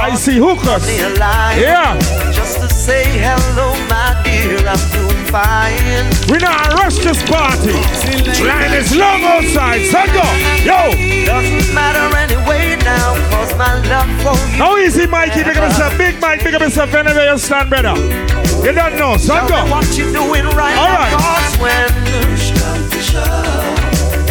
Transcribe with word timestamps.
I 0.00 0.14
see 0.14 0.38
hookers. 0.38 0.88
Yeah. 0.98 1.98
Just 2.32 2.58
to 2.60 2.68
say 2.68 3.04
hello, 3.04 3.76
my 3.92 4.16
dear, 4.24 4.56
I'm 4.66 4.80
doing 4.96 5.24
fine. 5.28 6.08
We 6.32 6.38
not 6.38 6.72
rush 6.80 6.98
this 6.98 7.22
party. 7.28 7.76
Line 8.42 8.72
is 8.72 8.96
long 8.96 9.22
outside. 9.24 9.84
Son, 9.86 10.08
go. 10.08 10.24
Yo. 10.64 10.90
Doesn't 11.26 11.74
matter 11.74 12.16
anyway 12.16 12.76
now, 12.82 13.14
cause 13.30 13.54
my 13.58 13.76
love 13.88 14.08
for 14.24 14.34
you. 14.50 14.56
How 14.56 14.78
easy, 14.78 15.06
Mikey? 15.06 15.44
Big 15.44 15.56
up 15.58 15.68
yourself. 15.68 15.98
Big 15.98 16.18
Mike, 16.20 16.42
big 16.42 16.54
up 16.54 16.62
yourself. 16.62 16.94
Anyway, 16.94 17.26
you 17.26 17.38
stand, 17.38 17.68
brother. 17.68 17.94
You 18.64 18.72
don't 18.72 18.96
know. 18.96 19.16
Me 19.16 19.48
go. 19.48 19.70
what 19.70 19.96
you 19.96 20.12
doing 20.12 20.44
right 20.56 20.76
All 20.76 20.92
right. 20.96 21.12
cause 21.12 21.56
when 21.60 21.88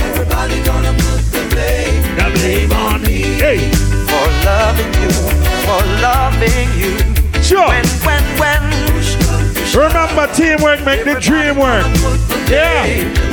everybody 0.09 0.63
gonna 0.63 0.93
put 0.93 1.21
the 1.31 1.47
blame, 1.53 2.01
The 2.17 2.29
blame 2.39 2.71
on 2.73 3.01
me. 3.03 3.21
Hey. 3.37 3.69
for 4.09 4.27
loving 4.45 4.93
you, 5.01 5.38
for 5.69 5.85
loving 6.01 6.69
you. 6.81 6.97
Sure. 7.43 7.67
When, 7.67 7.85
when, 8.01 8.23
when 8.41 8.89
Remember, 9.77 10.25
teamwork 10.33 10.83
make 10.83 11.05
the 11.05 11.19
dream 11.21 11.57
work. 11.57 11.85
Yeah. 12.49 13.29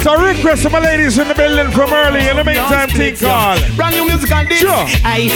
So 0.00 0.16
request 0.16 0.62
to 0.62 0.70
my 0.70 0.80
ladies 0.80 1.18
in 1.18 1.28
the 1.28 1.34
building 1.34 1.70
from 1.72 1.92
early. 1.92 2.26
In 2.26 2.36
the 2.38 2.44
meantime, 2.44 2.88
think 2.88 3.20
call. 3.20 3.58
Brand 3.76 3.94
new 3.94 4.06
music 4.06 4.32
on 4.32 4.46
this. 4.46 4.60
Sure. 4.60 4.84
Aye, 5.04 5.28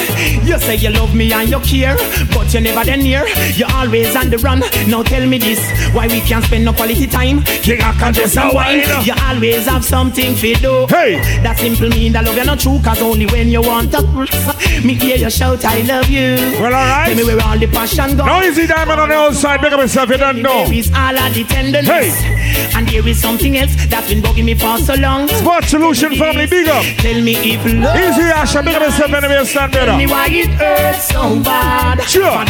you 0.42 0.58
say 0.58 0.76
you 0.76 0.88
love 0.88 1.14
me 1.14 1.30
and 1.32 1.50
you 1.50 1.60
care, 1.60 1.96
but 2.32 2.52
you 2.54 2.62
never 2.62 2.82
then 2.82 3.00
near. 3.00 3.28
You're 3.54 3.70
always 3.72 4.16
on 4.16 4.30
the 4.30 4.38
run. 4.38 4.60
Now 4.88 5.02
tell 5.02 5.26
me 5.26 5.36
this, 5.36 5.60
why 5.92 6.06
we 6.06 6.20
can't 6.20 6.44
spend 6.44 6.64
no 6.64 6.72
quality 6.72 7.06
time? 7.06 7.42
King 7.44 7.84
of 7.84 8.14
Just 8.14 8.36
a 8.38 8.50
wine. 8.52 8.80
You 9.04 9.14
always 9.28 9.66
have 9.66 9.84
something 9.84 10.34
to 10.34 10.54
do. 10.54 10.86
Hey. 10.88 11.20
That 11.42 11.58
simple 11.58 11.88
mean 11.88 12.12
that 12.12 12.24
love 12.24 12.36
you 12.36 12.44
not 12.44 12.58
true, 12.58 12.80
cause 12.82 13.00
only 13.02 13.26
when 13.26 13.48
you 13.48 13.62
want 13.62 13.92
to. 13.92 14.02
Me 14.84 14.94
hear 14.94 15.16
you 15.16 15.30
shout, 15.30 15.64
I 15.64 15.82
love 15.82 16.08
you. 16.08 16.36
Well, 16.60 16.72
alright. 16.72 17.08
Tell 17.08 17.16
me 17.16 17.24
where 17.24 17.44
all 17.44 17.58
the 17.58 17.66
passion 17.66 18.16
goes. 18.16 18.26
No 18.26 18.42
easy 18.42 18.66
diamond 18.66 19.00
on 19.00 19.08
the 19.08 19.14
outside. 19.14 19.60
Big 19.60 19.72
up 19.72 19.80
yourself. 19.80 20.10
You 20.10 20.18
don't 20.18 20.42
know. 20.42 20.64
There 20.64 20.72
is 20.74 20.90
all 20.94 21.16
of 21.16 21.34
the 21.34 21.44
tenderness. 21.44 21.86
Hey. 21.88 22.70
And 22.74 22.88
there 22.88 23.06
is 23.06 23.20
something 23.20 23.56
else 23.56 23.74
that's 23.86 24.08
been 24.08 24.22
bugging 24.22 24.44
me 24.44 24.54
for 24.54 24.78
so 24.78 24.94
long. 24.94 25.28
Sports 25.28 25.68
Solution 25.68 26.14
family, 26.14 26.46
big 26.46 26.68
up. 26.68 26.84
Tell 26.98 27.20
me 27.20 27.34
if 27.36 27.64
love. 27.64 27.96
Easy 27.96 28.22
Asha, 28.30 28.64
big 28.64 28.74
up 28.74 28.82
yourself. 28.82 29.12
Anyway, 29.12 29.44
stand, 29.44 29.72
Tell 29.72 29.96
me 29.96 30.06
why 30.06 30.28
it 30.30 30.48
hurts 30.50 31.08
so 31.08 31.40
bad. 31.42 32.00
Sure. 32.02 32.44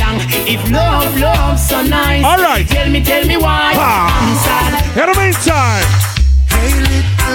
If 0.47 0.71
love, 0.71 1.19
love 1.19 1.59
so 1.59 1.83
nice. 1.83 2.25
All 2.25 2.39
right. 2.39 2.67
Tell 2.67 2.89
me, 2.91 3.03
tell 3.03 3.27
me 3.27 3.37
why. 3.37 3.73
Ah. 3.77 4.09
I'm 4.21 4.37
sad. 4.45 4.99
In 4.99 5.13
the 5.13 5.21
meantime, 5.21 6.08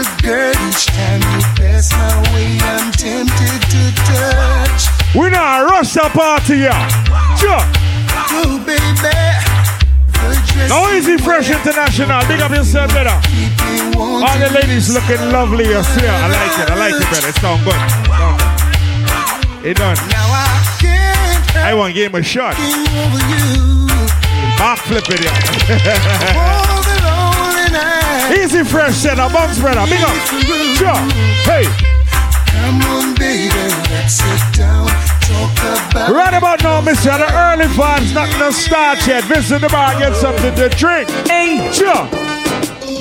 little 0.04 0.20
girl, 0.22 0.52
each 0.68 0.86
time 0.88 1.22
you 1.22 1.40
pass 1.56 1.92
my 1.94 2.22
way, 2.34 2.58
I'm 2.62 2.92
tempted 2.92 3.62
to 3.72 3.92
touch. 4.04 4.90
we 5.16 5.30
not 5.30 5.64
rush 5.70 5.94
the 5.94 6.10
party, 6.14 6.58
yeah. 6.58 6.88
Sure. 7.38 7.64
Oh 8.36 8.58
baby, 8.66 8.82
the 9.00 9.14
No 10.70 10.90
easy 10.94 11.18
fresh 11.18 11.50
international. 11.50 12.22
Big 12.28 12.42
up 12.42 12.52
yourself, 12.52 12.92
brother. 12.92 13.20
keep 13.24 13.52
me 13.66 13.82
warm. 13.96 14.24
All 14.24 14.38
the 14.40 14.50
ladies 14.54 14.90
looking 14.94 15.32
lovely. 15.32 15.66
You 15.66 15.84
see, 15.84 16.08
I 16.08 16.28
like 16.28 16.60
it. 16.60 16.70
I 16.72 16.76
like 16.76 16.96
it, 16.96 17.08
brother. 17.10 17.30
It 17.30 17.36
sound 17.36 17.64
good. 17.64 17.74
Sound 17.74 18.08
good. 18.08 19.66
It 19.66 19.78
done. 19.78 19.96
Now 20.10 20.28
I 20.28 20.78
can't 20.82 21.56
I 21.58 21.74
want 21.74 21.94
to 21.94 21.94
give 21.94 22.12
him 22.14 22.20
a 22.20 22.24
shot. 22.24 22.56
thinking 22.56 22.98
over 23.00 23.20
you. 23.32 23.88
Back 24.58 24.78
flip 24.80 25.06
it, 25.10 25.22
yeah. 25.24 25.34
All 28.24 28.30
the 28.30 28.36
lonely 28.36 28.40
night. 28.40 28.46
Easy 28.46 28.64
fresh 28.64 28.96
set 28.96 29.20
up, 29.20 29.32
bounce 29.34 29.60
brother. 29.60 29.86
Big 29.90 30.02
up. 30.02 30.16
Sure. 30.78 30.96
Hey. 31.44 31.66
Come 32.48 32.82
on, 32.82 33.16
baby, 33.16 33.50
let's 33.92 34.14
sit 34.16 34.58
down, 34.58 34.88
talk 35.20 35.92
about 35.92 36.12
Right 36.12 36.34
about 36.34 36.64
now, 36.64 36.80
Mister, 36.82 37.10
the 37.18 37.28
early 37.36 37.66
vibes 37.66 38.14
not 38.14 38.30
gonna 38.32 38.54
start 38.54 39.06
yet. 39.06 39.24
Visit 39.26 39.60
the 39.62 39.70
bar, 39.70 39.98
get 40.00 40.16
something 40.16 40.54
to 40.56 40.70
drink. 40.70 41.10
Hey, 41.28 41.70
Sure. 41.74 42.08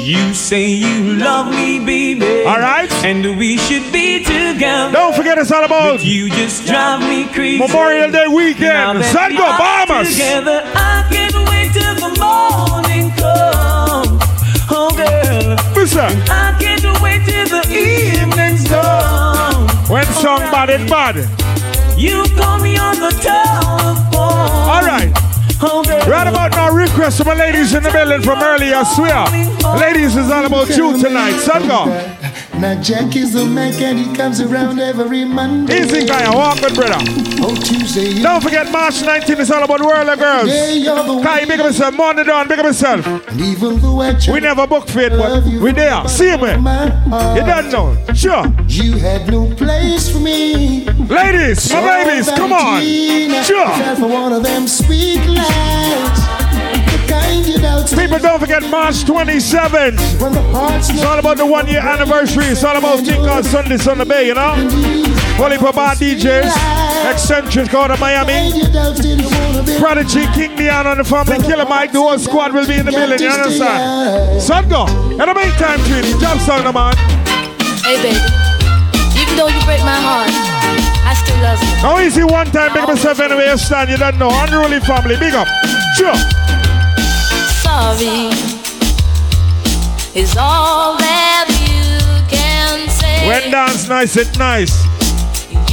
you 0.00 0.34
say 0.34 0.66
you 0.66 1.14
love 1.16 1.54
me, 1.54 1.78
baby. 1.78 2.44
All 2.44 2.58
right. 2.58 2.90
And 3.04 3.36
we 3.38 3.56
should 3.58 3.92
be 3.92 4.24
together. 4.24 4.90
Don't 4.92 5.14
forget 5.14 5.38
it's 5.38 5.52
all 5.52 5.64
about 5.64 6.02
You 6.02 6.28
just 6.30 6.66
drive 6.66 7.00
me 7.00 7.26
crazy. 7.28 7.58
Memorial 7.58 8.10
Day 8.10 8.26
weekend. 8.26 9.04
Sun 9.04 9.36
go 9.36 9.46
bombers. 9.58 10.10
Together, 10.12 10.62
I 10.74 11.06
can't 11.10 11.34
wait 11.48 11.72
till 11.72 11.94
the 11.94 12.18
morning 12.18 12.71
I 15.84 16.56
can't 16.60 17.02
wait 17.02 17.24
till 17.26 17.48
the 17.48 17.66
evening's 17.68 18.62
done. 18.64 19.66
when 19.88 20.04
song 20.14 20.38
bad. 20.52 21.16
You 21.98 22.22
call 22.36 22.60
me 22.60 22.76
on 22.76 22.94
the 23.00 23.10
telephone. 23.20 24.12
All 24.14 24.82
right. 24.82 25.12
Right 26.06 26.28
about 26.28 26.52
now, 26.52 26.70
request 26.70 27.18
from 27.18 27.26
my 27.26 27.34
ladies 27.34 27.74
in 27.74 27.82
the 27.82 27.90
building 27.90 28.22
from 28.22 28.40
earlier. 28.42 28.76
I 28.76 28.84
swear. 28.94 29.76
Ladies 29.76 30.14
is 30.16 30.30
all 30.30 30.46
about 30.46 30.68
you 30.68 31.02
tonight. 31.02 31.38
Sun 31.40 31.66
go. 31.66 32.21
Now 32.62 32.80
Jack 32.80 33.16
is 33.16 33.32
the 33.32 33.44
Mac 33.44 33.74
and 33.82 33.98
he 33.98 34.14
comes 34.14 34.40
around 34.40 34.78
every 34.78 35.24
Monday. 35.24 35.80
Easy 35.80 36.06
guy, 36.06 36.32
walk 36.32 36.60
with 36.60 36.76
brother. 36.76 36.94
Oh, 37.42 37.56
Tuesday. 37.56 38.22
Don't 38.22 38.40
forget 38.40 38.70
March 38.70 39.02
19th 39.02 39.40
is 39.40 39.50
all 39.50 39.64
about 39.64 39.80
World 39.80 40.08
of 40.08 40.16
Girls. 40.16 40.46
Yeah, 40.46 40.70
you're 40.70 40.94
the 40.94 41.22
Kai, 41.24 41.44
big 41.44 41.58
up 41.58 41.66
yourself. 41.66 41.92
Monday 41.96 42.22
down, 42.22 42.46
big 42.46 42.60
up 42.60 42.66
yourself. 42.66 43.04
And 43.04 43.40
even 43.40 43.80
though 43.80 44.00
I 44.00 44.14
try 44.14 44.34
We 44.34 44.38
never 44.38 44.64
book 44.68 44.86
for 44.86 45.00
it, 45.00 45.10
but 45.10 45.42
we 45.42 45.72
there. 45.72 46.06
See 46.06 46.30
you, 46.30 46.38
man. 46.38 46.62
You 47.36 47.44
don't 47.44 47.72
know. 47.72 48.14
Sure. 48.14 48.46
You 48.68 48.92
had 48.92 49.28
no 49.28 49.52
place 49.56 50.08
for 50.08 50.20
me. 50.20 50.84
Ladies, 50.84 51.68
my 51.72 52.04
babies, 52.04 52.30
come 52.30 52.52
on. 52.52 52.80
Sure. 53.42 53.66
Fell 53.66 53.96
for 53.96 54.06
one 54.06 54.32
of 54.32 54.44
them 54.44 54.68
sweet 54.68 55.26
lights. 55.26 56.21
People, 57.96 58.18
don't 58.18 58.40
forget 58.40 58.62
March 58.70 59.04
27th. 59.04 60.20
when 60.20 60.32
the 60.32 60.42
heart's 60.52 60.90
It's 60.90 61.02
all 61.02 61.18
about 61.18 61.36
the 61.36 61.46
one 61.46 61.66
year 61.68 61.80
anniversary. 61.80 62.44
It's 62.46 62.64
all 62.64 62.76
about 62.76 63.04
King 63.04 63.26
on 63.26 63.42
Sundays 63.44 63.86
on 63.88 63.98
the 63.98 64.04
Bay, 64.04 64.26
you 64.26 64.34
know? 64.34 64.54
Holy 65.36 65.56
Papa 65.58 65.96
DJs, 65.96 66.52
Eccentric 67.10 67.72
out 67.74 67.90
of 67.90 68.00
Miami. 68.00 68.52
Prodigy, 69.78 70.26
King 70.34 70.56
Leon 70.56 70.86
on 70.86 70.98
the 70.98 71.04
family, 71.04 71.38
Killer 71.38 71.64
Mike, 71.64 71.92
the 71.92 72.00
whole 72.00 72.18
squad 72.18 72.52
will 72.52 72.66
be 72.66 72.76
in 72.76 72.86
the 72.86 72.92
building, 72.92 73.20
you 73.20 73.28
understand? 73.28 74.42
Son 74.42 74.68
go. 74.68 74.86
In 74.86 75.18
the 75.18 75.34
meantime, 75.34 75.80
Trini, 75.80 76.20
jump 76.20 76.40
sound, 76.40 76.64
man. 76.74 76.94
Hey, 77.82 77.96
baby. 78.02 78.20
Even 79.20 79.36
though 79.36 79.48
you 79.48 79.60
break 79.64 79.80
my 79.80 79.96
heart, 79.96 80.30
I 81.04 81.14
still 81.14 81.36
love 81.42 81.60
you. 81.62 81.82
Now 81.82 81.98
easy 81.98 82.24
one 82.24 82.46
time, 82.46 82.72
big 82.72 82.82
up 82.82 82.88
yourself 82.90 83.20
anyway 83.20 83.48
you 83.48 83.58
stand, 83.58 83.90
you 83.90 83.96
don't 83.96 84.18
know. 84.18 84.30
Unruly 84.32 84.80
family, 84.80 85.16
big 85.16 85.34
up. 85.34 85.48
Sure. 85.96 86.14
Sorry 87.72 88.28
is 90.14 90.36
all 90.36 90.96
that 90.98 91.48
you 91.64 91.88
can 92.28 92.86
say. 92.90 93.26
When 93.26 93.50
dance 93.50 93.88
nice, 93.88 94.14
it 94.16 94.38
nice. 94.38 94.84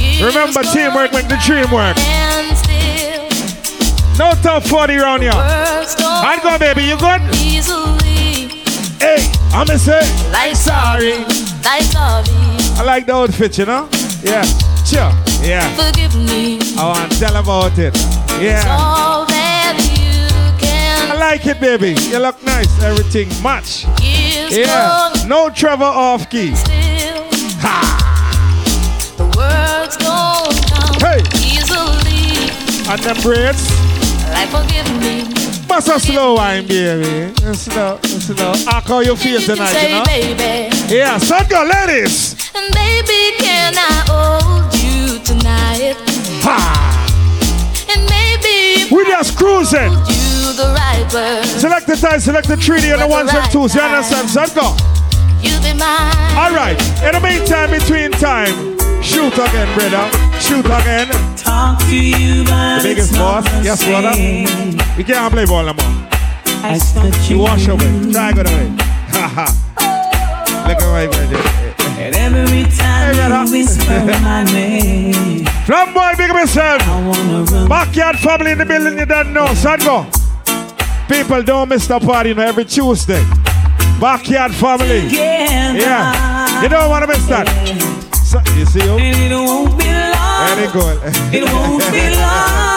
You 0.00 0.26
Remember, 0.26 0.62
teamwork 0.62 1.12
make 1.12 1.28
the 1.28 1.36
dream 1.44 1.70
work. 1.70 1.96
No 4.18 4.32
top 4.42 4.62
40 4.64 4.96
round 4.96 5.22
here. 5.22 5.32
don't 5.32 6.42
going, 6.42 6.58
baby? 6.58 6.84
You 6.84 6.96
good? 6.96 7.20
easily 7.36 8.48
Hey, 8.98 9.20
I'ma 9.52 9.76
say, 9.76 10.00
like 10.32 10.56
sorry, 10.56 11.18
like 11.64 11.84
sorry. 11.84 12.28
I 12.78 12.82
like 12.82 13.04
the 13.04 13.14
outfit, 13.14 13.58
you 13.58 13.66
know? 13.66 13.88
Yeah. 14.22 14.44
Sure. 14.84 15.12
Yeah. 15.42 15.68
Forgive 15.76 16.16
me. 16.16 16.58
Oh, 16.78 16.92
I 16.92 17.00
want 17.00 17.12
to 17.12 17.18
tell 17.20 17.36
about 17.36 17.78
it. 17.78 17.94
Yeah. 18.40 18.64
Like 21.30 21.46
it, 21.46 21.60
baby. 21.60 21.94
You 22.10 22.18
look 22.18 22.42
nice. 22.42 22.70
Everything 22.82 23.28
match. 23.40 23.86
Yeah. 24.02 24.66
gone 24.66 25.28
No 25.28 25.48
Trevor 25.48 25.84
off 25.84 26.28
key. 26.28 26.54
still. 26.56 27.22
Ha! 27.62 27.78
The 29.16 29.26
words 29.38 29.94
don't 29.96 30.56
Hey. 31.06 31.20
easily. 31.38 32.50
And 32.90 33.00
them 33.06 33.16
braids. 33.22 33.62
Like 34.34 34.48
forgive 34.50 34.88
me. 35.02 35.14
Bust 35.68 35.88
a 35.88 36.00
slow 36.00 36.34
wine, 36.34 36.66
baby. 36.66 37.32
Slow, 37.54 38.00
slow. 38.02 38.52
I 38.66 38.80
call 38.80 39.04
you 39.04 39.14
feel 39.14 39.40
You 39.40 39.46
tonight, 39.46 39.68
say, 39.72 39.92
you 39.92 39.98
know? 39.98 40.04
baby. 40.04 40.76
Yeah, 40.96 41.18
son, 41.18 41.46
go, 41.48 41.62
ladies. 41.62 42.34
And 42.56 42.74
baby, 42.74 43.22
can 43.38 43.74
I 43.78 43.94
hold 44.10 44.74
you 44.82 45.20
tonight? 45.22 45.94
Ha! 46.42 46.58
And 47.92 48.02
maybe 48.10 48.92
We 48.92 49.04
just 49.06 49.36
cruising. 49.38 49.94
I 50.60 50.98
you 50.98 51.08
the 51.08 51.14
right 51.14 51.14
word, 51.14 51.44
Select 51.46 51.86
the 51.86 51.96
time, 51.96 52.20
select 52.20 52.48
the 52.48 52.56
treaty, 52.56 52.90
and 52.90 53.00
the 53.00 53.06
ones 53.08 53.30
and 53.32 53.50
twos. 53.50 53.74
You 53.74 53.80
understand, 53.80 54.28
son? 54.28 54.48
Go. 54.54 54.76
you 55.40 55.56
be 55.60 55.72
mine. 55.78 56.36
All 56.36 56.52
right. 56.52 56.78
In 57.04 57.12
the 57.12 57.20
meantime, 57.20 57.70
between 57.70 58.10
time, 58.12 58.52
shoot 59.02 59.32
again, 59.34 59.68
brother. 59.78 60.04
Shoot 60.40 60.66
again. 60.66 61.08
Talk 61.36 61.78
to 61.88 61.96
you, 61.96 62.44
but 62.44 62.82
The 62.82 62.88
biggest 62.88 63.10
it's 63.10 63.18
not 63.18 63.44
boss. 63.44 63.52
the 63.52 63.64
Yes, 63.64 63.84
brother. 63.84 64.12
same 64.12 64.78
We 64.96 65.04
can't 65.04 65.32
play 65.32 65.46
ball 65.46 65.64
no 65.64 65.72
more. 65.72 66.08
You 67.28 67.38
wash 67.38 67.68
away. 67.68 68.12
Try 68.12 68.32
go 68.32 68.42
away. 68.42 68.68
Ha 69.16 69.26
ha. 69.28 69.46
Look 70.68 70.76
at 70.76 70.92
my 70.92 71.06
brother. 71.06 71.40
And 72.00 72.16
every 72.16 72.64
time 72.64 73.14
Hey, 73.14 73.44
you 73.44 73.52
whisper 73.52 74.04
my 74.22 74.44
name, 74.44 75.44
From 75.66 75.92
boy, 75.94 76.12
big 76.16 76.30
up 76.30 76.36
yourself. 76.36 76.82
I 76.82 77.06
wanna 77.06 77.44
run. 77.44 77.68
Backyard 77.68 78.18
family 78.18 78.52
in 78.52 78.58
the 78.58 78.66
building, 78.66 78.98
you 78.98 79.06
don't 79.06 79.32
know. 79.32 79.52
Son, 79.54 79.78
go. 79.80 80.06
People 81.10 81.42
don't 81.42 81.68
miss 81.68 81.88
the 81.88 81.98
party, 81.98 82.28
you 82.28 82.36
know, 82.36 82.44
every 82.46 82.64
Tuesday. 82.64 83.24
Backyard 84.00 84.54
family. 84.54 85.08
Yeah. 85.08 86.62
You 86.62 86.68
don't 86.68 86.88
want 86.88 87.02
to 87.02 87.08
miss 87.08 87.26
that. 87.26 87.48
So, 88.14 88.38
you 88.54 88.64
see 88.64 88.84
you? 88.84 88.96
And 88.96 89.18
it 89.18 89.34
won't 89.34 89.76
be 89.76 89.90
long. 89.90 90.70
Good. 90.70 90.98
It 91.34 91.42
won't 91.50 91.82
be 91.90 92.14
long. 92.14 92.70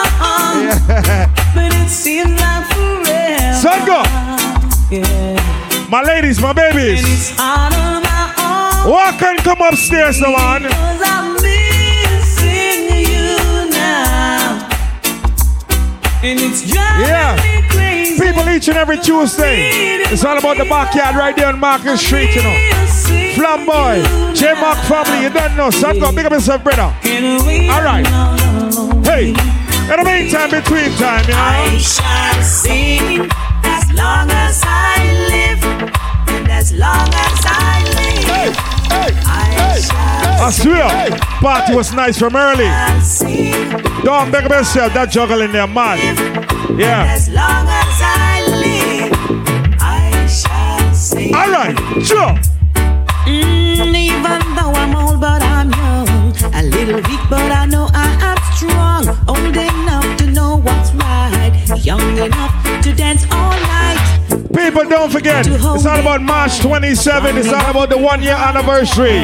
But 1.54 1.72
it 1.74 1.88
seems 1.88 2.34
like 2.40 2.66
forever. 2.74 3.54
Son, 3.54 3.86
go. 3.86 4.02
Yeah. 4.90 5.88
My 5.88 6.02
ladies, 6.02 6.40
my 6.40 6.52
babies. 6.52 7.04
it's 7.06 7.38
out 7.38 7.72
of 7.72 8.02
my 8.02 8.82
own. 8.82 8.90
Walk 8.90 9.22
and 9.22 9.38
come 9.38 9.62
upstairs, 9.62 10.20
no 10.20 10.32
one. 10.32 11.43
And 16.24 16.40
it's 16.40 16.62
Yeah. 16.64 17.36
crazy. 17.68 18.18
People 18.18 18.48
each 18.48 18.68
and 18.68 18.78
every 18.78 18.96
Tuesday. 18.96 20.00
It's 20.10 20.24
all 20.24 20.38
about 20.38 20.56
the 20.56 20.64
backyard 20.64 21.16
right 21.16 21.36
there 21.36 21.48
on 21.48 21.60
Market 21.60 21.98
Street, 21.98 22.34
you 22.34 22.42
know. 22.42 22.56
Flamboy, 23.36 24.34
J 24.34 24.54
Mark 24.58 24.78
family, 24.88 25.22
you 25.24 25.28
don't 25.28 25.54
know. 25.54 25.68
Son, 25.68 25.98
go. 25.98 26.10
Big 26.12 26.24
up 26.24 26.32
yourself, 26.32 26.64
brother. 26.64 26.84
All 27.74 27.82
right. 27.82 28.06
Hey, 29.04 29.28
in 29.92 29.96
the 30.00 30.04
meantime, 30.04 30.48
between 30.50 30.90
time, 30.96 31.24
you 31.28 31.34
know. 31.34 31.40
I 31.40 31.76
shall 31.78 32.42
sing 32.42 33.30
as 33.64 33.92
long 33.92 34.30
as 34.30 34.62
I 34.64 34.96
live, 35.28 35.62
and 36.28 36.48
as 36.50 36.72
long 36.72 37.08
as 37.26 37.38
I 37.44 37.82
live, 38.00 38.24
hey, 38.24 38.50
hey, 38.88 39.12
I 39.26 39.78
shall 39.78 40.23
I 40.36 40.50
swear, 40.50 41.18
party 41.40 41.74
was 41.74 41.92
nice 41.94 42.18
from 42.18 42.36
early. 42.36 42.66
Don't 44.04 44.30
beg 44.30 44.50
yourself, 44.50 44.92
that 44.94 45.08
juggling 45.10 45.52
there, 45.52 45.66
man. 45.66 45.98
Yeah. 46.78 47.06
as 47.14 47.28
long 47.28 47.66
as 47.66 48.00
I 48.02 48.42
live. 48.62 49.12
I 49.80 50.26
shall 50.26 50.94
sing. 50.94 51.34
All 51.34 51.50
right, 51.50 51.76
sure. 52.04 52.34
Mm, 53.24 53.94
even 53.94 54.40
though 54.54 54.72
I'm 54.74 54.94
old, 54.96 55.20
but 55.20 55.42
I'm 55.42 55.70
young. 55.70 56.34
A 56.52 56.62
little 56.62 56.96
weak, 56.96 57.20
but 57.30 57.50
I 57.50 57.64
know 57.66 57.88
I 57.94 58.06
am 58.20 58.38
strong. 58.54 59.08
Old 59.28 59.56
enough 59.56 60.16
to 60.18 60.26
know 60.26 60.56
what's 60.56 60.92
right. 60.94 61.52
Young 61.82 62.18
enough 62.18 62.82
to 62.82 62.92
dance 62.92 63.24
all 63.30 63.50
night. 63.50 64.00
People, 64.54 64.84
don't 64.88 65.10
forget, 65.10 65.46
it's 65.46 65.64
all 65.64 66.00
about 66.00 66.22
March 66.22 66.60
27. 66.60 67.36
It's 67.38 67.48
all 67.48 67.70
about 67.70 67.88
the 67.90 67.98
one 67.98 68.22
year 68.22 68.34
anniversary. 68.34 69.22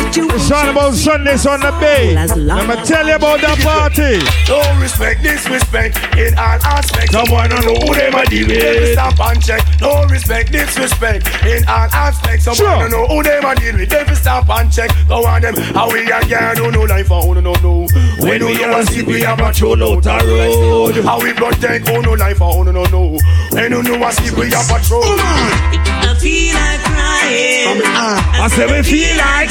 The 0.00 0.12
situation 0.12 0.34
It's 0.34 0.50
all 0.50 0.68
about 0.68 0.94
Sundays 0.94 1.46
on 1.46 1.60
the 1.60 1.72
Bay. 1.78 2.14
Let 2.14 2.68
me 2.68 2.74
tell 2.84 3.06
you 3.06 3.14
about 3.16 3.40
the 3.40 3.52
party. 3.62 4.18
No 4.48 4.80
respect, 4.80 5.22
disrespect 5.22 5.96
in 6.16 6.36
all 6.38 6.58
aspects. 6.64 7.12
Someone 7.12 7.50
don't 7.50 7.64
know 7.64 7.74
who 7.74 7.94
they 7.94 8.10
might 8.10 8.28
deal 8.28 8.48
with. 8.48 8.92
Stop 8.92 9.20
and 9.20 9.42
check. 9.44 9.62
No 9.80 10.04
respect, 10.06 10.52
disrespect 10.52 11.28
in 11.44 11.64
all 11.68 11.88
aspects. 11.92 12.44
Someone 12.44 12.56
Sure. 12.56 12.88
don't 12.88 12.90
know 12.90 13.06
who 13.06 13.22
they 13.22 13.40
might 13.40 13.58
deal 13.58 13.76
with. 13.76 13.90
They 13.90 14.04
fi 14.04 14.14
stop 14.14 14.48
and 14.48 14.72
check. 14.72 14.90
Go 15.06 15.26
on 15.26 15.42
them. 15.42 15.54
How 15.56 15.90
we 15.92 16.10
a 16.10 16.20
girl 16.26 16.54
don't 16.54 16.72
know 16.72 16.82
life 16.82 17.06
for 17.06 17.22
who 17.22 17.40
no 17.40 17.52
know. 17.60 17.86
When 18.20 18.44
we 18.44 18.64
a 18.64 18.86
see 18.86 19.02
we 19.02 19.22
a 19.22 19.36
patrol 19.36 19.82
out 19.84 20.06
a 20.06 20.26
road. 20.26 20.96
How 21.04 21.20
we 21.20 21.32
protect 21.32 21.88
who 21.88 21.96
oh, 21.96 22.00
no 22.00 22.12
life 22.14 22.38
for 22.38 22.52
who 22.52 22.72
no 22.72 22.84
know. 22.84 23.18
When 23.52 23.72
you 23.72 23.82
know 23.82 24.06
a 24.08 24.12
see 24.12 24.34
we 24.34 24.48
a 24.48 24.60
patrol. 24.64 25.89
I 26.20 26.22
feel 26.22 26.52
like 26.52 26.80
crying. 26.84 27.80
Ah, 27.96 28.44
I 28.44 28.48
say 28.48 28.66
we 28.68 28.82
feel 28.84 29.16
like. 29.16 29.48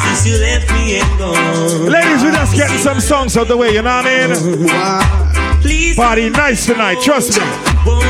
Since 0.00 0.24
you 0.24 0.40
left 0.40 0.72
me 0.72 0.98
and 0.98 1.18
gone. 1.18 1.92
Ladies, 1.92 2.22
we're 2.22 2.32
just 2.32 2.56
getting 2.56 2.78
some 2.78 3.00
songs 3.00 3.36
out 3.36 3.48
the 3.48 3.56
way, 3.56 3.74
you 3.74 3.82
know 3.82 4.00
what 4.00 4.06
I 4.06 4.28
mean? 4.28 5.60
Please, 5.60 5.96
Party 5.96 6.30
nice 6.30 6.64
tonight, 6.64 7.02
trust 7.02 7.38
me. 7.38 7.44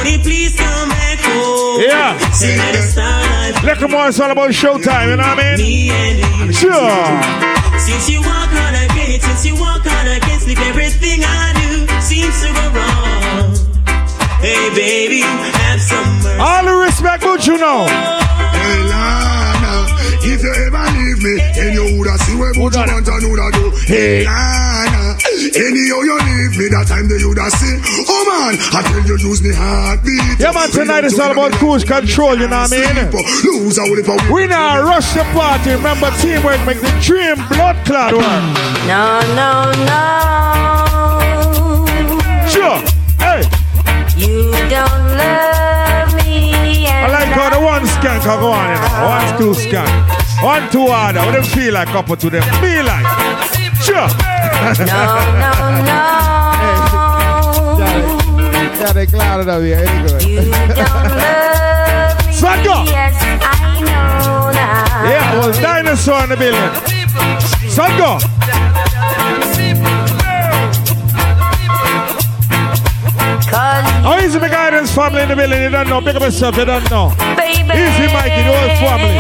you 0.07 0.19
please 0.23 0.55
come 0.57 0.89
back 0.91 1.19
home? 1.19 1.83
Yeah. 1.83 2.17
See 2.31 2.55
that 2.55 2.75
it's 2.79 2.95
time 2.95 3.67
Little 3.67 3.89
more, 3.89 4.07
it's 4.07 4.21
all 4.21 4.31
about 4.31 4.51
showtime, 4.51 5.11
you 5.11 5.17
know 5.17 5.27
what 5.27 5.39
I 5.39 5.57
mean? 5.57 5.67
me 5.67 5.91
and 5.91 6.47
you. 6.47 6.53
Sure. 6.53 7.79
Since 7.81 8.09
you 8.09 8.21
walk 8.23 8.55
on 8.55 8.75
against, 8.87 9.27
since 9.27 9.45
you 9.45 9.57
walk 9.59 9.85
on 9.85 10.07
against 10.07 10.47
me, 10.47 10.55
everything 10.63 11.23
I 11.27 11.59
do 11.59 11.89
seems 12.01 12.41
to 12.43 12.55
go 12.55 12.71
wrong. 12.71 13.64
Hey 14.45 14.69
baby, 14.77 15.21
have 15.25 15.81
some 15.81 16.05
mercy. 16.21 16.37
All 16.39 16.65
the 16.69 16.77
respect, 16.77 17.25
but 17.25 17.47
you 17.47 17.57
know. 17.57 17.89
Hey, 17.89 18.85
Lana, 18.93 19.89
if 20.21 20.45
you 20.45 20.53
ever 20.69 20.85
leave 21.01 21.17
me, 21.25 21.41
then 21.57 21.73
you 21.73 21.97
woulda 21.97 22.13
see 22.19 22.37
where 22.37 22.53
what 22.61 22.77
you 22.77 22.85
want 22.85 23.09
and 23.09 23.25
woulda 23.25 23.49
do. 23.57 23.73
Hey, 23.89 24.29
Lana, 24.29 25.17
anyhow 25.57 26.05
you 26.05 26.21
leave 26.29 26.61
me, 26.61 26.69
that 26.69 26.85
time 26.93 27.09
they 27.09 27.25
woulda 27.25 27.49
see. 27.57 27.81
Oh 28.05 28.21
man, 28.29 28.61
I 28.77 28.85
tell 28.85 29.01
you 29.01 29.17
lose 29.17 29.41
me 29.41 29.49
heartbeat. 29.49 30.37
Yeah, 30.39 30.53
man, 30.53 30.69
tonight 30.69 31.05
is 31.05 31.19
all 31.19 31.33
about 31.33 31.53
cruise 31.53 31.83
control, 31.83 32.37
you 32.37 32.47
know 32.47 32.69
what 32.69 32.77
I 32.77 33.01
mean? 33.01 33.17
Lose 33.49 33.81
a 33.81 33.89
will 33.89 33.97
if 33.97 34.13
We 34.29 34.47
now 34.47 34.85
rush 34.85 35.15
the 35.15 35.25
party. 35.33 35.71
Remember, 35.71 36.13
teamwork 36.21 36.61
makes 36.69 36.83
the 36.85 36.93
dream 37.01 37.41
blood 37.49 37.81
clot 37.89 38.13
work. 38.13 38.45
No, 38.85 39.25
no, 39.41 39.73
no. 39.89 40.13
Sure. 42.53 42.94
Hey, 44.15 44.27
You 44.27 44.51
don't 44.69 45.17
love 45.17 46.15
me. 46.25 46.87
I 46.87 47.09
like 47.11 47.29
how 47.29 47.51
the 47.51 47.61
one 47.61 47.83
skank 47.83 48.23
can 48.23 48.41
go 48.41 48.51
on, 48.53 48.69
you 48.71 48.81
know. 48.81 49.07
One, 49.07 49.39
two 49.39 49.55
skank. 49.61 49.91
One, 50.43 50.71
two 50.71 50.83
order. 50.89 51.21
What 51.21 51.33
them 51.33 51.45
feel 51.45 51.75
like 51.75 51.89
couple 51.89 52.17
to 52.17 52.31
them? 52.31 52.43
Feel 52.61 52.85
like. 52.85 53.07
Sure. 53.83 54.09
No, 54.85 54.97
no, 55.37 55.51
no. 55.85 56.01
Yeah, 58.81 58.93
they 58.93 59.07
glad 59.07 59.41
it 59.41 59.49
up 59.49 59.63
here. 59.63 59.77
Any 59.79 60.09
good. 60.09 60.23
You 60.25 60.41
don't 60.41 61.09
love 61.17 62.17
me. 62.27 62.33
Sango. 62.33 62.85
Yes, 62.87 63.15
I 63.43 63.81
know 63.81 64.51
now. 64.53 65.09
Yeah, 65.09 65.39
well, 65.39 65.53
dinosaur 65.53 66.23
in 66.25 66.29
the 66.31 66.37
building. 66.37 66.71
Sango. 67.69 68.21
How 73.55 74.19
oh, 74.19 74.25
easy 74.25 74.39
the 74.41 74.49
guidance 74.49 74.93
family 74.93 75.23
in 75.23 75.29
the 75.29 75.37
building? 75.37 75.63
You 75.63 75.71
don't 75.71 75.89
know. 75.89 76.01
Big 76.01 76.17
up 76.17 76.23
yourself. 76.23 76.57
You 76.57 76.65
don't 76.65 76.91
know. 76.91 77.15
baby. 77.39 77.71
Easy 77.71 78.11
Mikey, 78.11 78.43
the 78.43 78.51
whole 78.51 78.75
family. 78.83 79.15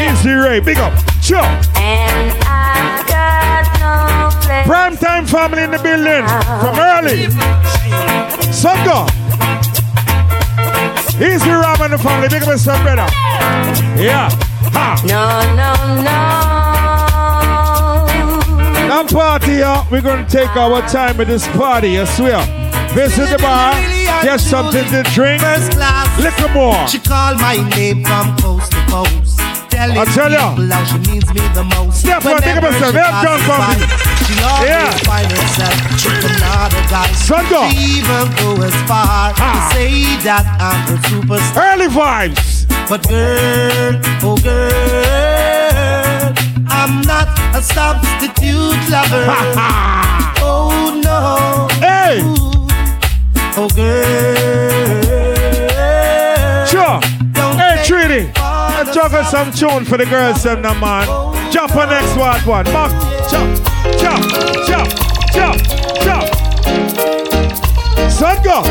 Easy 0.00 0.32
Ray. 0.32 0.60
Big 0.60 0.78
up. 0.78 0.94
Sure. 1.20 1.44
And 1.76 2.32
I 2.40 3.04
got 3.04 3.68
no 3.76 4.30
place. 4.40 4.66
Prime 4.66 4.96
time 4.96 5.26
family 5.26 5.62
in 5.62 5.70
the 5.70 5.78
building 5.78 6.26
from 6.60 6.78
early. 6.80 7.28
Sango. 8.48 9.04
Easy 11.20 11.50
Ram 11.50 11.80
and 11.82 11.92
the 11.92 11.98
family. 11.98 12.28
Big 12.28 12.42
up 12.42 12.48
yourself, 12.48 12.80
brother. 12.80 13.06
Yeah. 14.00 14.30
Ha. 14.72 15.02
No, 15.04 15.40
no, 15.54 15.74
no. 16.02 16.56
Now 18.88 19.04
party 19.06 19.56
here, 19.56 19.84
we're 19.90 20.00
gonna 20.00 20.26
take 20.28 20.56
our 20.56 20.80
time 20.88 21.18
with 21.18 21.28
this 21.28 21.46
party, 21.48 22.00
I 22.00 22.04
swear. 22.04 22.65
Visit 22.96 23.28
the 23.28 23.36
bar, 23.38 23.74
get 24.22 24.40
something 24.40 24.84
to 24.88 25.02
drink, 25.12 25.42
First 25.42 25.72
class. 25.72 26.08
more. 26.54 26.88
She 26.88 26.98
called 26.98 27.38
my 27.40 27.56
name 27.76 28.02
from 28.02 28.34
coast 28.38 28.72
to 28.72 28.80
coast. 28.88 29.38
Telling 29.68 29.98
I 29.98 30.04
tell 30.16 30.32
ya. 30.32 30.56
how 30.56 30.84
she 30.88 30.96
needs 31.12 31.28
me 31.34 31.42
the 31.52 31.64
most. 31.76 32.00
Step 32.00 32.24
on, 32.24 32.40
think 32.40 32.56
of 32.56 32.64
Whenever 32.64 32.72
yourself. 32.72 32.92
she 32.92 32.98
Help 32.98 33.22
John 33.22 33.40
passes. 33.44 33.90
She 34.26 34.34
always 34.42 34.70
Yeah. 34.70 34.90
find 35.04 35.28
herself 35.30 35.76
with 35.92 36.24
another 36.32 36.82
guy. 36.88 37.08
Sango. 37.28 37.60
She 37.68 38.00
even 38.00 38.26
go 38.40 38.48
as 38.64 38.74
far 38.88 39.34
Ah. 39.36 39.44
to 39.44 39.60
say 39.76 39.92
that 40.24 40.44
I'm 40.58 40.80
a 40.88 40.96
superstar. 41.04 41.64
Early 41.68 41.88
vibes. 41.88 42.64
But 42.88 43.00
girl, 43.08 44.00
oh 44.24 44.36
girl, 44.38 46.32
I'm 46.70 47.02
not 47.02 47.28
a 47.54 47.60
substitute 47.60 48.80
lover. 48.88 49.26
oh 50.40 50.98
no, 51.04 51.68
Hey, 51.84 52.22
oh 53.58 53.68
girl. 53.74 54.96
sure. 56.66 57.00
Don't 57.32 57.58
Hey, 57.58 57.76
take 57.76 57.86
Treaty. 57.86 58.24
me 58.26 58.32
for 58.32 58.84
Let's 58.84 58.90
the 58.90 58.94
juggle 58.94 59.24
some 59.24 59.50
tune 59.52 59.84
for 59.84 59.96
the 59.96 60.06
girls, 60.06 60.42
them 60.42 60.62
now, 60.62 60.74
man. 60.78 61.06
Jump 61.52 61.74
on 61.76 61.88
next 61.88 62.16
one, 62.16 62.40
one. 62.42 62.72
Mark, 62.72 62.92
jump, 63.30 63.56
jump, 63.98 64.24
jump, 64.66 64.88
jump, 65.32 65.62
jump. 66.04 66.28
Sun 68.10 68.42
go. 68.42 68.62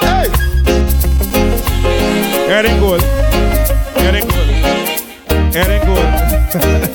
Hey. 0.00 0.28
Heading 2.48 2.78
good. 2.80 3.02
Heading 4.02 4.28
good. 4.28 4.48
Heading 5.54 5.84
good. 5.86 6.84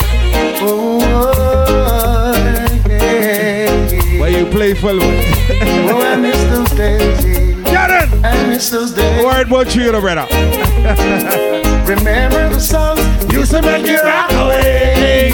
Where 4.64 4.70
you 4.70 4.76
play 4.76 4.98
full 4.98 4.98
with. 4.98 5.92
Oh, 5.92 6.02
I 6.02 6.16
miss 6.16 6.42
those 6.46 6.70
days. 6.70 7.24
Get 7.66 7.90
in. 7.90 8.24
I 8.24 8.48
miss 8.48 8.70
those 8.70 8.94
days. 8.94 9.26
Word 9.26 9.48
about 9.48 9.76
you, 9.76 9.92
brother. 9.92 10.26
Remember 11.86 12.48
the 12.48 12.60
songs 12.60 13.02
used 13.34 13.52
to 13.52 13.62
make 13.62 13.86
you 13.86 14.00
rock 14.00 14.32
away. 14.32 15.32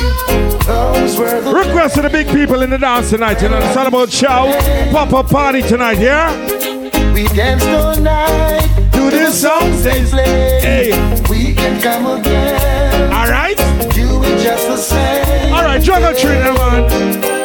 Those 0.65 1.19
were 1.19 1.41
the 1.41 1.53
Request 1.53 1.97
to 1.97 2.01
the 2.01 2.09
big 2.09 2.25
people 2.29 2.63
in 2.63 2.71
the 2.71 2.79
dance 2.79 3.11
tonight. 3.11 3.39
You 3.43 3.49
know, 3.49 3.59
it's 3.59 3.77
all 3.77 3.85
about 3.85 4.09
show, 4.09 4.51
pop 4.91 5.13
up 5.13 5.29
party 5.29 5.61
tonight, 5.61 5.99
yeah? 5.99 6.33
we 7.13 7.27
danced 7.27 7.67
all 7.67 7.95
night. 7.97 8.67
Do 8.91 9.11
this 9.11 9.43
song, 9.43 9.79
They 9.83 10.03
play. 10.05 10.59
Hey. 10.59 11.21
We 11.29 11.53
can 11.53 11.79
come 11.83 12.19
again. 12.19 13.13
Alright? 13.13 13.57
Do 13.93 14.23
it 14.23 14.43
just 14.43 14.65
the 14.65 14.77
same. 14.77 15.53
Alright, 15.53 15.83
juggle 15.83 16.15
tree, 16.15 16.29
man. 16.29 17.38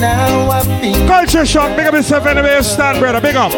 Now 0.00 0.50
I 0.50 0.62
feel 0.80 1.06
Culture 1.06 1.46
shock, 1.46 1.76
big 1.76 1.86
up 1.86 1.94
yourself 1.94 2.26
anyway, 2.26 2.56
you 2.56 2.62
stand, 2.62 2.98
brother, 2.98 3.20
big 3.20 3.36
up. 3.36 3.52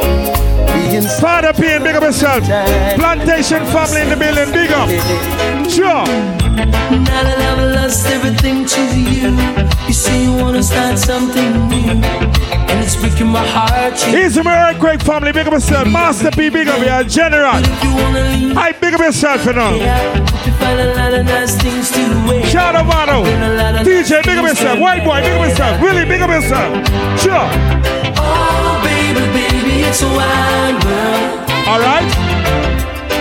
Father 1.21 1.53
Pain, 1.53 1.83
big 1.83 1.97
up 1.97 2.03
yourself. 2.03 2.45
Plantation 2.45 3.65
family 3.67 4.03
in 4.03 4.09
the 4.09 4.17
building, 4.17 4.53
big 4.53 4.71
up. 4.71 4.89
Sure. 5.71 6.46
Now 6.57 7.23
that 7.23 7.39
I've 7.39 7.75
lost 7.75 8.07
everything 8.07 8.65
to 8.65 8.83
you, 8.97 9.37
you 9.87 9.93
say 9.93 10.25
you 10.25 10.33
wanna 10.33 10.63
start 10.63 10.99
something 10.99 11.69
new, 11.69 12.01
and 12.01 12.81
it's 12.83 12.97
breaking 12.97 13.27
my 13.29 13.47
heart. 13.47 13.93
Easy, 14.09 14.43
my 14.43 14.71
earthquake 14.71 15.03
family, 15.03 15.33
big 15.33 15.47
up 15.47 15.53
yourself. 15.53 15.87
Master 15.89 16.31
P, 16.31 16.49
big 16.49 16.69
up, 16.69 16.81
you're 16.81 17.01
a 17.01 17.05
general. 17.05 17.61
leave, 17.61 18.57
I 18.57 18.73
big 18.73 18.95
up 18.95 19.01
yourself, 19.01 19.45
you 19.45 19.53
know. 19.53 19.77
yeah, 19.77 20.17
you 20.47 20.53
find 20.53 20.81
a 20.81 20.95
lot 20.95 21.13
of 21.13 21.27
nice 21.27 21.57
things 21.57 21.91
to 21.91 22.01
wear. 22.27 22.47
Shout 22.47 22.75
out, 22.75 22.87
Mano. 22.87 23.25
DJ, 23.85 24.25
big 24.25 24.39
up 24.39 24.49
yourself. 24.49 24.79
White 24.79 25.05
boy, 25.05 25.21
big 25.21 25.33
up 25.33 25.49
yourself. 25.49 25.81
Willie, 25.83 26.07
big 26.07 26.23
up 26.23 26.31
yourself. 26.31 26.73
Sure. 27.21 27.47
Oh, 28.17 28.81
baby, 28.83 29.21
baby, 29.37 29.83
it's 29.83 30.01
a 30.01 30.09
world. 30.09 31.37
Alright? 31.69 32.36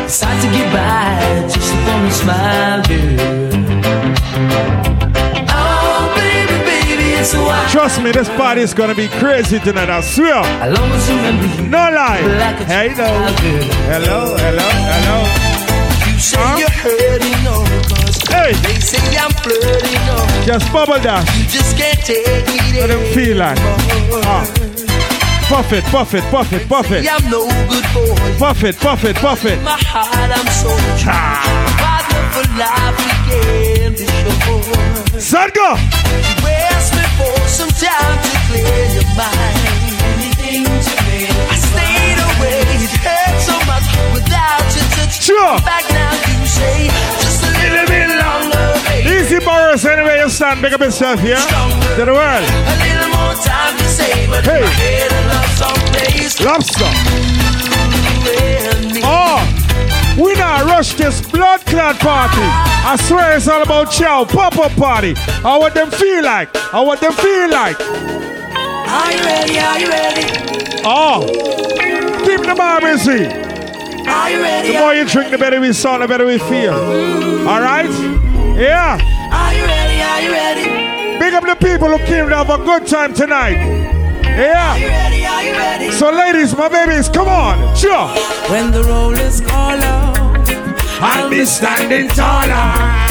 It's 0.06 0.22
hard 0.22 0.40
to 0.42 0.48
get 0.50 0.72
by 0.72 1.48
just 1.50 1.74
upon 1.74 2.12
smile, 2.12 2.84
girl. 2.86 3.18
Oh, 5.50 6.14
baby, 6.16 6.58
baby, 6.64 7.08
it's 7.18 7.34
a 7.34 7.72
Trust 7.72 8.04
me, 8.04 8.12
this 8.12 8.30
party 8.30 8.62
is 8.62 8.74
gonna 8.74 8.94
be 8.94 9.08
crazy 9.08 9.60
tonight, 9.60 9.90
I 9.90 10.02
swear. 10.02 10.36
As 10.62 10.78
long 10.78 10.92
as 10.92 11.10
you 11.10 11.16
remember 11.16 11.48
you, 11.64 11.70
No 11.70 11.78
lie. 11.90 12.22
like 12.38 12.58
Hey, 12.68 12.94
no. 12.96 13.10
Hello, 13.90 14.38
hello, 14.38 14.68
hello. 14.94 15.18
You 16.14 16.20
say 16.20 16.38
Huh? 16.40 16.58
you're 16.60 16.70
hurting, 16.70 17.48
oh, 17.50 17.66
Hey, 18.30 18.54
they 18.62 18.80
say 18.80 19.18
I'm 19.18 19.32
flirting, 19.42 20.06
oh. 20.14 20.44
just 20.46 20.72
bubble 20.72 21.02
dash. 21.02 21.26
You 21.36 21.46
just 21.50 21.76
can't 21.78 22.00
take 22.06 22.24
it 22.28 22.76
Let 22.80 22.88
them 22.90 23.02
feel 23.14 23.38
like. 23.38 23.58
Ah. 24.24 24.75
Puff 25.48 25.72
it, 25.74 25.84
puff 25.86 26.14
it, 26.16 26.24
puff 26.32 26.52
it, 26.54 26.68
puff 26.68 26.92
it. 26.92 27.04
Yeah, 27.04 27.18
I'm 27.22 27.30
no 27.30 27.46
good 27.70 27.86
boy. 27.94 28.38
Puff 28.40 28.64
it, 28.64 28.78
puff 28.78 29.04
it, 29.06 29.16
puff 29.18 29.46
it. 29.46 29.62
My 29.62 29.78
heart, 29.78 30.32
I'm 30.34 30.48
so 30.50 30.74
for 32.36 32.44
life, 32.60 32.98
we 33.00 33.12
can 33.30 33.92
be 33.94 34.04
sure. 34.04 35.16
Sadgo! 35.22 35.78
You 35.78 36.50
asked 36.50 36.98
me 36.98 37.06
for 37.16 37.36
some 37.48 37.72
time 37.78 38.18
to 38.26 38.32
clear 38.50 38.82
your 38.98 39.08
mind. 39.16 39.56
Anything 40.18 40.66
to 40.66 40.96
me. 41.08 41.30
I 41.30 41.56
stayed 41.56 42.20
away. 42.26 42.66
It 42.82 42.92
hurt 43.06 43.38
so 43.40 43.56
much 43.70 43.88
without 44.18 44.66
you 44.76 44.84
to 44.98 45.04
Sure. 45.14 45.56
back 45.62 45.86
now. 45.94 46.12
You 46.28 46.46
say 46.46 46.90
just 47.22 47.44
a 47.46 47.52
little 47.62 47.88
bit 47.88 48.10
longer. 48.20 48.68
Easy 49.14 49.40
Boris, 49.40 49.86
anyway 49.86 50.20
you 50.20 50.30
stand, 50.30 50.62
big 50.62 50.74
up 50.74 50.82
yourself 50.82 51.22
here. 51.22 51.38
To 51.96 52.04
the 52.04 52.14
world. 52.14 53.05
A 53.36 53.38
little 53.38 53.44
more 53.44 53.44
time 53.44 53.78
to 53.78 53.84
say, 53.90 54.28
but 54.28 54.44
Hey. 54.46 54.58
in 54.58 54.64
my 54.64 54.70
head 54.70 55.12
I 55.12 55.22
love 55.34 55.52
someplace. 55.64 56.40
Lobster. 56.42 56.92
Oh, 59.08 59.40
we 60.18 60.34
not 60.36 60.66
rush 60.66 60.94
this 60.94 61.22
blood 61.22 61.66
clot 61.66 62.00
party. 62.00 62.42
I 62.88 62.96
swear 63.08 63.36
it's 63.36 63.48
all 63.48 63.62
about 63.62 63.92
chow, 63.92 64.24
pop 64.26 64.58
up 64.58 64.72
party. 64.78 65.14
How 65.44 65.60
what 65.60 65.74
them 65.74 65.92
feel 65.92 66.24
like? 66.24 66.56
How 66.56 66.86
what 66.86 67.00
them 67.02 67.14
feel 67.14 67.50
like? 67.50 67.80
Are 67.80 69.12
you 69.12 69.24
ready? 69.24 69.60
Are 69.60 69.80
you 69.80 69.90
ready? 69.90 70.82
Oh, 70.86 71.26
keep 72.26 72.42
the 72.42 72.56
bar 72.56 72.80
busy. 72.82 73.26
Are 74.08 74.30
you 74.30 74.42
ready? 74.42 74.72
The 74.72 74.80
more 74.80 74.94
you 74.94 75.06
drink, 75.06 75.32
the 75.32 75.38
better 75.38 75.60
we 75.60 75.74
sound, 75.74 76.04
the 76.04 76.08
better 76.08 76.26
we 76.26 76.38
feel. 76.38 76.74
Mm. 76.74 77.48
All 77.48 77.60
right? 77.62 77.90
Yeah. 78.58 78.98
Are 79.32 79.54
you 79.54 79.66
ready? 79.66 80.02
Are 80.02 80.22
you 80.22 80.32
ready? 80.32 80.85
Big 81.26 81.34
up 81.34 81.44
the 81.44 81.56
people 81.56 81.88
who 81.88 81.98
came 82.06 82.30
to 82.30 82.36
have 82.36 82.52
a 82.52 82.58
good 82.64 82.86
time 82.86 83.12
tonight. 83.12 83.56
Yeah. 84.22 84.76
you 84.76 84.88
ready? 84.88 85.26
Are 85.26 85.44
you 85.44 85.54
ready? 85.54 85.92
So, 85.92 86.12
ladies, 86.12 86.56
my 86.56 86.70
babies, 86.70 87.10
come 87.10 87.28
on. 87.28 87.76
Sure. 87.76 88.10
When 88.52 88.70
the 88.70 88.84
roll 88.84 89.18
is 89.18 89.42
called 89.42 89.82
out, 89.82 90.48
I'll 91.02 91.28
be 91.32 91.44
standing 91.48 92.10
taller. 92.10 93.05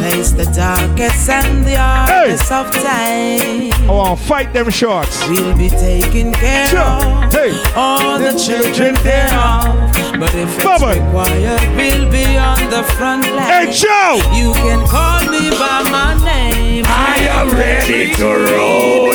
Face 0.00 0.30
the 0.32 0.44
darkest 0.54 1.28
and 1.28 1.64
the 1.64 1.76
hardest 1.76 2.50
of 2.52 2.70
time. 2.72 3.72
I 3.88 3.92
want 3.92 4.18
to 4.18 4.24
fight 4.24 4.52
them 4.52 4.70
shots. 4.70 5.26
We'll 5.28 5.56
be 5.56 5.68
taking 5.68 6.32
care 6.32 6.66
Sure. 6.66 6.80
of 6.80 7.32
Hey. 7.32 7.52
all 7.74 8.18
the 8.18 8.32
children 8.38 8.94
thereof. 9.02 9.90
But 10.20 10.34
if 10.34 10.54
it's 10.56 10.64
Bubba. 10.64 10.94
required, 10.94 11.76
we'll 11.76 12.10
be 12.10 12.36
on 12.36 12.70
the 12.70 12.82
front 12.94 13.24
line. 13.34 13.66
Hey, 13.66 13.72
Joe. 13.72 14.20
You 14.32 14.52
can 14.52 14.86
call 14.86 15.20
me 15.30 15.50
by 15.50 15.82
my 15.90 16.14
name. 16.24 16.84
I 16.86 17.16
am 17.38 17.50
ready 17.50 18.12
to 18.14 18.26
roll. 18.26 19.08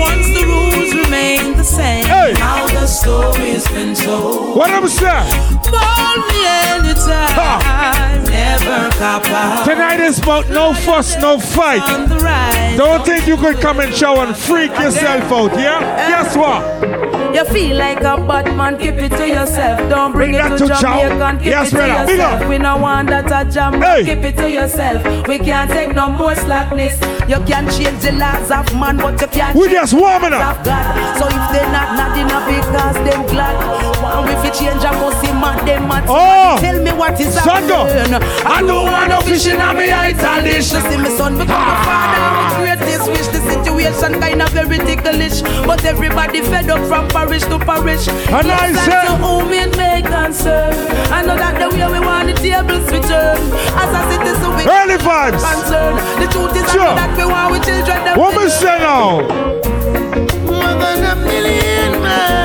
Once 0.00 0.26
the 0.36 0.44
rules 0.46 0.92
remain 0.94 1.56
the 1.56 1.62
same. 1.64 2.04
Hey. 2.06 2.32
How 2.38 2.66
the 2.68 2.86
story's 2.86 3.66
been 3.68 3.94
told. 3.94 4.56
What 4.56 4.70
I'm 4.70 4.88
saying? 4.88 5.30
Tonight 8.70 9.98
is 10.00 10.18
about 10.20 10.48
no 10.50 10.72
fuss, 10.72 11.16
no 11.20 11.38
fight. 11.40 11.82
On 11.88 12.08
the 12.08 12.16
right. 12.18 12.74
Don't 12.76 13.04
think 13.04 13.26
you 13.26 13.36
could 13.36 13.56
come 13.60 13.80
and 13.80 13.92
show 13.92 14.20
and 14.20 14.36
freak 14.36 14.70
yourself 14.78 15.24
out, 15.32 15.52
yeah? 15.58 15.80
Guess 16.08 16.36
what? 16.36 17.34
You 17.34 17.44
feel 17.46 17.76
like 17.76 17.98
a 18.00 18.16
bad 18.16 18.56
man, 18.56 18.78
keep 18.78 18.94
it 18.94 19.10
to 19.10 19.26
yourself. 19.26 19.78
Don't 19.90 20.12
bring, 20.12 20.32
Bring 20.32 20.44
it 20.52 20.58
to 20.58 20.66
to 20.66 20.74
Chow. 20.80 21.00
Jamaican, 21.00 21.38
keep 21.38 21.46
Yes, 21.46 21.72
it 21.72 21.76
to 21.76 21.86
yourself. 21.86 22.42
up. 22.42 22.48
We 22.48 22.58
no 22.58 22.76
want 22.78 23.08
that 23.10 23.26
a 23.26 23.50
jam, 23.50 23.80
Hey. 23.82 24.04
keep 24.04 24.24
it 24.24 24.36
to 24.36 24.48
yourself. 24.50 25.26
We 25.26 25.38
can't 25.38 25.70
take 25.70 25.94
no 25.94 26.08
more 26.10 26.34
slackness. 26.36 26.94
You 27.28 27.40
can't 27.46 27.68
change 27.72 28.02
the 28.02 28.12
laws 28.12 28.50
of 28.52 28.72
man, 28.78 28.96
but 28.98 29.20
you 29.20 29.26
can't 29.28 29.56
We 29.56 29.68
just 29.68 29.94
warming 29.94 30.32
up. 30.32 30.64
So 31.18 31.26
if 31.26 31.44
they 31.52 31.66
not 31.74 31.96
nothing 31.98 32.30
up 32.30 32.46
because 32.46 32.94
them 33.08 33.26
glad. 33.26 33.99
One 34.20 34.28
we 34.28 34.34
fi 34.44 34.50
change 34.52 34.84
and 34.84 34.96
go 35.00 35.08
see 35.20 35.32
man, 35.32 35.64
them 35.64 35.88
mad. 35.88 36.04
Oh. 36.06 36.58
Tell 36.60 36.76
me 36.82 36.92
what 36.92 37.18
is 37.18 37.34
Sango. 37.36 37.88
happening. 37.88 38.20
I 38.44 38.60
don't 38.60 38.84
want 38.92 39.08
no 39.08 39.20
fishing 39.22 39.58
on 39.60 39.76
me 39.78 39.90
ital 39.90 40.42
dish. 40.44 40.72
You 40.72 40.80
see 40.84 40.98
me 41.00 41.08
son 41.16 41.38
become 41.38 41.56
a 41.56 41.76
father. 41.88 42.60
with 42.60 42.80
Greatest 42.84 43.08
wish 43.08 43.28
the 43.32 43.40
situation 43.48 44.20
kind 44.20 44.42
of 44.42 44.50
very 44.50 44.76
ticklish. 44.78 45.40
But 45.64 45.84
everybody 45.86 46.42
fed 46.42 46.68
up 46.68 46.84
from 46.86 47.08
parish 47.08 47.44
to 47.44 47.58
parish. 47.58 48.08
And 48.08 48.44
I 48.52 48.68
Yes, 48.68 48.84
say- 48.84 49.06
to 49.08 49.16
whom 49.24 49.52
it 49.52 49.74
may 49.78 50.02
concern. 50.02 50.74
I 51.10 51.22
know 51.22 51.36
that 51.36 51.56
the 51.58 51.68
way 51.72 51.86
we 51.88 52.00
want 52.04 52.26
the 52.28 52.34
tables 52.34 52.84
return. 52.92 53.40
As 53.80 53.90
a 53.96 54.02
citizen, 54.12 54.50
we 54.56 54.62
Early 54.68 54.98
vibes. 55.00 55.40
concern. 55.40 55.94
The 56.20 56.26
truth 56.28 56.56
is 56.60 56.64
I 56.68 56.72
Sure. 56.74 56.84
know 56.84 56.94
that 57.00 57.16
we 57.16 57.24
want 57.24 57.52
we 57.52 57.58
children. 57.60 58.04
them 58.04 58.18
What 58.20 58.36
we 58.36 58.50
say 58.50 58.78
now? 58.80 59.24
more 60.44 60.74
than 60.82 61.04
a 61.08 61.16
million 61.16 62.02
miles 62.04 62.39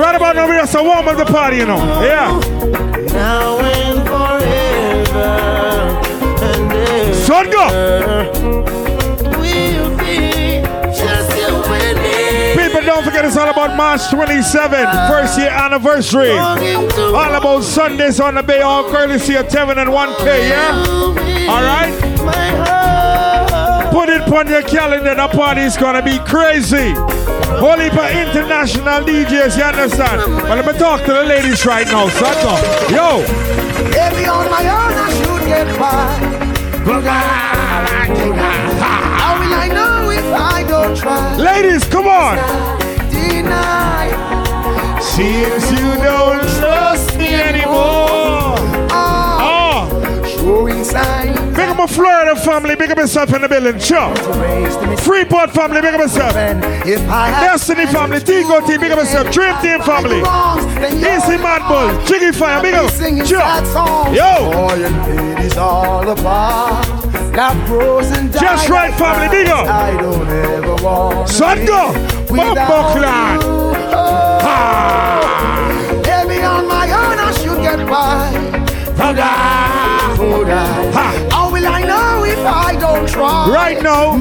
Right 0.00 0.14
about 0.14 0.34
now, 0.34 0.48
we 0.48 0.54
just 0.54 0.74
a 0.74 0.82
warm 0.82 1.06
up 1.08 1.18
the 1.18 1.26
party, 1.26 1.58
you 1.58 1.66
know. 1.66 1.76
Yeah. 2.02 2.40
Now 3.12 3.58
and 3.60 4.00
forever. 4.08 5.28
And 6.40 6.72
ever. 6.72 7.14
Son 7.14 7.50
go. 7.50 7.66
We'll 9.38 9.98
be 9.98 10.62
just 10.96 11.36
you 11.36 11.52
and 11.52 11.98
me. 11.98 12.62
People, 12.62 12.80
don't 12.80 13.04
forget 13.04 13.26
it's 13.26 13.36
all 13.36 13.50
about 13.50 13.76
March 13.76 14.00
27th, 14.00 15.08
first 15.10 15.38
year 15.38 15.50
anniversary. 15.50 16.30
All 16.30 17.34
about 17.34 17.62
Sundays 17.62 18.20
on 18.20 18.36
the 18.36 18.42
Bay, 18.42 18.62
all 18.62 18.90
courtesy 18.90 19.34
of 19.34 19.48
Tevin 19.48 19.76
and 19.76 19.90
1K, 19.90 20.48
yeah? 20.48 21.50
All 21.52 21.62
right? 21.62 22.79
On 24.32 24.48
your 24.48 24.62
calendar, 24.62 25.14
the 25.14 25.28
party 25.28 25.62
is 25.62 25.76
gonna 25.76 26.02
be 26.02 26.18
crazy. 26.20 26.92
Holy 27.58 27.90
for 27.90 28.06
international 28.08 29.02
DJs, 29.04 29.56
you 29.56 29.62
understand? 29.64 30.20
But 30.42 30.56
let 30.56 30.66
me 30.66 30.72
talk 30.78 31.04
to 31.04 31.12
the 31.12 31.24
ladies 31.24 31.66
right 31.66 31.86
now, 31.86 32.08
son. 32.08 32.34
Yo, 32.90 33.18
Maybe 33.90 34.26
on 34.26 34.48
my 34.50 34.64
own 34.68 34.92
I 34.92 35.10
should 35.18 35.46
get 35.46 35.66
by. 35.78 36.40
How 39.20 39.38
will 39.38 39.54
I 39.54 39.68
know 39.68 40.10
if 40.10 40.24
I 40.32 40.64
don't 40.68 40.96
try? 40.96 41.36
ladies, 41.36 41.84
come 41.84 42.06
on. 42.06 42.36
Deny. 43.10 44.10
Seems 45.00 45.70
you 45.72 45.94
don't 46.02 46.40
trust 46.58 47.16
me 47.18 47.34
anymore. 47.34 48.19
My 51.80 51.86
Florida 51.86 52.36
family, 52.36 52.76
big 52.76 52.90
up 52.90 52.98
yourself 52.98 53.32
in 53.32 53.40
the 53.40 53.48
building. 53.48 53.78
Sure. 53.78 54.14
Freeport 54.98 55.50
family, 55.50 55.80
big 55.80 55.94
up 55.94 56.00
yourself. 56.00 56.34
Destiny 56.34 57.86
family, 57.86 58.20
Tico 58.20 58.60
Team, 58.66 58.80
big 58.80 58.92
up 58.92 58.98
yourself. 58.98 59.32
Dream 59.32 59.56
Team 59.62 59.80
family. 59.80 60.20
Easy 61.00 61.38
Mad 61.40 61.64
Bull, 61.68 62.04
Jiggy 62.04 62.32
Fire, 62.32 62.60
big 62.60 62.74
up. 62.74 62.90
Sure. 63.24 63.40
Yo. 64.14 64.68
It's 65.42 65.56
all 65.56 66.06
about 66.08 66.84
that 67.32 67.66
grows 67.66 68.10
and 68.10 68.30
dies. 68.30 68.42
Just 68.42 68.68
right, 68.68 68.92
family, 68.98 69.28
big 69.30 69.48
up. 69.48 69.66
I 69.66 69.92
don't 69.92 70.28
ever 70.28 70.74
want 70.84 71.28
Son 71.30 71.64
go. 71.64 71.92
Bumbo 72.28 72.92
clan. 72.92 73.40
Ha! 74.42 75.20
Ah. 75.22 76.02
Maybe 76.04 76.42
on 76.44 76.68
my 76.68 76.84
own 76.90 77.18
I 77.18 77.32
should 77.32 77.62
get 77.62 77.88
by. 77.88 78.50
Would 80.20 80.48
Right 82.90 83.82
now, 83.82 84.16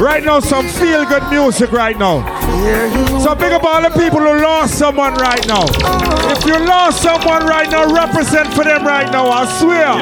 right 0.00 0.24
now, 0.24 0.40
some 0.40 0.66
feel 0.68 1.04
good 1.04 1.28
music 1.30 1.72
right 1.72 1.96
now. 1.98 2.24
So 3.20 3.34
big 3.34 3.52
up 3.52 3.64
all 3.64 3.82
the 3.82 3.90
people 3.90 4.20
who 4.20 4.40
lost 4.40 4.78
someone 4.78 5.14
right 5.14 5.44
now. 5.46 5.64
If 6.32 6.44
you 6.44 6.58
lost 6.58 7.02
someone 7.02 7.44
right 7.44 7.70
now, 7.70 7.92
represent 7.92 8.52
for 8.54 8.64
them 8.64 8.86
right 8.86 9.10
now. 9.12 9.28
I 9.28 9.44
swear. 9.60 9.92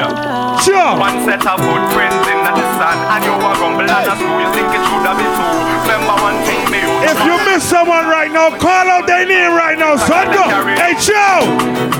Sure. 0.63 0.99
One 0.99 1.23
set 1.25 1.43
of 1.45 1.59
footprints 1.59 2.23
in 2.31 2.39
the 2.47 2.65
sun, 2.79 2.97
and 3.11 3.21
you 3.25 3.33
were 3.35 3.55
rumble 3.59 3.83
and 3.83 3.91
a. 3.91 4.15
You 4.15 4.49
think 4.55 4.69
it 4.71 4.83
should 4.87 5.03
have 5.03 5.17
been 5.19 5.33
two. 5.35 5.57
Remember 5.83 6.15
one 6.23 6.39
thing, 6.47 6.63
me. 6.71 6.79
If 7.03 7.17
you 7.27 7.35
miss 7.51 7.63
someone 7.63 8.07
right 8.07 8.31
now, 8.31 8.55
call 8.57 8.87
out 8.87 9.05
their 9.07 9.25
name 9.25 9.51
right 9.51 9.77
now. 9.77 9.95
Son, 9.97 10.31
go. 10.31 10.47
Hey, 10.79 10.95
Joe. 10.99 11.43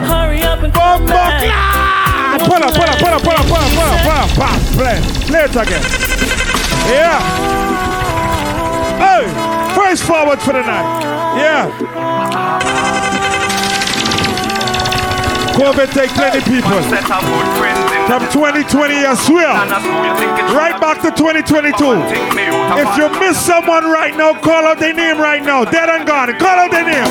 Hurry 0.08 0.42
up 0.44 0.64
and 0.64 0.74
come 0.74 1.06
back. 1.06 1.44
Pull 2.48 2.64
up, 2.64 2.74
pull 2.74 2.84
up, 2.84 2.98
pull 3.00 3.12
up, 3.12 3.22
pull 3.22 3.36
up, 3.36 3.46
pull 3.48 3.58
up, 3.58 3.72
pull 3.76 3.90
up, 3.92 4.02
pull 4.04 4.16
up, 4.16 4.30
pull 4.32 4.44
up. 4.44 4.62
Play. 4.74 5.17
Play 5.28 5.44
it 5.44 5.56
again. 5.56 5.84
Yeah. 6.88 7.20
Hey, 8.98 9.28
first 9.76 10.04
forward 10.04 10.40
for 10.40 10.54
the 10.54 10.62
night. 10.62 11.04
Yeah. 11.38 11.70
COVID 15.58 15.92
take 15.92 16.12
plenty 16.12 16.40
people. 16.42 16.82
From 18.08 18.22
2020, 18.32 18.94
I 18.94 19.16
swear. 19.16 19.48
Right 20.56 20.80
back 20.80 21.02
to 21.02 21.10
2022. 21.10 21.74
If 22.80 22.96
you 22.96 23.10
miss 23.20 23.38
someone 23.44 23.84
right 23.86 24.16
now, 24.16 24.34
call 24.40 24.66
out 24.66 24.78
their 24.80 24.94
name 24.94 25.18
right 25.18 25.42
now. 25.44 25.66
Dead 25.66 25.90
and 25.90 26.06
gone. 26.08 26.32
Call 26.38 26.60
out 26.60 26.70
their 26.72 26.86
name. 26.86 27.10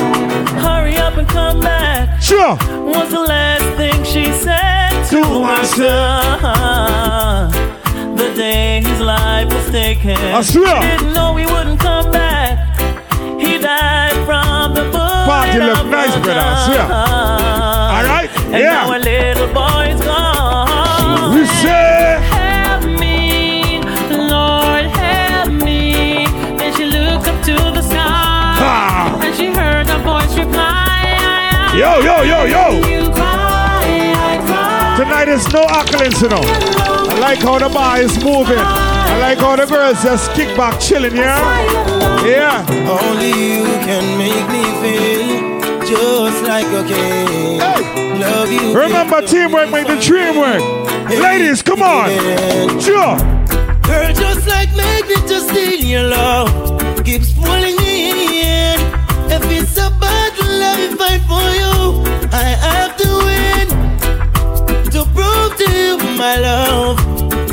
Hurry 0.63 0.95
up 0.95 1.17
and 1.17 1.27
come 1.27 1.59
back. 1.59 2.19
Sure. 2.21 2.55
Was 2.81 3.11
the 3.11 3.19
last 3.19 3.65
thing 3.77 4.01
she 4.03 4.31
said 4.31 5.03
to 5.09 5.21
her 5.43 5.63
son. 5.65 7.76
The 8.17 8.33
day 8.35 8.81
his 8.81 8.99
life 8.99 9.47
was 9.53 9.69
taken. 9.71 10.17
I 10.17 10.41
swear. 10.41 10.81
She 10.81 10.87
didn't 10.87 11.13
know 11.13 11.35
he 11.35 11.45
wouldn't 11.45 11.79
come 11.79 12.11
back. 12.11 12.57
He 13.39 13.57
died 13.59 14.15
from 14.25 14.73
the 14.73 14.83
bullet 14.91 15.25
Party 15.27 15.59
look 15.59 15.85
nice, 15.87 16.15
brother. 16.23 16.41
I 16.41 16.65
swear. 16.65 16.85
All 17.95 18.03
right. 18.13 18.29
And 18.53 18.57
Yeah. 18.63 18.73
now 18.85 18.97
a 18.97 18.99
little 18.99 19.47
boy's 19.53 20.01
gone. 20.01 21.33
We 21.35 21.45
say. 21.45 22.19
Help 22.31 22.83
me, 22.85 23.81
Lord, 24.33 24.85
help 25.05 25.51
me. 25.51 26.25
Then 26.57 26.73
she 26.75 26.85
looked 26.85 27.27
up 27.27 27.39
to 27.43 27.53
the 27.77 27.81
sky. 27.81 28.57
Ah. 28.71 29.19
And 29.23 29.35
she 29.35 29.47
heard 29.51 29.89
a 29.89 29.99
voice 29.99 30.33
reply. 30.37 31.71
Yo, 31.75 31.99
yo, 31.99 32.23
yo, 32.23 32.39
yo. 32.45 32.63
You 35.37 35.43
cry, 35.43 35.61
I 35.61 35.85
cry. 35.85 36.07
Tonight 36.07 36.07
is 36.07 36.17
no 36.17 36.17
accolades, 36.17 36.21
you 36.21 36.29
know. 36.29 36.41
I 37.09 37.19
like 37.19 37.39
how 37.39 37.59
the 37.59 37.69
bar 37.69 38.01
is 38.01 38.23
moving. 38.23 38.57
I 38.57 39.17
like 39.19 39.37
how 39.37 39.55
the 39.55 39.65
girls 39.65 40.03
just 40.03 40.31
kick 40.33 40.55
back 40.57 40.79
chilling, 40.79 41.15
yeah? 41.15 42.25
Yeah. 42.25 42.65
Only 42.89 43.29
you 43.29 43.63
can 43.85 44.17
make 44.17 44.47
me 44.49 44.63
feel 44.81 45.61
just 45.85 46.43
like 46.43 46.67
a 46.67 46.83
king. 46.87 47.59
Love 48.19 48.51
you. 48.51 48.77
Remember, 48.77 49.21
teamwork 49.21 49.69
make 49.69 49.87
the 49.87 49.97
dream 49.99 50.37
work. 50.37 50.61
Ladies, 51.09 51.61
come 51.61 51.81
on. 51.81 52.09
Sure. 52.79 53.17
Girl, 53.83 54.13
just 54.13 54.47
like 54.47 54.75
magnet, 54.75 55.27
just 55.27 55.49
steal 55.49 55.83
your 55.83 56.03
love. 56.03 56.49
Keeps 57.05 57.31
pulling 57.33 57.75
me 57.77 58.41
in. 58.41 58.79
If 59.29 59.43
it's 59.51 59.77
a 59.77 59.89
battle, 59.99 60.47
let 60.47 60.77
me 60.79 60.95
fight 60.97 61.21
for 61.21 61.41
you. 61.55 62.03
I 62.31 62.43
have 62.43 62.97
to 62.97 63.06
my 66.17 66.37
love. 66.37 66.99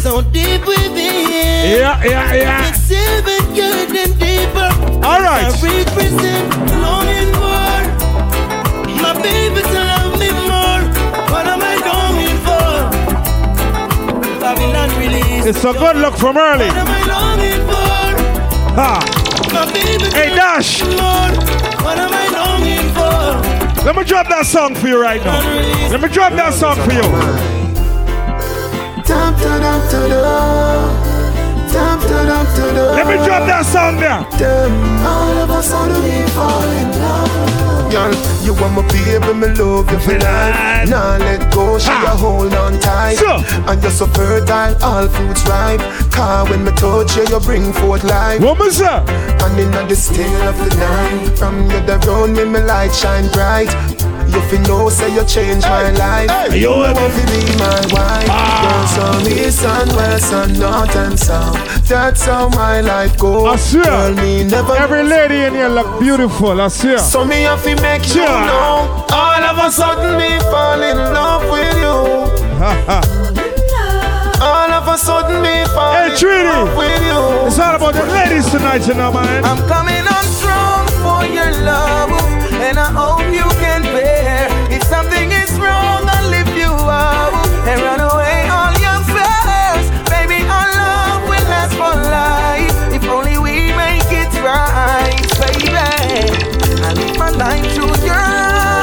So 0.00 0.22
deep 0.22 0.66
within. 0.66 0.94
Yeah, 0.96 2.02
yeah, 2.04 2.34
yeah. 2.34 2.68
It's 2.68 2.90
even 2.90 3.54
good 3.54 3.96
and 3.96 4.18
deeper. 4.18 4.70
All 5.06 5.20
right. 5.20 5.44
I 5.44 5.50
represent 5.62 6.48
longing 6.80 7.32
for 7.34 7.64
my 9.02 9.12
baby 9.22 9.60
to 9.60 9.80
love 9.92 10.18
me 10.18 10.30
more. 10.48 10.82
What 11.30 11.46
am 11.46 11.60
I 11.62 11.76
longing 11.90 12.38
for? 12.46 12.70
Babylon 14.40 14.90
release. 14.98 15.46
It's 15.46 15.64
a 15.64 15.72
good 15.72 15.96
look 15.96 16.16
from 16.16 16.36
early. 16.38 16.66
What 16.68 16.76
am 16.76 16.88
I 16.88 17.02
longing 17.14 17.62
for? 17.68 18.14
Ha. 18.80 18.92
My 19.52 19.64
baby 19.72 20.10
to 20.10 20.16
Hey, 20.16 20.34
Dash. 20.34 20.82
What 20.82 21.98
am 21.98 22.12
I 22.12 22.28
longing 22.32 22.88
for? 22.94 23.84
Let 23.84 23.94
me 23.96 24.04
drop 24.04 24.28
that 24.28 24.46
song 24.46 24.74
for 24.74 24.88
you 24.88 25.00
right 25.00 25.22
now. 25.22 25.40
Let 25.90 26.00
me 26.00 26.08
drop 26.08 26.32
that 26.32 26.54
song 26.54 26.76
for 26.76 26.92
you. 26.92 27.53
Dum, 29.06 29.34
da, 29.36 29.58
dum, 29.58 29.80
da, 29.90 30.08
da. 30.08 30.24
Dum, 31.72 32.00
da, 32.00 32.24
dum, 32.24 32.46
da, 32.56 32.72
da. 32.74 32.84
Let 32.96 33.06
me 33.06 33.16
drop 33.24 33.46
that 33.46 33.66
song 33.66 33.96
there. 34.00 34.24
All 35.04 35.38
of 35.42 35.50
us 35.50 35.72
on 35.72 35.90
we 36.02 36.22
fall 36.32 36.62
in 36.80 36.90
love. 36.98 37.92
Girl, 37.92 38.14
you 38.42 38.54
want 38.54 38.74
my 38.74 38.82
baby, 38.88 39.32
me 39.34 39.48
love 39.54 39.90
you 39.92 39.98
for 40.00 40.18
life. 40.18 40.88
Nah, 40.88 41.18
let 41.18 41.52
go, 41.52 41.78
she 41.78 41.90
a 41.90 42.16
hold 42.16 42.54
on 42.54 42.80
tight. 42.80 43.20
And 43.68 43.82
you're 43.82 43.92
so 43.92 44.06
fertile, 44.06 44.74
all 44.82 45.06
fruits 45.08 45.46
ripe. 45.46 45.80
Car 46.10 46.48
when 46.48 46.64
me 46.64 46.72
touch 46.72 47.16
you, 47.16 47.26
you 47.28 47.40
bring 47.40 47.72
forth 47.72 48.04
life. 48.04 48.40
Woman, 48.40 48.70
sir. 48.72 49.04
And 49.44 49.60
in 49.60 49.70
the 49.70 49.94
still 49.94 50.42
of 50.48 50.56
the 50.58 50.74
night, 50.76 51.38
from 51.38 51.70
you 51.70 51.80
the 51.84 51.98
round 52.08 52.36
me, 52.36 52.44
me 52.44 52.60
light 52.60 52.94
shine 52.94 53.28
bright. 53.32 53.68
If 54.36 54.52
you 54.52 54.58
fi 54.58 54.68
know, 54.68 54.88
say 54.88 55.14
you 55.14 55.24
change 55.24 55.62
my 55.64 55.90
life. 55.92 56.30
hey. 56.30 56.56
you 56.58 56.62
You 56.62 56.70
want 56.70 56.96
want 56.96 57.12
to 57.14 57.22
be 57.26 57.40
my 57.58 57.80
wife. 57.94 58.28
Ah. 58.30 58.62
Girl, 58.64 58.86
so 58.94 59.28
east 59.30 59.64
and 59.64 59.90
west 59.96 60.32
and 60.32 60.58
north 60.58 60.96
and 60.96 61.18
south. 61.18 61.56
That's 61.88 62.24
how 62.26 62.48
my 62.48 62.80
life 62.80 63.16
goes. 63.18 63.46
I 63.46 63.56
swear. 63.56 63.84
Girl, 63.84 64.14
me 64.14 64.44
never 64.44 64.74
Every 64.76 65.02
lady 65.04 65.38
in 65.46 65.54
here 65.54 65.68
look 65.68 66.00
beautiful. 66.00 66.60
I 66.60 66.68
swear. 66.68 66.98
so 66.98 67.24
me 67.24 67.42
have 67.42 67.62
to 67.64 67.74
make 67.82 68.02
you 68.08 68.14
Sure. 68.24 68.46
know 68.46 69.04
All 69.12 69.42
of 69.50 69.58
a 69.58 69.70
sudden 69.70 70.16
me 70.18 70.38
fall 70.50 70.80
in 70.82 70.96
love 70.96 71.44
with 71.50 71.76
you 71.84 71.94
All 74.40 74.70
of 74.72 74.86
a 74.88 74.96
sudden 74.98 75.42
me 75.42 75.64
fall 75.74 75.94
Hey, 75.94 76.06
in 76.10 76.16
Trini. 76.18 76.44
love 76.44 76.76
with 76.76 77.02
you 77.10 77.46
It's 77.46 77.58
all 77.58 77.76
about 77.76 77.94
the 77.94 78.04
ladies 78.12 78.50
tonight, 78.50 78.86
you 78.86 78.94
know, 78.94 79.12
man. 79.12 79.44
I'm 79.44 79.58
coming 79.68 80.04
on 80.06 80.24
strong 80.38 80.86
for 81.04 81.24
your 81.32 81.50
love, 81.64 82.10
and 82.76 82.80
I 82.80 82.90
hope 82.90 83.30
you 83.30 83.46
can 83.62 83.82
bear. 83.94 84.48
If 84.70 84.82
something 84.84 85.30
is 85.30 85.52
wrong, 85.62 86.02
I'll 86.10 86.28
lift 86.28 86.54
you 86.58 86.72
up 86.90 87.32
and 87.70 87.78
run 87.86 88.00
away 88.02 88.50
all 88.50 88.74
your 88.82 88.98
fears. 89.14 89.86
Baby, 90.10 90.42
our 90.42 90.68
love 90.82 91.22
will 91.30 91.46
last 91.54 91.74
for 91.78 91.94
life 91.94 92.74
if 92.90 93.04
only 93.06 93.38
we 93.38 93.70
make 93.78 94.10
it 94.10 94.32
right, 94.42 95.22
baby. 95.38 95.70
I 96.82 96.90
live 96.98 97.16
my 97.16 97.30
life 97.30 97.62
through 97.74 97.94
your 98.02 98.18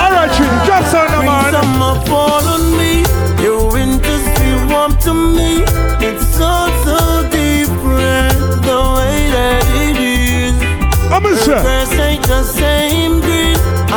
All 0.03 0.11
right, 0.15 0.31
Trini, 0.35 0.59
drop 0.65 0.85
some 0.87 1.11
now, 1.11 1.27
man. 1.27 1.51
Summer 1.51 1.95
fall 2.07 2.47
on 2.55 2.63
me, 2.79 3.03
your 3.43 3.73
winter's 3.73 4.23
feel 4.39 4.61
warm 4.71 4.95
to 5.03 5.13
me. 5.13 5.67
It's 5.99 6.23
so 6.39 6.51
so 6.87 7.27
different 7.27 8.39
the 8.63 8.79
way 8.95 9.19
that 9.35 9.63
it 9.83 9.97
is. 9.99 10.55
I'm 11.11 11.25
a 11.25 11.35
sir. 11.35 12.70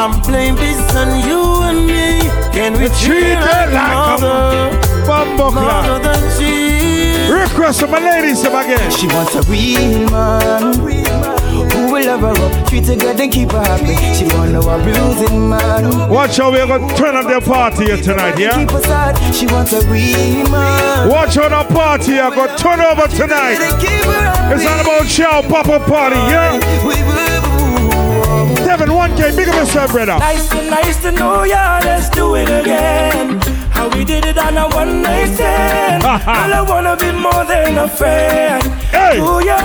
I'm 0.05 0.21
playing 0.21 0.57
this 0.57 0.95
on 0.95 1.27
you 1.27 1.63
and 1.63 1.87
me. 1.87 2.21
Can 2.53 2.75
we 2.75 2.89
treat 3.01 3.41
her 3.41 3.73
like 3.73 4.21
mother? 4.21 4.69
Bumbo 5.07 5.51
Mother 5.51 5.99
clap. 5.99 6.03
than 6.03 6.39
she 6.39 7.25
is. 7.25 7.31
Request 7.33 7.81
from 7.81 7.93
my 7.93 8.01
ladies 8.01 8.43
them 8.43 8.55
again. 8.55 8.91
She 8.91 9.07
wants 9.07 9.35
a 9.35 9.41
real 9.51 10.11
man 10.11 10.75
who 10.75 11.91
will 11.91 12.05
love 12.05 12.21
her 12.21 12.37
up, 12.37 12.69
treat 12.69 12.85
her 12.85 12.97
good 12.97 13.19
and 13.19 13.33
keep 13.33 13.51
her 13.53 13.63
happy. 13.63 13.97
She 14.15 14.27
want 14.37 14.53
no 14.53 14.61
abusing 14.69 15.49
man. 15.49 16.11
Watch 16.11 16.37
how 16.37 16.53
we're 16.53 16.67
gonna 16.67 16.95
turn 16.99 17.17
up 17.17 17.25
the 17.25 17.41
party 17.41 17.87
here 17.87 17.97
tonight, 17.97 18.39
yeah? 18.39 18.59
Keep 18.59 18.73
her 18.73 18.83
sad. 18.83 19.35
She 19.35 19.47
wants 19.47 19.73
a 19.73 19.81
real 19.89 20.51
man. 20.51 21.09
Watch 21.09 21.37
how 21.37 21.49
the 21.49 21.75
party 21.75 22.13
here 22.13 22.29
gonna 22.29 22.59
turn 22.59 22.81
over 22.81 23.09
tonight. 23.09 23.57
It's 24.53 24.67
all 24.67 24.81
about 24.83 25.07
show 25.07 25.41
pop 25.49 25.69
up 25.69 25.87
party, 25.87 26.17
yeah? 26.17 27.34
Devin, 28.85 29.17
1K, 29.17 29.37
big 29.37 29.49
up 29.49 29.55
yourself, 29.55 29.93
brother. 29.93 30.19
Nice 30.19 30.49
to 30.51 30.57
nice 30.69 31.01
to 31.01 31.13
know 31.13 31.45
ya. 31.45 31.81
Let's 31.83 32.11
do 32.11 32.35
it 32.35 32.49
again. 32.49 33.41
How 33.71 33.89
we 33.89 34.05
did 34.05 34.27
it 34.27 34.37
on 34.37 34.59
a 34.59 34.69
one 34.69 35.01
night 35.01 35.35
stand. 35.35 36.03
I 36.05 36.61
wanna 36.61 36.95
be 36.97 37.11
more 37.13 37.47
than 37.47 37.79
a 37.79 37.89
friend. 37.89 38.63
Hey. 38.93 39.21
Ooh, 39.21 39.43
yeah. 39.43 39.65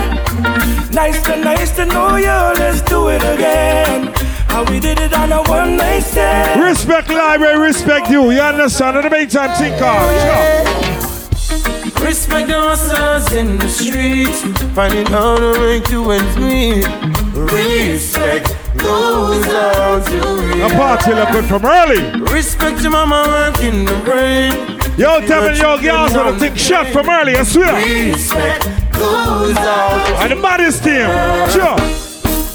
Nice 0.92 1.22
to 1.24 1.36
nice 1.36 1.70
to 1.76 1.84
know 1.84 2.16
you. 2.16 2.38
Let's 2.56 2.80
do 2.80 3.08
it 3.08 3.22
again. 3.22 4.10
How 4.48 4.64
we 4.64 4.80
did 4.80 4.98
it 4.98 5.12
on 5.12 5.32
a 5.32 5.42
one 5.42 5.76
night 5.76 6.00
stand. 6.00 6.62
Respect 6.62 7.10
library, 7.10 7.58
respect 7.58 8.08
you. 8.08 8.30
You 8.30 8.40
understand? 8.40 8.96
In 8.96 9.02
the 9.04 9.10
meantime, 9.10 9.50
think 9.58 9.76
hard. 9.78 10.16
Sure. 10.24 12.06
Respect 12.06 12.48
the 12.48 12.58
hustlers 12.58 13.32
in 13.34 13.58
the 13.58 13.68
streets, 13.68 14.40
finding 14.74 15.06
how 15.06 15.36
to 15.36 15.60
make 15.60 15.84
two 15.84 16.10
ends 16.10 16.36
meet. 16.38 16.86
Respect 17.34 18.59
goes 18.82 19.46
out 19.46 20.06
to 20.06 20.64
A 20.66 20.68
party 20.70 21.14
looking 21.14 21.48
from 21.48 21.64
early. 21.64 22.02
Respect 22.32 22.80
your 22.82 22.92
mama 22.92 23.24
working 23.28 23.84
the 23.84 23.96
brain. 24.04 24.52
Yo, 24.98 25.20
me 25.20 25.58
your 25.58 25.78
girls 25.80 26.12
to 26.12 26.36
take 26.38 26.56
shot 26.56 26.86
from 26.88 27.08
early, 27.08 27.36
I 27.36 27.42
swear. 27.42 27.74
Respect 28.12 28.64
goes 28.92 29.56
out 29.56 30.06
to 30.06 30.14
And 30.22 30.32
the 30.32 30.42
baddest 30.42 30.84
team. 30.84 31.08
Sure. 31.54 31.78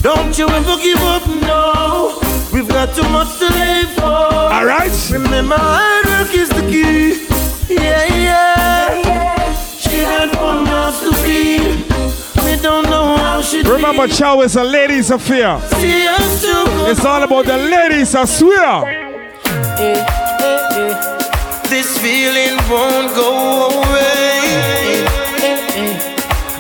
Don't 0.02 0.38
you 0.38 0.48
ever 0.48 0.78
give 0.78 1.00
up, 1.00 1.26
no. 1.42 2.20
We've 2.54 2.68
got 2.68 2.96
too 2.96 3.10
much 3.10 3.40
to 3.40 3.46
live 3.46 3.90
for. 3.96 4.04
All 4.04 4.66
right. 4.66 4.92
Remember, 5.12 5.56
hard 5.58 6.06
work 6.06 6.36
is 6.36 6.50
the 6.50 6.62
key. 6.70 7.26
Yeah, 7.74 8.06
yeah. 8.06 9.56
She 9.78 9.98
had 9.98 10.36
one 10.36 10.64
mouth 10.64 11.00
to 11.02 11.14
feed. 11.24 11.95
Don't 12.66 12.90
know 12.90 13.16
how 13.16 13.44
she 13.44 13.62
Remember, 13.62 14.08
Chow 14.08 14.42
is 14.42 14.56
a 14.56 14.64
ladies' 14.64 15.12
affair. 15.12 15.60
See 15.78 16.08
us 16.08 16.42
too. 16.42 16.66
It's 16.90 17.06
all 17.06 17.22
about 17.22 17.46
the 17.46 17.58
ladies, 17.58 18.16
I 18.16 18.26
swear. 18.26 18.58
Eh, 18.58 19.22
eh, 19.78 20.02
eh. 20.74 21.70
This 21.70 21.96
feeling 22.00 22.58
won't 22.68 23.14
go 23.14 23.70
away. 23.70 25.06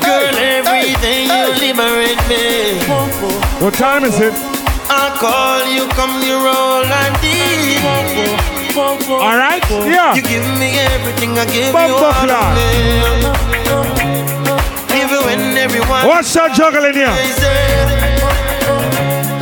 Girl, 0.06 0.36
everything 0.38 1.26
you 1.26 1.46
liberate 1.65 2.22
me. 2.30 2.78
What 3.65 3.74
time 3.74 4.04
is 4.04 4.20
it? 4.20 4.34
I 4.88 5.10
call 5.18 5.65
you, 5.74 5.88
come 5.98 6.22
you 6.22 6.38
roll 6.38 6.86
and 6.86 7.18
deep. 7.26 7.82
All 9.10 9.38
right? 9.41 9.63
Yeah. 9.89 10.13
You 10.13 10.22
give 10.22 10.46
me 10.60 10.78
everything, 10.78 11.32
I 11.39 11.46
give 11.46 11.74
you 11.74 11.96
all. 14.13 14.25
Even 14.96 15.20
when 15.28 15.58
everyone 15.58 16.08
What's 16.08 16.34
that 16.34 16.56
juggling 16.56 16.96
here? 16.96 17.12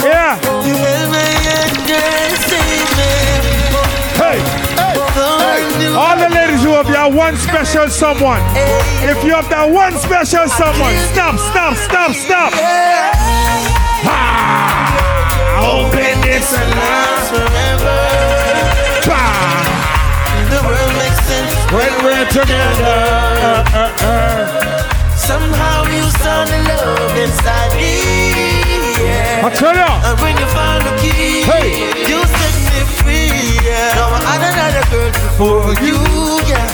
Yeah. 0.01 0.41
You 0.65 0.73
held 0.73 1.09
me 1.13 1.29
and 1.45 1.73
just 1.85 2.49
saved 2.49 2.91
me. 2.97 3.13
Hey. 4.17 4.41
All 5.93 6.17
the 6.17 6.29
ladies 6.33 6.63
who 6.65 6.73
have 6.73 6.87
that 6.87 7.13
one 7.13 7.37
special 7.37 7.87
someone. 7.89 8.41
If 9.05 9.23
you 9.23 9.37
have 9.37 9.47
that 9.49 9.69
one 9.69 9.93
special 10.01 10.49
someone, 10.49 10.97
stop, 11.13 11.37
stop, 11.37 11.77
stop, 11.77 12.11
stop. 12.17 12.51
Ah. 14.09 14.73
Open 15.61 16.21
this 16.25 16.49
and 16.51 16.69
last 16.73 17.29
forever. 17.29 18.13
The 20.53 20.61
world 20.61 20.93
makes 20.97 21.21
sense 21.25 21.53
when 21.71 21.93
we're 22.05 22.29
together. 22.29 22.97
Uh, 23.33 23.63
uh, 23.73 23.95
uh. 24.01 24.92
Somehow 25.27 25.85
you 25.87 26.03
saw 26.21 26.45
the 26.45 26.59
love 26.69 27.15
inside 27.17 27.71
me. 27.79 27.93
Yeah. 29.03 29.45
I 29.47 29.49
tell 29.49 29.75
ya. 29.75 29.89
And 30.07 30.19
when 30.19 30.35
you 30.37 30.47
found 30.57 30.83
the 30.87 30.93
key, 31.01 31.43
Hey. 31.47 31.69
you 32.09 32.19
set 32.37 32.55
me 32.69 32.79
free. 32.99 33.31
Yeah. 33.65 33.95
Now 33.95 34.09
I 34.13 34.21
had 34.31 34.41
another 34.51 34.85
girl 34.91 35.11
before 35.11 35.71
you, 35.85 35.97
yeah. 36.51 36.69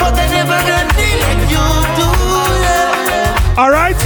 But 0.00 0.14
I 0.18 0.26
never 0.36 0.58
got 0.70 0.86
me 0.98 1.08
like 1.24 1.42
you 1.54 1.64
do, 1.98 2.08
yeah. 2.66 3.56
All 3.60 3.70
right. 3.70 3.98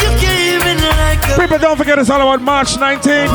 You 0.00 0.08
came 0.20 0.62
in 0.72 0.78
like 1.02 1.20
a 1.28 1.40
People, 1.40 1.58
don't 1.58 1.76
forget 1.76 1.98
it's 1.98 2.10
all 2.10 2.20
about 2.20 2.42
March 2.42 2.76
19th. 2.76 3.32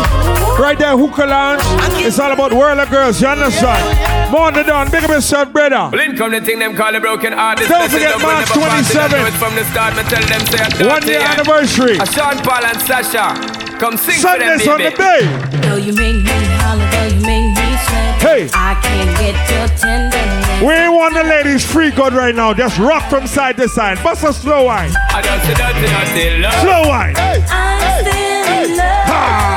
Right 0.60 0.78
there, 0.78 0.96
Hookah 0.98 1.26
Lounge. 1.26 1.62
It's 2.06 2.20
all 2.20 2.32
about 2.32 2.54
World 2.54 2.80
of 2.80 2.90
Girls. 2.90 3.20
You 3.22 3.28
understand? 3.28 4.15
More 4.32 4.52
than 4.52 4.66
done. 4.66 4.92
Big 4.92 5.04
up 5.04 5.10
yourself, 5.10 5.52
brother. 5.54 5.90
Blink 5.92 6.18
come 6.18 6.32
the 6.32 6.42
thing 6.42 6.60
them 6.60 6.76
call 6.76 6.94
a 6.94 7.00
broken 7.00 7.34
heart. 7.34 7.60
This 7.60 7.70
Don't 7.70 7.90
forget 7.90 8.20
March 8.22 8.50
never 8.50 8.68
pass. 8.68 8.90
They 8.90 9.00
don't 9.00 9.10
27th. 9.10 9.32
know 9.32 9.38
From 9.40 9.56
the 9.56 9.64
start, 9.66 9.96
me 9.96 10.04
tell 10.04 10.26
them 10.26 10.42
say 10.48 10.60
I 10.60 10.88
One 10.88 11.04
year 11.08 11.22
anniversary. 11.22 11.98
A 11.98 12.06
Sean 12.06 12.38
Paul 12.40 12.66
and 12.66 12.80
Sasha, 12.82 13.36
come 13.80 13.98
sing 13.98 14.20
Sundays 14.20 14.64
for 14.66 14.74
on 14.74 14.82
them, 14.82 14.92
the 14.92 14.98
baby. 14.98 15.30
bay. 15.30 15.62
Though 15.70 15.78
you 15.78 15.94
make 15.94 16.24
me 16.24 16.38
holler, 16.60 16.90
though 16.92 17.16
you 17.16 17.22
make 17.22 17.50
me 17.54 17.68
sweat. 17.86 18.22
Hey. 18.26 18.50
I 18.54 18.74
can't 18.82 19.14
get 19.22 19.38
your 19.54 19.68
tenderness. 19.78 20.62
We 20.62 20.90
want 20.90 21.14
the 21.14 21.24
ladies 21.24 21.64
free 21.64 21.92
good 21.92 22.14
right 22.14 22.34
now. 22.34 22.54
Just 22.54 22.78
rock 22.80 23.08
from 23.10 23.28
side 23.28 23.58
to 23.58 23.70
side. 23.70 24.02
Bust 24.04 24.24
a 24.24 24.34
slow 24.34 24.66
wine. 24.66 24.92
I 25.14 25.22
just 25.22 25.46
say 25.46 25.54
dirty, 25.54 25.86
dirty 25.88 26.42
love. 26.42 26.54
Slow 26.62 26.90
wine. 26.90 27.16
I'm 27.18 28.02
still 28.02 28.72
in 28.72 28.78
love 28.78 29.55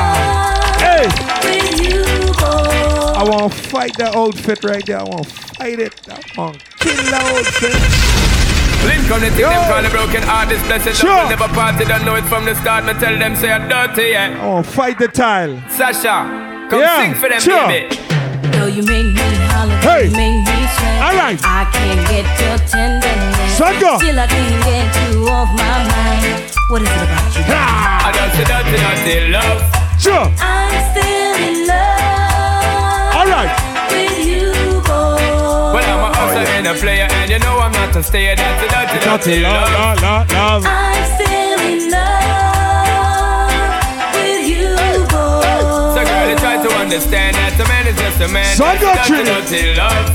want 3.48 3.62
to 3.62 3.68
fight 3.68 3.96
that 3.98 4.14
outfit 4.14 4.64
right 4.64 4.84
there. 4.84 4.98
I 5.00 5.04
want 5.04 5.24
to 5.28 5.34
fight 5.56 5.78
it. 5.78 5.94
I 6.08 6.20
want 6.36 6.60
to 6.60 6.64
kill 6.78 6.96
that 7.10 7.24
outfit. 7.32 7.80
Blink 8.84 9.08
come 9.08 9.20
the 9.20 9.30
thing 9.34 9.42
them 9.48 9.64
call 9.66 9.84
a 9.84 9.90
broken 9.90 10.22
heart. 10.22 10.48
This 10.48 10.62
blessing 10.66 10.92
Sure. 10.94 11.10
love 11.10 11.30
never 11.30 11.48
part. 11.48 11.78
They 11.78 11.84
don't 11.84 12.04
know 12.04 12.14
it 12.16 12.24
from 12.24 12.44
the 12.44 12.54
start. 12.54 12.84
Me 12.84 12.92
tell 12.94 13.16
them 13.18 13.34
say 13.36 13.50
I'm 13.52 13.68
dirty, 13.68 14.10
yeah. 14.12 14.38
I 14.40 14.46
want 14.46 14.66
to 14.66 14.72
fight 14.72 14.98
the 14.98 15.08
tile. 15.08 15.56
Sasha, 15.70 16.68
come 16.70 16.80
Yeah, 16.80 16.96
sing 17.02 17.14
for 17.14 17.28
them, 17.28 17.40
sure. 17.40 17.66
baby. 17.68 17.96
Though 18.54 18.66
you 18.66 18.82
make 18.84 19.12
me 19.16 19.28
holler, 19.50 19.76
Hey. 19.82 20.04
you 20.06 20.10
make 20.12 20.44
me 20.46 20.58
sweat. 20.76 21.02
All 21.02 21.16
right. 21.16 21.38
I 21.42 21.64
can't 21.72 22.02
get 22.12 22.26
your 22.38 22.58
tenderness. 22.68 23.56
Sucker. 23.58 23.96
Still 23.98 24.18
I 24.20 24.26
can't 24.26 24.64
get 24.64 24.88
you 25.10 25.28
off 25.28 25.48
my 25.56 25.78
mind. 25.88 26.52
What 26.70 26.82
is 26.82 26.88
it 26.88 27.02
about 27.02 27.34
you? 27.34 27.42
I 27.48 28.12
just 28.14 28.32
say 28.36 28.44
dirty, 28.44 28.76
dirty 28.78 29.30
love. 29.32 29.58
Sure. 29.98 30.26
I'm 30.38 30.70
still 30.92 31.34
in 31.48 31.66
love 31.66 32.37
All 33.28 33.34
right. 33.44 33.52
with 33.92 34.24
you, 34.26 34.48
boy. 34.88 35.20
Well, 35.74 35.84
I'm 35.84 36.00
a 36.00 36.02
hustler 36.16 36.48
and 36.56 36.64
a 36.66 36.72
player, 36.74 37.06
and 37.10 37.30
you 37.30 37.38
know 37.38 37.58
I'm 37.58 37.72
not 37.72 37.94
a 37.94 38.02
stayer. 38.02 38.34
That's 38.36 38.62
a 38.64 38.68
dirty, 38.72 38.98
dirty 39.04 39.40
love. 39.42 39.70
love, 39.72 40.00
love, 40.02 40.32
love. 40.32 40.64
I'm 40.66 41.04
still 41.14 41.60
in 41.60 41.90
love 41.92 43.60
with 44.16 44.48
you, 44.48 44.76
boy. 45.12 45.44
So 45.94 46.00
girl, 46.08 46.26
you 46.30 46.36
try 46.36 46.56
to 46.66 46.70
understand 46.82 47.36
that 47.36 47.52
a 47.60 47.62
man 47.68 47.86
is 47.86 47.96
just 48.00 48.20
a 48.20 48.28
man. 48.28 48.56
So 48.56 48.64
I 48.64 48.76
got 48.80 48.96
That's 48.96 49.10
a 49.10 49.12
you. 49.16 49.24
dirty 49.24 49.74
love. 49.76 50.10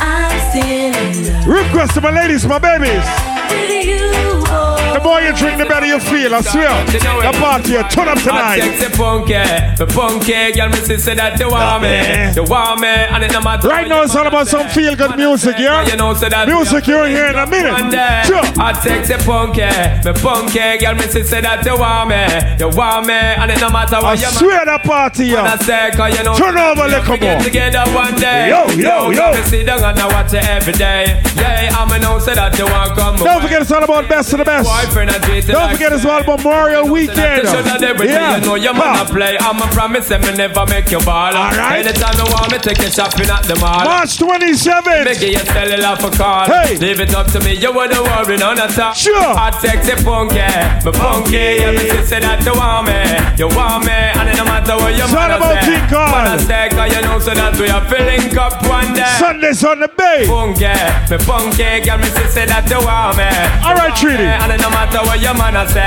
I'm 0.00 0.40
still 0.48 0.94
in 0.96 1.12
love 1.28 1.44
Request 1.46 1.92
to 1.94 2.00
my 2.00 2.10
ladies, 2.10 2.46
my 2.46 2.58
babies. 2.58 3.04
with 3.52 3.84
you, 3.84 4.10
boy. 4.48 4.79
The 4.94 5.00
more 5.02 5.20
you 5.20 5.32
drink, 5.34 5.58
the 5.58 5.66
better 5.66 5.86
you 5.86 6.00
feel. 6.00 6.34
I 6.34 6.40
swear. 6.40 6.84
The 6.86 7.32
party, 7.38 7.72
turn 7.94 8.08
up 8.08 8.18
I 8.18 8.22
tonight. 8.22 8.60
sexy 8.60 8.96
punky, 8.96 9.44
the 9.78 9.86
punky 9.86 10.52
girl, 10.52 10.68
me 10.68 10.80
sister 10.82 11.14
that 11.14 11.38
you 11.38 11.48
want 11.48 11.82
me, 11.82 12.34
you 12.34 12.44
want 12.44 12.80
me, 12.80 12.88
and 12.88 13.24
it 13.24 13.32
no 13.32 13.40
matter. 13.40 13.68
Right 13.68 13.88
now, 13.88 14.02
it's 14.02 14.14
all 14.14 14.26
about 14.26 14.48
some 14.48 14.68
feel 14.68 14.96
good 14.96 15.16
music, 15.16 15.56
yeah? 15.58 15.86
You 15.86 15.96
know, 15.96 16.14
so 16.14 16.28
that 16.28 16.48
Music 16.48 16.86
you'll 16.86 17.06
hear 17.06 17.26
in 17.26 17.36
a 17.36 17.46
minute. 17.46 17.94
Sure. 18.26 18.42
I 18.58 18.72
sexy 18.82 19.14
punky, 19.24 19.70
the 20.02 20.12
punky 20.20 20.78
girl, 20.78 20.94
me 20.94 21.06
sister 21.06 21.40
that 21.40 21.64
you 21.64 21.78
want 21.78 22.10
me, 22.10 22.26
you 22.58 22.68
want 22.74 23.06
me, 23.06 23.14
and 23.14 23.50
it 23.50 23.60
no 23.60 23.70
matter 23.70 24.00
what 24.02 24.18
you 24.18 24.26
swear 24.26 24.64
the 24.64 24.78
party, 24.82 25.26
yeah. 25.26 25.56
Turn 25.56 26.58
over 26.58 26.88
little 26.88 27.16
more. 27.16 27.40
together 27.42 27.84
one 27.94 28.14
day. 28.18 28.48
Yo, 28.50 28.66
yo, 28.74 29.10
yo. 29.10 29.32
Me 29.32 29.42
sit 29.44 29.66
down 29.66 29.82
and 29.84 29.98
I 29.98 30.06
watch 30.06 30.34
it 30.34 30.44
every 30.44 30.72
day. 30.72 31.20
Yeah, 31.36 31.74
I'm 31.76 31.90
a 31.90 31.98
know 31.98 32.18
so 32.18 32.34
that 32.34 32.56
you 32.58 32.64
want 32.64 32.96
come. 32.96 33.16
Don't 33.16 33.42
forget, 33.42 33.62
it's 33.62 33.70
all 33.72 33.84
about 33.84 34.08
best 34.08 34.32
of 34.32 34.38
the 34.38 34.44
best. 34.44 34.68
Boyfriend 34.80 35.10
and 35.10 35.22
treat 35.24 35.44
it 35.44 35.52
Don't 35.52 35.62
like 35.68 35.76
forget, 35.76 35.92
it's 35.92 36.04
all 36.04 36.20
about 36.20 36.38
Memorial 36.40 36.88
Weekend. 36.88 37.44
Show 37.48 37.62
that 37.62 37.82
every 37.82 38.06
day 38.08 38.14
Yeah. 38.14 38.38
you 38.38 38.46
know 38.46 38.54
your 38.56 38.72
man 38.72 38.96
a 38.96 39.04
play. 39.04 39.36
I'm 39.38 39.60
a 39.60 39.68
promise 39.76 40.08
me 40.08 40.32
never 40.36 40.64
make 40.66 40.90
you 40.90 41.00
ball. 41.04 41.36
Alright. 41.36 41.84
Anytime 41.84 42.16
you 42.16 42.24
want 42.32 42.52
me, 42.52 42.58
take 42.58 42.80
you 42.80 42.88
shopping 42.90 43.28
at 43.28 43.44
the 43.44 43.56
mall. 43.60 43.84
March 43.84 44.16
27th. 44.16 45.04
Make 45.04 45.20
you 45.20 45.44
cellular 45.52 45.96
for 46.00 46.10
call. 46.16 46.46
Hey. 46.48 46.76
Leave 46.80 47.00
it 47.00 47.14
up 47.14 47.28
to 47.32 47.40
me, 47.44 47.54
you 47.60 47.72
wouldn't 47.72 48.00
worry 48.00 48.36
none 48.40 48.58
at 48.58 48.72
all. 48.78 48.92
Sure. 48.96 49.36
I 49.36 49.52
sexy 49.60 49.96
punky, 50.00 50.40
me 50.40 50.92
punky. 50.96 51.60
Yeah, 51.60 51.72
me 51.76 51.84
sister 52.00 52.20
that 52.24 52.40
you 52.40 52.56
want 52.56 52.88
me, 52.88 53.00
you 53.36 53.48
want 53.52 53.84
me, 53.84 53.92
and 53.92 54.28
it 54.32 54.36
no 54.40 54.44
matter 54.48 54.76
what 54.80 54.96
you 54.96 55.04
about 55.04 55.60
say. 55.60 55.76
King 55.76 55.84
Kong. 55.92 56.08
Man 56.08 56.24
I 56.24 56.36
say, 56.40 56.68
cause 56.72 56.88
you 56.88 57.02
know 57.04 57.18
so 57.20 57.34
that 57.36 57.52
we 57.60 57.68
are 57.68 57.84
filling 57.84 58.32
up 58.38 58.56
one 58.64 58.96
day. 58.96 59.04
Sundays 59.20 59.60
on 59.60 59.80
the 59.84 59.90
bay. 59.92 60.24
Punky, 60.24 60.72
me 61.12 61.16
punky, 61.28 61.84
girl, 61.84 61.98
me 62.00 62.08
sister 62.16 62.48
that 62.48 62.64
you 62.72 62.80
want 62.80 63.20
me. 63.20 63.28
All 63.60 63.76
right, 63.76 63.92
Treaty. 63.92 64.24
And 64.24 64.52
it 64.56 64.60
no 64.60 64.69
matter 64.70 65.00
what 65.06 65.20
your 65.20 65.34
man 65.34 65.56
a 65.56 65.66
say. 65.68 65.86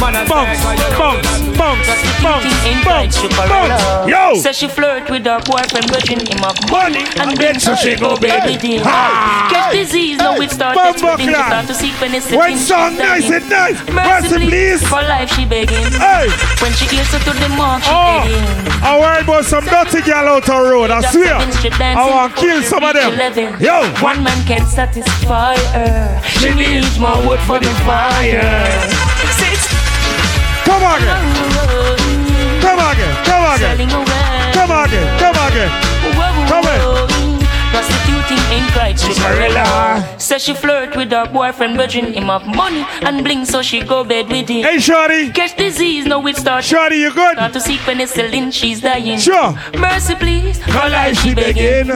Man 0.00 0.16
a 0.16 0.24
Bounce, 0.28 0.58
say. 0.58 0.98
bounce, 0.98 1.22
bounce, 1.56 1.86
bounce, 2.22 2.42
bounce, 2.82 3.16
bounce. 3.36 3.82
Yo. 4.08 4.32
Yo! 4.32 4.34
Say 4.40 4.52
she 4.52 4.68
flirt 4.68 5.08
with 5.10 5.24
her 5.26 5.40
boyfriend, 5.46 5.86
virgin 5.92 6.18
him 6.26 6.42
up 6.42 6.56
Money 6.70 7.04
and 7.20 7.30
and 7.30 7.36
then 7.38 7.60
so 7.60 7.74
she 7.76 7.94
go 7.96 8.16
bed. 8.16 8.44
with 8.50 8.62
him. 8.62 8.82
Ha. 8.82 9.48
Get 9.52 9.72
disease, 9.78 10.18
now 10.18 10.34
it 10.40 10.50
start 10.50 10.74
Bumbo 10.74 10.98
spreading. 10.98 11.26
She 11.28 11.32
clan. 11.32 11.46
start 11.46 11.66
to 11.68 11.74
seek 11.74 11.92
penicillin. 12.02 12.38
When 12.38 12.50
she's 12.52 12.66
song 12.66 12.96
nice 12.98 13.28
dying. 13.28 13.42
and 13.42 13.50
nice. 13.50 13.78
Mercy, 13.88 14.34
Mercy, 14.34 14.46
please. 14.48 14.82
For 14.88 15.02
life 15.02 15.30
she 15.34 15.44
begging. 15.44 15.86
Hey. 16.02 16.26
When 16.62 16.72
she 16.74 16.86
gets 16.90 17.10
to 17.12 17.18
the 17.32 17.48
mark, 17.54 17.82
she 17.84 17.90
Oh, 17.92 18.26
heading. 18.26 18.72
I 18.82 18.98
worry 18.98 19.22
about 19.22 19.44
some 19.44 19.64
dirty 19.64 20.00
girl 20.02 20.26
out 20.34 20.48
on 20.48 20.62
road. 20.66 20.90
I 20.90 21.00
Just 21.02 21.14
swear. 21.14 21.38
seven 21.38 21.52
strip 21.52 21.74
I 21.74 21.78
dancing 21.78 22.14
want 22.14 22.34
to 22.34 22.34
before 22.34 22.50
kill 22.50 22.60
she 22.62 22.66
some 22.66 22.82
of 22.82 22.94
reach 22.94 23.02
them. 23.04 23.12
11. 23.14 23.60
Yo, 23.62 23.76
One 24.02 24.22
man 24.24 24.38
can 24.46 24.66
satisfy 24.66 25.54
her. 25.78 26.20
She 26.42 26.50
needs 26.54 26.98
more 26.98 27.18
wood 27.26 27.38
for 27.46 27.58
the 27.60 27.70
fire. 27.86 28.21
Six. 28.22 29.66
Come 30.64 30.84
on. 30.84 31.00
Come 32.60 32.78
on. 32.78 32.94
Come 33.24 33.42
on. 33.42 33.58
Come 33.58 33.90
on. 33.90 34.48
Come 34.52 34.70
on. 34.70 34.88
Come 35.18 35.91
in. 37.72 37.78
Prostituting 37.78 38.38
ain't 38.52 38.76
right, 38.76 38.98
Cinderella. 38.98 40.18
Says 40.18 40.42
she 40.42 40.54
flirt 40.54 40.96
with 40.96 41.10
her 41.10 41.26
boyfriend, 41.26 41.76
virgin 41.76 42.12
him 42.12 42.30
up 42.30 42.46
money 42.46 42.84
and 43.02 43.24
bling, 43.24 43.44
so 43.44 43.62
she 43.62 43.82
go 43.82 44.04
bed 44.04 44.28
with 44.28 44.48
him. 44.48 44.62
Hey, 44.64 44.78
Shorty. 44.78 45.30
Catch 45.30 45.56
disease, 45.56 46.06
now 46.06 46.24
it 46.26 46.36
starts. 46.36 46.66
Shorty, 46.66 46.96
you 46.96 47.12
good? 47.12 47.36
Start 47.36 47.52
to 47.54 47.60
seek 47.60 47.80
penicillin, 47.80 48.52
she's 48.52 48.80
dying. 48.80 49.18
Sure. 49.18 49.54
Mercy, 49.78 50.14
please. 50.14 50.58
Her 50.58 50.88
life 50.88 51.18
she 51.18 51.34
begging. 51.34 51.90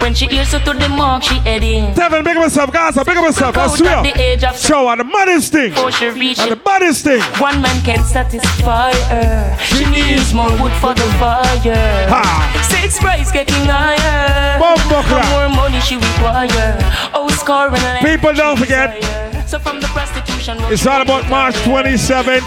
When 0.00 0.14
she 0.14 0.26
hears 0.26 0.52
her 0.52 0.60
to 0.60 0.78
the 0.78 0.88
mark, 0.90 1.22
she 1.22 1.36
heading. 1.40 1.92
Tevin, 1.94 2.22
big 2.22 2.36
up 2.36 2.44
yourself, 2.44 2.72
guys. 2.72 2.94
Big 2.94 3.16
up 3.16 3.24
yourself. 3.24 3.56
I 3.56 3.66
swear. 3.68 4.02
the 4.02 4.20
age 4.20 4.44
of 4.44 4.56
Show 4.58 4.88
her 4.88 4.96
the 4.96 5.04
maddest 5.04 5.52
thing. 5.52 5.70
before 5.70 5.90
she 5.90 6.06
reach 6.08 6.38
And 6.38 6.52
the 6.52 6.56
baddest 6.56 7.04
thing. 7.04 7.20
One 7.40 7.60
man 7.62 7.82
can't 7.82 8.04
satisfy 8.04 8.92
her. 9.08 9.58
She 9.58 9.84
needs 9.86 10.32
more 10.34 10.50
wood 10.62 10.72
for 10.80 10.94
the 10.94 11.02
fire. 11.18 12.06
Ha. 12.12 12.62
Six 12.86 13.00
price 13.00 13.32
getting 13.32 13.64
higher. 13.64 14.60
Bumbo 14.60 15.02
more 15.30 15.48
money 15.48 15.80
she 15.80 15.96
require. 15.96 16.78
Oh, 17.12 17.28
scoring 17.30 17.74
People 18.00 18.32
don't 18.32 18.56
forget, 18.56 19.02
So 19.48 19.58
from 19.58 19.80
the 19.80 19.88
prostitution. 19.88 20.56
it's 20.72 20.86
all 20.86 21.02
about 21.02 21.28
March 21.28 21.56
27th. 21.66 22.44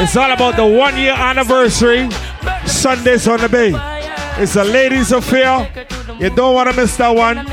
It's 0.00 0.18
all 0.18 0.30
about 0.32 0.56
the 0.56 0.66
one 0.66 0.98
year 0.98 1.14
anniversary. 1.14 2.10
Sundays 2.66 3.26
on 3.26 3.40
the 3.40 3.48
Bay. 3.48 3.72
It's 4.36 4.56
a 4.56 4.64
ladies' 4.64 5.12
affair. 5.12 5.66
You 6.20 6.28
don't 6.28 6.52
want 6.52 6.70
to 6.70 6.76
miss 6.76 6.98
that 6.98 7.16
one. 7.16 7.46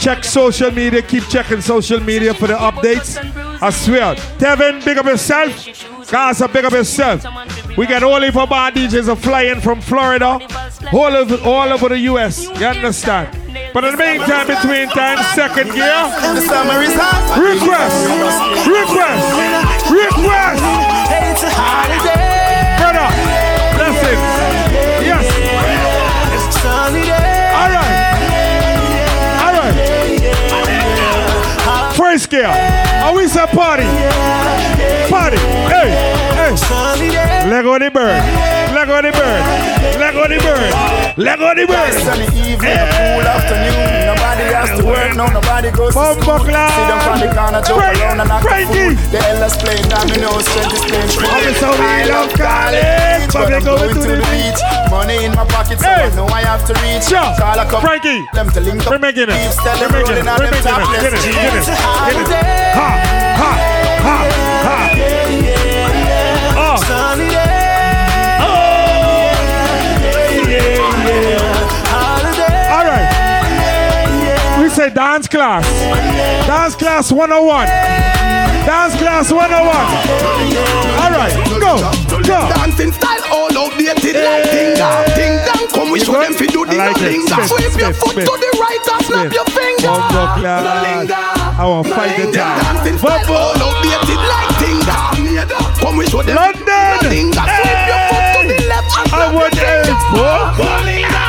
Check 0.00 0.24
social 0.24 0.70
media. 0.70 1.02
Keep 1.02 1.24
checking 1.24 1.60
social 1.60 2.00
media 2.00 2.32
for 2.32 2.46
the 2.46 2.56
updates. 2.56 3.18
I 3.60 3.68
swear. 3.68 4.14
Tevin, 4.38 4.82
big 4.82 4.96
up 4.96 5.04
yourself. 5.04 5.52
Gaza, 6.10 6.48
big 6.48 6.64
up 6.64 6.72
yourself. 6.72 7.22
We 7.76 7.86
got 7.86 8.02
all 8.02 8.22
of 8.22 8.36
our 8.36 8.70
DJs 8.72 9.08
are 9.08 9.16
flying 9.16 9.60
from 9.60 9.80
Florida, 9.80 10.38
all 10.92 11.16
over, 11.16 11.36
all 11.44 11.72
over 11.72 11.88
the 11.88 11.98
US. 12.10 12.46
You 12.58 12.66
understand? 12.66 13.28
But 13.72 13.84
in 13.84 13.96
the 13.96 14.02
meantime, 14.02 14.46
between 14.46 14.88
time, 14.88 15.18
second 15.34 15.72
gear. 15.72 16.04
Request! 17.38 17.96
Request! 18.66 19.26
Request! 19.90 20.62
Brother, 22.80 23.08
listen. 23.78 24.16
Yes. 25.06 25.24
All 27.54 27.70
right. 27.70 27.94
All 29.44 29.52
right. 29.54 29.74
First 31.96 32.30
gear. 32.30 32.52
Always 33.04 33.36
a 33.36 33.46
party. 33.46 33.86
Party. 35.08 35.38
Hey. 35.68 36.29
Hey. 36.50 37.46
Lego 37.46 37.78
the 37.78 37.90
bird. 37.94 38.18
Lego 38.74 38.98
the 38.98 39.12
bird. 39.14 39.42
Lego 40.02 40.26
the 40.26 40.38
bird. 40.42 40.70
Lego 41.14 41.54
the 41.54 41.62
bird. 41.62 41.94
Sunny 42.02 42.26
evening, 42.34 42.74
a 42.74 42.90
cool 42.90 43.22
afternoon. 43.22 44.10
Nobody 44.10 44.44
has 44.50 44.74
to 44.74 44.82
work, 44.82 45.14
no, 45.14 45.30
nobody 45.30 45.70
goes 45.70 45.94
to 45.94 46.18
Bumbo 46.18 46.42
school. 46.42 46.42
Sit 46.42 46.50
down 46.50 46.98
from 47.06 47.18
the 47.22 47.30
corner, 47.30 47.62
joke 47.62 47.78
Frank- 47.78 48.02
around 48.02 48.18
and 48.26 48.30
act 48.34 48.42
a 48.42 48.48
Frankie. 48.50 48.98
fool. 48.98 49.10
The 49.14 49.18
Ella's 49.30 49.54
playing 49.62 49.86
dominoes, 49.86 50.42
strength 50.50 50.74
is 50.74 50.82
playing 50.90 51.10
true. 51.14 51.30
Oh, 51.30 51.54
so 51.54 51.68
we 51.70 51.86
I 51.86 52.02
love 52.10 52.30
college, 52.34 53.30
but 53.30 53.46
I'm 53.54 53.62
going 53.62 53.94
to 53.94 54.00
to 54.02 54.10
the 54.10 54.26
beach. 54.34 54.60
Money 54.90 55.22
in 55.22 55.32
my 55.38 55.46
pocket, 55.46 55.78
so 55.78 55.86
Hey. 55.86 56.10
I 56.10 56.14
know 56.18 56.26
I 56.34 56.42
have 56.50 56.66
to 56.66 56.74
reach. 56.82 57.06
Sure. 57.06 57.30
Call 57.38 57.62
a 57.62 57.64
couple 57.70 57.86
Frankie. 57.86 58.26
them 58.34 58.50
to 58.50 58.58
link 58.58 58.82
up. 58.82 58.90
We're 58.90 58.98
making 58.98 59.30
it. 59.30 59.38
We're 59.38 59.86
making 59.86 60.18
it. 60.18 60.26
We're 60.26 60.50
making 60.50 60.66
it. 60.66 60.98
Get 60.98 61.14
it. 61.14 61.22
Get 61.30 61.54
it. 61.54 61.62
A 61.62 62.10
Get 62.10 62.26
it. 62.26 62.74
Ha. 62.74 62.90
Ha. 63.38 63.50
Ha. 64.02 64.49
Say 74.90 74.94
dance 74.94 75.28
class. 75.28 75.64
Dance 76.46 76.74
class 76.76 77.12
101. 77.12 77.66
Dance 78.66 78.96
class 78.96 79.32
101. 79.32 79.40
All 80.98 81.10
right. 81.10 81.34
Go. 81.60 81.76
Go. 82.22 82.38
Dancing 82.54 82.92
style 82.92 83.22
all 83.32 83.50
outdated 83.56 84.16
like 84.16 84.50
ding 84.50 84.74
dong, 84.76 85.04
ding 85.16 85.36
dong. 85.46 85.68
Come 85.72 85.90
we 85.90 86.00
show 86.00 86.12
them 86.12 86.34
fi 86.34 86.46
do 86.46 86.64
ding 86.66 86.78
like 86.78 86.98
ding 86.98 87.24
dong. 87.26 87.46
Sweep 87.48 87.74
your 87.78 87.92
foot 87.92 88.14
to 88.14 88.34
the 88.38 88.50
right 88.60 88.86
and 88.92 89.06
snap 89.06 89.32
your 89.32 89.44
finger. 89.46 89.88
Bumbo 89.88 90.22
class. 90.40 91.10
I 91.58 91.66
want 91.66 91.86
fight 91.88 92.16
the 92.16 92.32
Dancing 92.32 92.98
time. 92.98 93.24
style 93.24 93.36
all 93.36 93.56
outdated 93.56 94.20
like 94.20 94.50
ding 94.60 94.80
dong. 94.86 95.72
Come 95.80 95.96
we 95.96 96.06
show 96.06 96.22
them 96.22 96.36
London. 96.36 97.10
ding 97.10 97.30
dong. 97.30 97.48
Sweep 97.48 97.82
your 97.90 98.02
foot 98.10 98.26
to 98.36 98.42
the 98.46 98.58
left 98.68 98.90
and 98.98 99.08
snap 99.08 99.32
your 99.32 99.50
finger. 99.50 99.90
Free 100.80 101.00
yourself. 101.00 101.19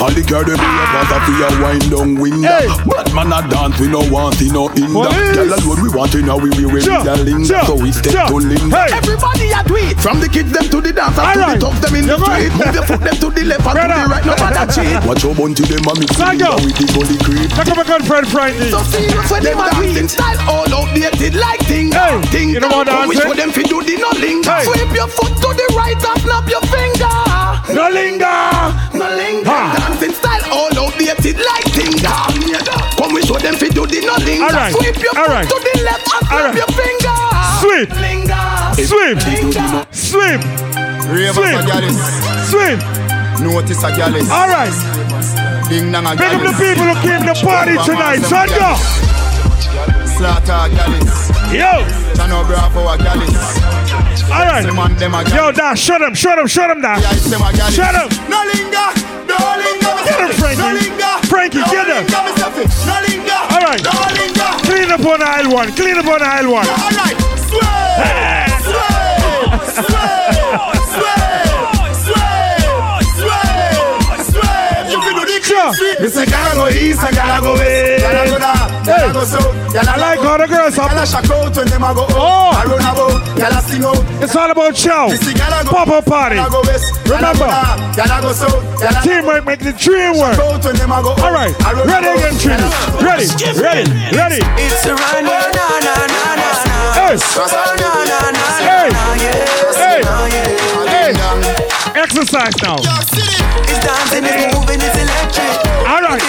All 0.00 0.10
the 0.10 0.24
girl 0.24 0.44
them 0.44 0.56
here 0.56 0.86
want 0.96 1.08
to 1.12 1.18
feel 1.28 1.44
a 1.44 1.50
wind 1.60 1.84
down 1.92 2.10
window. 2.16 2.48
Hey. 2.48 2.68
But 2.88 3.12
man 3.12 3.32
a 3.32 3.44
dance, 3.48 3.76
we 3.78 3.88
no 3.88 4.00
want 4.08 4.34
see 4.36 4.48
no 4.50 4.68
hinder. 4.68 5.04
Police. 5.04 5.36
Girl 5.36 5.52
alone 5.52 5.80
we 5.84 5.88
want 5.92 6.14
in 6.14 6.24
now 6.26 6.38
we 6.40 6.50
we 6.56 6.64
ready 6.64 6.88
Sure, 6.88 7.04
to 7.04 7.16
linger. 7.20 7.60
So 7.68 7.74
we 7.76 7.92
step 7.92 8.12
sure. 8.12 8.28
to 8.28 8.36
linger. 8.40 8.72
Hey. 8.76 8.96
Everybody 8.96 9.52
a 9.52 9.60
do 9.64 9.76
it 9.76 9.93
From 10.04 10.20
the 10.20 10.28
kids 10.28 10.52
them 10.52 10.68
to 10.68 10.84
the 10.84 10.92
dancers 10.92 11.16
All 11.24 11.32
to 11.32 11.40
right. 11.40 11.56
the 11.56 11.64
tough 11.64 11.80
them 11.80 11.96
in 11.96 12.04
the 12.04 12.12
You 12.12 12.20
go. 12.20 12.28
street 12.28 12.52
Move 12.60 12.74
your 12.76 12.84
foot 12.84 13.00
them 13.00 13.16
to 13.24 13.28
the 13.32 13.42
left 13.48 13.64
and 13.64 13.72
to 13.72 13.80
Brother. 13.88 13.96
the 14.04 14.12
right 14.12 14.24
No 14.28 14.34
matter 14.36 14.64
cheat 14.76 15.00
Watch 15.08 15.22
your 15.24 15.32
bunty 15.32 15.64
them 15.64 15.80
and 15.88 15.96
mix 15.96 16.10
Psycho. 16.12 16.28
finger 16.28 16.52
with 16.60 16.76
the 16.76 16.86
gully 16.92 17.16
creep. 17.24 17.48
Look 17.56 17.68
at 17.72 17.76
my 17.80 17.84
good 17.88 18.04
friend 18.04 18.24
Frankie. 18.28 18.68
So 18.68 18.84
serious 18.92 19.24
when 19.32 19.40
them 19.48 19.56
a 19.64 19.66
do 19.72 19.80
it 19.96 20.12
Style 20.12 20.40
all 20.44 20.68
outdated 20.68 21.34
like 21.40 21.60
ting 21.64 21.88
Hey, 21.88 22.20
Ting 22.28 22.52
you 22.52 22.60
know 22.60 22.68
what 22.68 22.84
Come 22.84 23.08
we 23.08 23.16
dancing? 23.16 23.32
show 23.32 23.32
them 23.32 23.50
fi 23.56 23.62
do 23.64 23.80
the 23.80 23.96
no 23.96 24.12
linger 24.20 24.52
Hey. 24.52 24.68
Sweep 24.68 24.92
your 24.92 25.08
foot 25.08 25.32
to 25.40 25.48
the 25.56 25.66
right 25.72 25.96
and 25.96 26.18
snap 26.20 26.44
your 26.52 26.64
finger 26.68 27.16
No 27.72 27.88
linger. 27.88 28.36
No 28.92 29.08
linger 29.08 29.48
Ha. 29.48 29.88
Dancing 29.88 30.12
style 30.20 30.44
all 30.52 30.68
outdated 30.84 31.40
like 31.40 31.64
ting 31.72 31.96
Come 33.00 33.16
we 33.16 33.24
show 33.24 33.40
them 33.40 33.56
fi 33.56 33.72
do 33.72 33.88
the 33.88 34.04
no 34.04 34.20
linger 34.20 34.44
All 34.44 34.52
right. 34.52 34.76
Sweep 34.76 35.00
your 35.00 35.16
All 35.16 35.24
foot 35.24 35.32
right. 35.32 35.48
to 35.48 35.56
the 35.64 35.74
left 35.80 36.04
and 36.12 36.12
All 36.12 36.28
snap 36.28 36.44
right. 36.52 36.60
your 36.60 36.70
finger 36.76 37.16
Sweep. 37.60 37.90
Linger 38.00 38.44
Sweep. 38.74 39.18
Sweep. 39.92 40.40
Ravers 41.06 41.36
Sweep. 41.36 41.54
a 41.54 41.66
gallus. 41.66 41.98
Sweep. 42.50 42.78
Notice 43.40 43.82
a 43.84 43.90
gallus. 43.94 44.30
All 44.30 44.48
right. 44.48 44.74
Big 45.68 45.94
up 45.94 46.42
the 46.42 46.54
people 46.58 46.84
who 46.84 46.94
came 47.00 47.22
to 47.22 47.34
party 47.44 47.76
tonight. 47.86 48.20
Go. 48.20 48.74
Slaughter 50.16 50.52
a 50.52 50.68
gallus. 50.74 51.30
Yo. 51.54 51.86
Chano 52.18 52.46
Bravo 52.46 52.88
a 52.88 52.98
gallus. 52.98 53.34
All 54.30 54.46
right. 54.46 54.66
Them 54.66 54.78
and 54.78 54.98
them 54.98 55.14
a 55.14 55.22
Yo. 55.30 55.52
Dash, 55.52 55.80
shut 55.80 56.02
him, 56.02 56.14
shut 56.14 56.38
him, 56.38 56.46
shut 56.46 56.70
him, 56.70 56.80
Dash. 56.82 57.00
Yeah, 57.00 57.12
it's 57.12 57.30
them 57.30 57.42
a. 57.42 57.50
Shut 57.70 57.94
him. 57.94 58.08
No 58.28 58.42
linger. 58.42 58.88
No 59.28 59.38
linger. 59.54 59.94
Get 60.04 60.20
him, 60.20 60.32
Frankie. 60.34 60.62
No 60.62 60.72
linger. 60.72 61.14
Frankie, 61.28 61.58
no 61.58 61.66
get 61.70 61.86
him. 61.86 62.04
linger, 62.04 62.22
Mr. 62.26 62.50
Fit. 62.52 62.68
No 62.86 62.96
linger. 63.06 63.40
All 63.54 63.62
right. 63.62 63.82
No 63.82 63.94
linger. 64.18 64.50
Clean 64.66 64.90
up 64.90 65.06
on 65.06 65.22
aisle 65.22 65.54
one. 65.54 65.72
Clean 65.72 65.96
up 65.96 66.06
on 66.06 66.22
aisle 66.22 66.52
one. 66.52 66.68
All 66.68 66.90
right. 66.90 67.33
It's 76.04 76.16
a 76.16 76.26
gotta 76.26 76.56
go 76.56 76.68
east, 76.68 77.00
I 77.02 77.10
gotta 77.12 77.40
go 77.40 77.54
west. 77.54 78.02
Gotta 78.04 78.30
go 78.30 78.38
north, 78.38 78.86
gotta 78.86 79.12
go 79.12 79.24
south. 79.24 79.54
I 79.74 79.96
like 79.96 80.20
how 80.20 80.36
the 80.36 80.46
girls 80.46 80.76
Gotta 80.76 80.94
are. 81.00 81.06
out 81.32 81.56
when 81.56 81.66
them 81.68 81.82
a 81.82 81.94
go 81.94 82.06
Oh. 82.10 82.50
up. 82.50 82.56
I 82.60 82.64
run 82.68 82.80
about, 82.80 83.36
gotta. 83.36 83.64
It's 84.22 84.36
all 84.36 84.50
about 84.50 84.76
show. 84.76 85.08
Gotta 85.10 85.68
Pop 85.68 85.88
up 85.88 86.04
party. 86.04 86.36
Gotta 86.36 86.50
Remember. 87.08 87.46
gotta. 88.80 89.00
Teamwork 89.02 89.44
make 89.46 89.60
the 89.60 89.72
dream 89.72 90.18
work. 90.18 90.36
up. 90.36 91.18
All 91.24 91.32
right. 91.32 91.54
Ready 91.86 92.08
again, 92.08 92.34
Trini. 92.36 92.68
Ready. 93.00 93.26
Ready. 93.60 93.90
Ready. 94.16 94.40
It's 94.60 94.84
a 94.86 94.94
run, 94.94 95.24
na 95.24 95.40
na 95.56 95.66
na 95.80 96.34
na 96.36 96.63
Yes. 97.04 97.36
Hey. 98.64 98.88
Hey. 99.76 100.00
Hey. 100.88 101.12
Exercise 102.00 102.56
now. 102.62 102.76
All 105.84 106.00
right. 106.00 106.22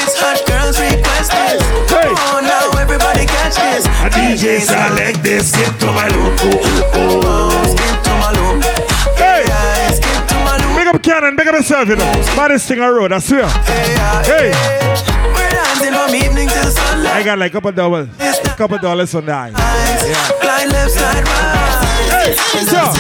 This. 5.24 5.54
Skip 5.54 5.78
to 5.80 5.86
my 5.88 6.08
loop. 6.10 6.40
Oh, 6.94 7.64
skip 7.72 8.04
to 8.04 8.12
my 8.20 8.32
loop. 8.36 8.64
Hey. 9.18 9.45
Big 11.36 11.48
up 11.48 11.56
yourself, 11.56 11.90
you 11.90 11.96
know. 11.96 12.12
Baddest 12.36 12.68
thing 12.68 12.80
I 12.80 12.88
I 13.12 13.20
swear. 13.20 13.48
Hey. 14.24 14.52
I 17.08 17.22
got 17.24 17.38
like 17.38 17.52
a 17.52 17.54
couple 17.54 17.72
dollars, 17.72 18.08
couple 18.56 18.78
dollars 18.78 19.14
on 19.16 19.26
that. 19.26 19.54
Hey, 22.10 22.36
so. 22.66 22.94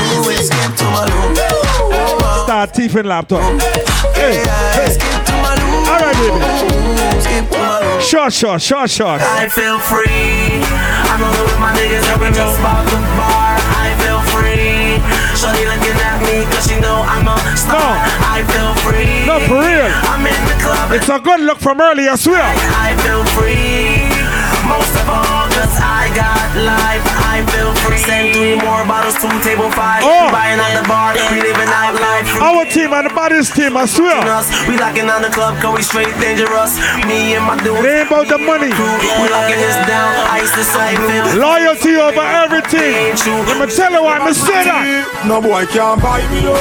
Start 2.43 2.73
teething 2.73 3.05
laptop. 3.05 3.41
Hey, 4.13 4.43
hey. 4.75 4.97
All 5.87 5.99
right, 5.99 6.15
baby. 6.15 8.01
Short, 8.03 8.33
short, 8.33 8.61
short, 8.61 8.89
short. 8.89 9.21
I 9.21 9.47
feel 9.47 9.79
free. 9.79 10.61
I'm 11.09 11.21
alone 11.21 11.45
with 11.45 11.59
my 11.59 11.71
niggas 11.73 12.05
the 12.85 12.99
bar. 13.17 13.57
I 13.57 13.95
feel 14.03 14.19
free. 14.31 14.44
Looking 15.35 15.99
at 15.99 16.21
me 16.23 16.45
cause 16.45 16.65
she 16.65 16.79
know 16.79 17.03
I'm 17.03 17.27
a 17.27 17.35
star. 17.57 17.99
I 18.23 18.39
feel 18.47 18.71
free. 18.87 19.27
No, 19.27 19.37
for 19.43 19.59
real. 19.59 19.91
I'm 20.07 20.25
in 20.25 20.41
the 20.47 20.63
club. 20.63 20.93
It's 20.93 21.09
a 21.09 21.19
good 21.19 21.41
look 21.41 21.59
from 21.59 21.81
early, 21.81 22.07
I 22.07 22.15
swear. 22.15 22.41
I 22.41 22.95
feel 23.03 23.23
free. 23.35 24.07
Most 24.65 24.95
of 24.95 25.09
all, 25.09 25.45
cause 25.51 25.75
I 25.77 26.09
got 26.15 26.55
life. 26.63 27.24
I 27.35 27.43
feel 27.51 27.75
free. 27.83 27.99
Send 27.99 28.31
three 28.31 28.55
more 28.55 28.87
bottles 28.87 29.19
to 29.19 29.27
table 29.43 29.67
five. 29.75 29.99
Oh. 30.07 30.31
Buying 30.31 30.55
on 30.55 30.71
the 30.71 30.87
bar, 30.87 31.11
we 31.35 31.43
living 31.43 31.67
out 31.67 31.91
life. 31.99 32.31
Our 32.39 32.63
team 32.63 32.95
and 32.95 33.11
the 33.11 33.13
baddest 33.13 33.51
team, 33.51 33.75
I 33.75 33.83
swear. 33.91 34.23
Us. 34.23 34.47
We 34.71 34.79
locking 34.79 35.11
on 35.11 35.19
the 35.19 35.27
club, 35.27 35.59
cause 35.59 35.75
we 35.75 35.83
straight 35.83 36.15
dangerous. 36.23 36.79
Me 37.03 37.35
and 37.35 37.43
my 37.43 37.59
dude. 37.59 37.83
It 37.83 37.91
ain't 37.91 38.07
about 38.07 38.31
the 38.31 38.39
money. 38.39 38.71
We 38.71 39.27
locking 39.27 39.59
this 39.59 39.75
down. 39.83 40.15
I 40.31 40.47
used 40.47 40.55
to 40.55 40.63
say, 40.63 40.95
Loyalty 41.35 41.99
over 41.99 42.23
everything. 42.23 43.19
Let 43.51 43.59
me 43.59 43.67
tell 43.67 43.91
you 43.91 44.03
why 44.07 44.15
I'm 44.23 44.31
say 44.31 44.63
that. 44.63 44.87
No 45.27 45.43
boy 45.43 45.67
can't 45.67 45.99
buy 45.99 46.23
me 46.31 46.39
no. 46.39 46.55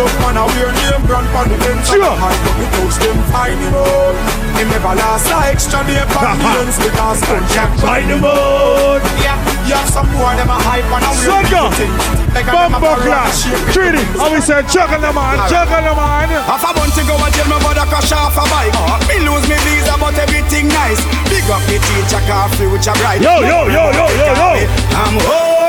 No 0.00 0.08
man 0.24 0.40
a 0.40 0.48
wear 0.56 0.72
name 0.72 1.04
brand 1.04 1.28
on 1.36 1.52
the 1.52 1.60
bench. 1.60 1.92
Sure. 1.92 2.00
I 2.08 2.32
got 2.32 2.54
me 2.56 2.64
touch 2.72 2.96
them 3.04 3.18
fine 3.28 3.58
you 3.60 3.68
know. 3.68 4.16
He 4.56 4.64
never 4.64 4.96
last 4.96 5.28
like 5.28 5.52
extra 5.52 5.84
day 5.84 6.00
for 6.08 6.24
millions 6.40 6.80
because 6.80 7.20
man 7.28 7.44
can't 7.52 7.74
buy 7.84 8.00
the 8.00 8.16
mode. 8.16 9.04
Yeah, 9.20 9.36
yeah, 9.68 9.84
some 9.92 10.05
boy 10.14 10.34
them 10.36 10.50
a 10.50 10.58
hype 10.58 10.86
and 10.86 11.04
a 11.04 11.10
weird 11.16 11.74
thing. 11.74 11.92
Like 12.34 12.46
a 12.46 12.52
them 12.52 12.74
a 12.74 12.80
Bumbo 12.80 13.00
rock 13.00 13.32
class. 13.32 13.42
shape. 13.42 13.96
I 14.20 14.28
we 14.28 14.40
say 14.44 14.60
juggle 14.68 15.00
the 15.00 15.12
man, 15.12 15.40
juggle 15.48 15.82
the 15.82 15.94
man. 15.96 16.28
Half 16.44 16.64
a 16.68 16.70
month 16.76 16.98
ago, 16.98 17.16
I 17.16 17.30
tell 17.32 17.48
my 17.48 17.58
brother 17.58 17.86
crash 17.88 18.12
off 18.12 18.36
a 18.36 18.44
bike. 18.52 18.74
Oh, 18.76 19.00
me 19.08 19.24
lose 19.24 19.46
me 19.48 19.56
visa, 19.64 19.96
but 19.96 20.16
everything 20.20 20.68
nice. 20.68 21.00
Big 21.32 21.46
up 21.48 21.62
the 21.66 21.80
teacher, 21.80 22.22
car 22.28 22.48
future 22.54 22.96
bright. 23.00 23.24
Yo, 23.24 23.40
yo, 23.40 23.66
yo, 23.66 23.90
yo, 23.90 24.06
yo, 24.12 24.26
yo. 24.36 24.48
I'm 24.94 25.16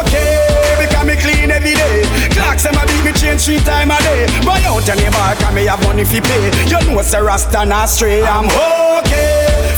okay 0.03 0.57
because 0.79 1.05
me 1.07 1.15
clean 1.15 1.51
every 1.51 1.73
day. 1.73 2.03
Clocks 2.31 2.63
them 2.63 2.75
a 2.75 2.83
beat 2.85 3.03
me 3.03 3.11
change 3.13 3.45
three 3.45 3.59
time 3.59 3.91
a 3.91 3.97
day. 4.03 4.27
But 4.45 4.63
out 4.65 4.87
any 4.89 5.09
bar, 5.09 5.35
can 5.35 5.55
me 5.55 5.65
have 5.65 5.81
money 5.83 6.05
fi 6.05 6.19
pay. 6.21 6.51
You 6.67 6.79
know 6.87 7.01
say 7.01 7.21
Rasta 7.21 7.65
not 7.65 7.89
stray. 7.89 8.23
I'm 8.23 8.45
okay. 8.45 9.26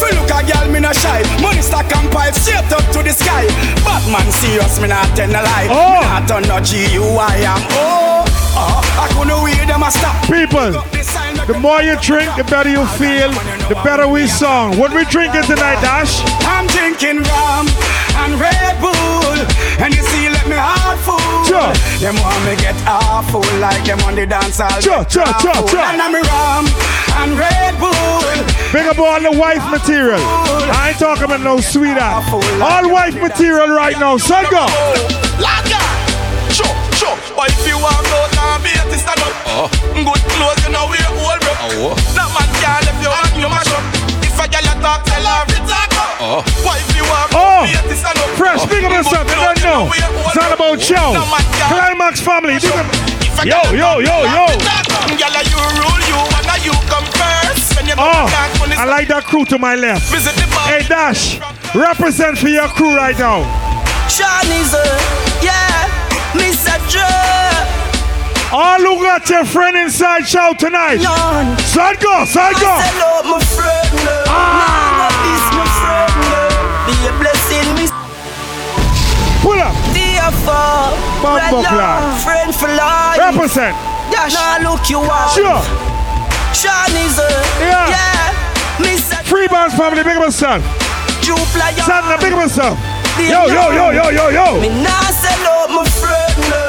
Fi 0.10 0.16
look 0.18 0.32
a 0.32 0.42
girl, 0.46 0.72
me 0.72 0.80
no 0.80 0.92
shy. 0.92 1.22
Money 1.42 1.62
stack 1.62 1.96
and 1.96 2.12
pipe 2.12 2.34
straight 2.36 2.72
up 2.72 2.86
to 2.94 3.04
the 3.04 3.14
sky. 3.14 3.46
Batman 3.86 4.32
serious, 4.32 4.80
me 4.82 4.88
not 4.88 5.06
tell 5.16 5.30
a 5.30 5.42
lie. 5.42 5.68
Oh. 5.70 5.94
Me 5.94 6.02
not 6.02 6.28
turn 6.28 6.44
no 6.44 6.60
G-U-I. 6.60 7.46
I'm 7.46 7.62
oh. 7.72 8.26
Uh, 8.56 8.82
I 9.00 9.08
couldn't 9.14 9.44
wait 9.44 9.68
them 9.68 9.84
a 9.84 9.92
stop. 9.92 10.16
People, 10.26 10.74
the 11.50 11.58
more 11.58 11.82
you 11.82 11.98
drink, 11.98 12.30
the 12.38 12.46
better 12.46 12.70
you 12.70 12.86
feel, 13.02 13.34
the 13.74 13.78
better 13.82 14.08
we 14.08 14.28
song. 14.28 14.78
What 14.78 14.94
we 14.94 15.02
drinking 15.10 15.50
tonight, 15.50 15.82
Dash? 15.82 16.22
I'm 16.46 16.70
drinking 16.70 17.26
rum 17.26 17.66
and 18.22 18.38
Red 18.38 18.78
Bull, 18.78 19.34
and 19.82 19.90
you 19.90 20.04
see, 20.14 20.30
let 20.30 20.46
me 20.46 20.54
heart 20.54 21.02
full. 21.02 21.18
Sure. 21.50 21.74
Them 21.98 22.22
want 22.22 22.38
me 22.46 22.54
get 22.62 22.78
awful 22.86 23.42
like 23.58 23.82
them 23.82 23.98
on 24.06 24.14
the 24.14 24.30
dance 24.30 24.62
hall. 24.62 24.78
Sure, 24.78 25.02
get 25.02 25.10
sure, 25.10 25.26
sure, 25.42 25.58
sure. 25.74 25.82
And 25.90 25.98
I'm 25.98 26.14
rum 26.14 26.70
and 27.18 27.34
Red 27.34 27.74
Bull. 27.82 28.38
Big 28.70 28.86
up 28.86 29.02
all 29.02 29.18
the 29.18 29.34
wife 29.34 29.66
material. 29.74 30.22
I 30.22 30.94
ain't 30.94 31.00
talking 31.02 31.26
about 31.26 31.42
no 31.42 31.58
sweetheart. 31.58 32.30
All 32.62 32.94
wife 32.94 33.18
material 33.18 33.74
right 33.74 33.98
now. 33.98 34.18
So 34.22 34.38
go. 34.54 34.70
Lager. 35.42 35.82
Sure, 36.54 36.70
sure. 36.94 37.18
But 37.34 37.50
if 37.50 37.66
you 37.66 37.74
want 37.82 38.06
go 38.06 38.22
now, 38.38 38.62
be 38.62 38.70
at 38.70 38.94
stand 39.02 39.18
up. 39.26 39.29
Oh. 39.50 39.66
Good 39.98 40.24
clothes, 40.30 40.62
you 40.62 40.72
know 40.72 40.86
we 40.86 40.98
all 41.10 41.38
bro. 41.42 41.54
Oh, 41.58 41.90
oh. 41.90 41.96
That 42.14 42.30
man 42.30 42.50
can't 42.62 42.86
if 42.86 42.98
you 43.02 43.10
want 43.10 43.34
you 43.34 43.50
mash 43.50 43.72
up. 43.74 43.82
If 44.22 44.38
a 44.38 44.46
girl 44.46 44.70
a 44.70 44.74
talk, 44.78 45.02
tell 45.10 45.26
her 45.26 45.42
to 45.50 45.58
talk 45.66 45.90
up. 45.98 46.12
Oh. 46.22 46.40
What 46.62 46.78
if 46.78 46.94
you 46.94 47.04
want 47.10 47.34
Oh, 47.34 47.66
be 47.66 47.74
at 47.74 47.90
stand 47.98 48.20
up? 48.22 48.30
fresh, 48.38 48.62
big 48.70 48.86
up 48.86 48.94
yourself. 48.94 49.26
You 49.26 49.42
don't 49.42 49.62
know. 49.66 49.82
It's 49.90 50.38
all 50.38 50.54
about 50.54 50.78
show. 50.78 51.18
Climax 51.68 52.22
family. 52.22 52.62
Big. 52.62 53.50
Yo, 53.50 53.60
yo, 53.74 54.00
yo, 54.00 54.16
yo. 54.30 54.46
Girl, 55.18 55.38
you 55.48 55.60
rule 55.82 56.04
you, 56.06 56.20
and 56.30 56.64
you 56.64 56.76
come 56.86 57.08
first. 57.18 57.74
Oh, 57.98 58.28
I 58.78 58.86
like 58.86 59.08
that 59.08 59.24
crew 59.26 59.46
to 59.46 59.58
my 59.58 59.76
left. 59.76 60.12
Visit 60.12 60.36
the 60.36 60.46
bar. 60.54 60.68
Hey, 60.68 60.84
Dash, 60.88 61.40
represent 61.74 62.38
for 62.38 62.50
your 62.50 62.68
crew 62.70 62.96
right 62.96 63.18
now. 63.18 63.44
Shawnee's 64.08 64.74
yeah, 65.42 65.88
Miss 66.36 66.68
a 66.68 66.78
All 68.52 68.80
who 68.80 68.98
got 69.04 69.30
your 69.30 69.46
friend 69.46 69.78
inside 69.78 70.28
shout 70.28 70.58
tonight. 70.58 70.98
Side 71.70 72.00
go, 72.00 72.26
side 72.26 72.56
go. 72.58 72.74
Hello, 72.82 73.38
my 73.38 73.40
friend. 73.46 74.26
Ah. 74.26 75.06
This 75.22 75.46
my 75.54 75.66
friend. 75.78 76.10
Be 76.90 76.96
a 77.06 77.14
blessing, 77.22 77.70
me. 77.78 77.86
Pull 79.42 79.60
up. 79.62 79.76
Bumbo 81.22 81.62
class. 81.62 82.24
friend 82.24 82.56
for 82.56 82.68
life. 82.68 83.20
Represent. 83.20 83.76
Dash. 84.10 84.34
Now 84.34 84.72
look 84.72 84.90
you 84.90 85.02
up. 85.02 85.30
Sure. 85.30 85.62
Shawnee's 86.54 87.20
a, 87.20 87.30
Yeah. 87.62 87.90
yeah, 87.94 88.80
Miss 88.80 89.14
Free 89.30 89.48
bands 89.48 89.76
family, 89.76 90.04
big 90.04 90.18
up 90.18 90.24
yourself. 90.24 90.64
Jupla. 91.22 91.70
Sandra, 91.86 92.18
big 92.18 92.34
up 92.34 92.42
yourself. 92.42 92.80
Yo, 93.20 93.46
yo, 93.46 93.70
yo, 93.72 93.92
yo, 93.92 94.10
yo, 94.10 94.30
yo. 94.30 94.60
Me 94.60 94.70
sell 95.14 95.48
out 95.48 95.70
my 95.70 95.86
friend. 95.86 96.69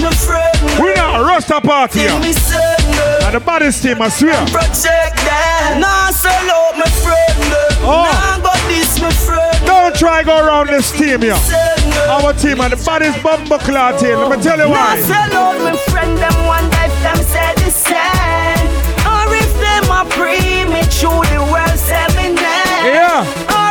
Nah 0.00 0.10
friend. 0.10 0.56
We 0.82 0.94
not 0.94 1.20
a 1.20 1.24
Rasta 1.24 1.60
party 1.60 2.00
Till 2.00 2.18
me 2.20 2.32
send 2.32 3.24
And 3.24 3.34
the 3.34 3.40
baddest 3.40 3.82
team, 3.82 4.00
I 4.00 4.08
swear. 4.08 4.32
Them. 4.32 5.80
Nah 5.80 6.10
sell 6.10 6.50
out 6.50 6.74
my 6.78 6.88
friend. 7.02 7.36
Oh. 7.82 8.04
Nah 8.08 8.38
go 8.44 8.52
this 8.68 9.00
my 9.00 9.10
friend. 9.10 9.66
Don't 9.66 9.94
try 9.94 10.22
go 10.22 10.36
around 10.44 10.68
this 10.68 10.90
team 10.92 11.20
here. 11.22 11.38
Our 12.08 12.32
team 12.34 12.60
and 12.60 12.72
the 12.72 12.82
baddest 12.84 13.22
bumper 13.22 13.58
clad 13.58 13.98
team. 14.00 14.18
Let 14.18 14.36
me 14.38 14.42
tell 14.42 14.58
you 14.58 14.68
Nah 14.68 14.94
why. 14.94 15.00
sell 15.02 15.34
out 15.34 15.58
my 15.62 15.76
friend. 15.90 16.16
Them 16.18 16.36
one 16.46 16.66
if 16.66 16.94
them 17.04 17.20
say 17.32 17.52
the 17.62 17.70
same. 17.70 18.68
Or 19.06 19.28
if 19.34 19.50
them 19.60 19.84
a 19.90 20.04
premature, 20.16 21.24
the 21.32 21.40
world 21.52 21.78
seven. 21.78 22.36
Yeah. 22.36 23.69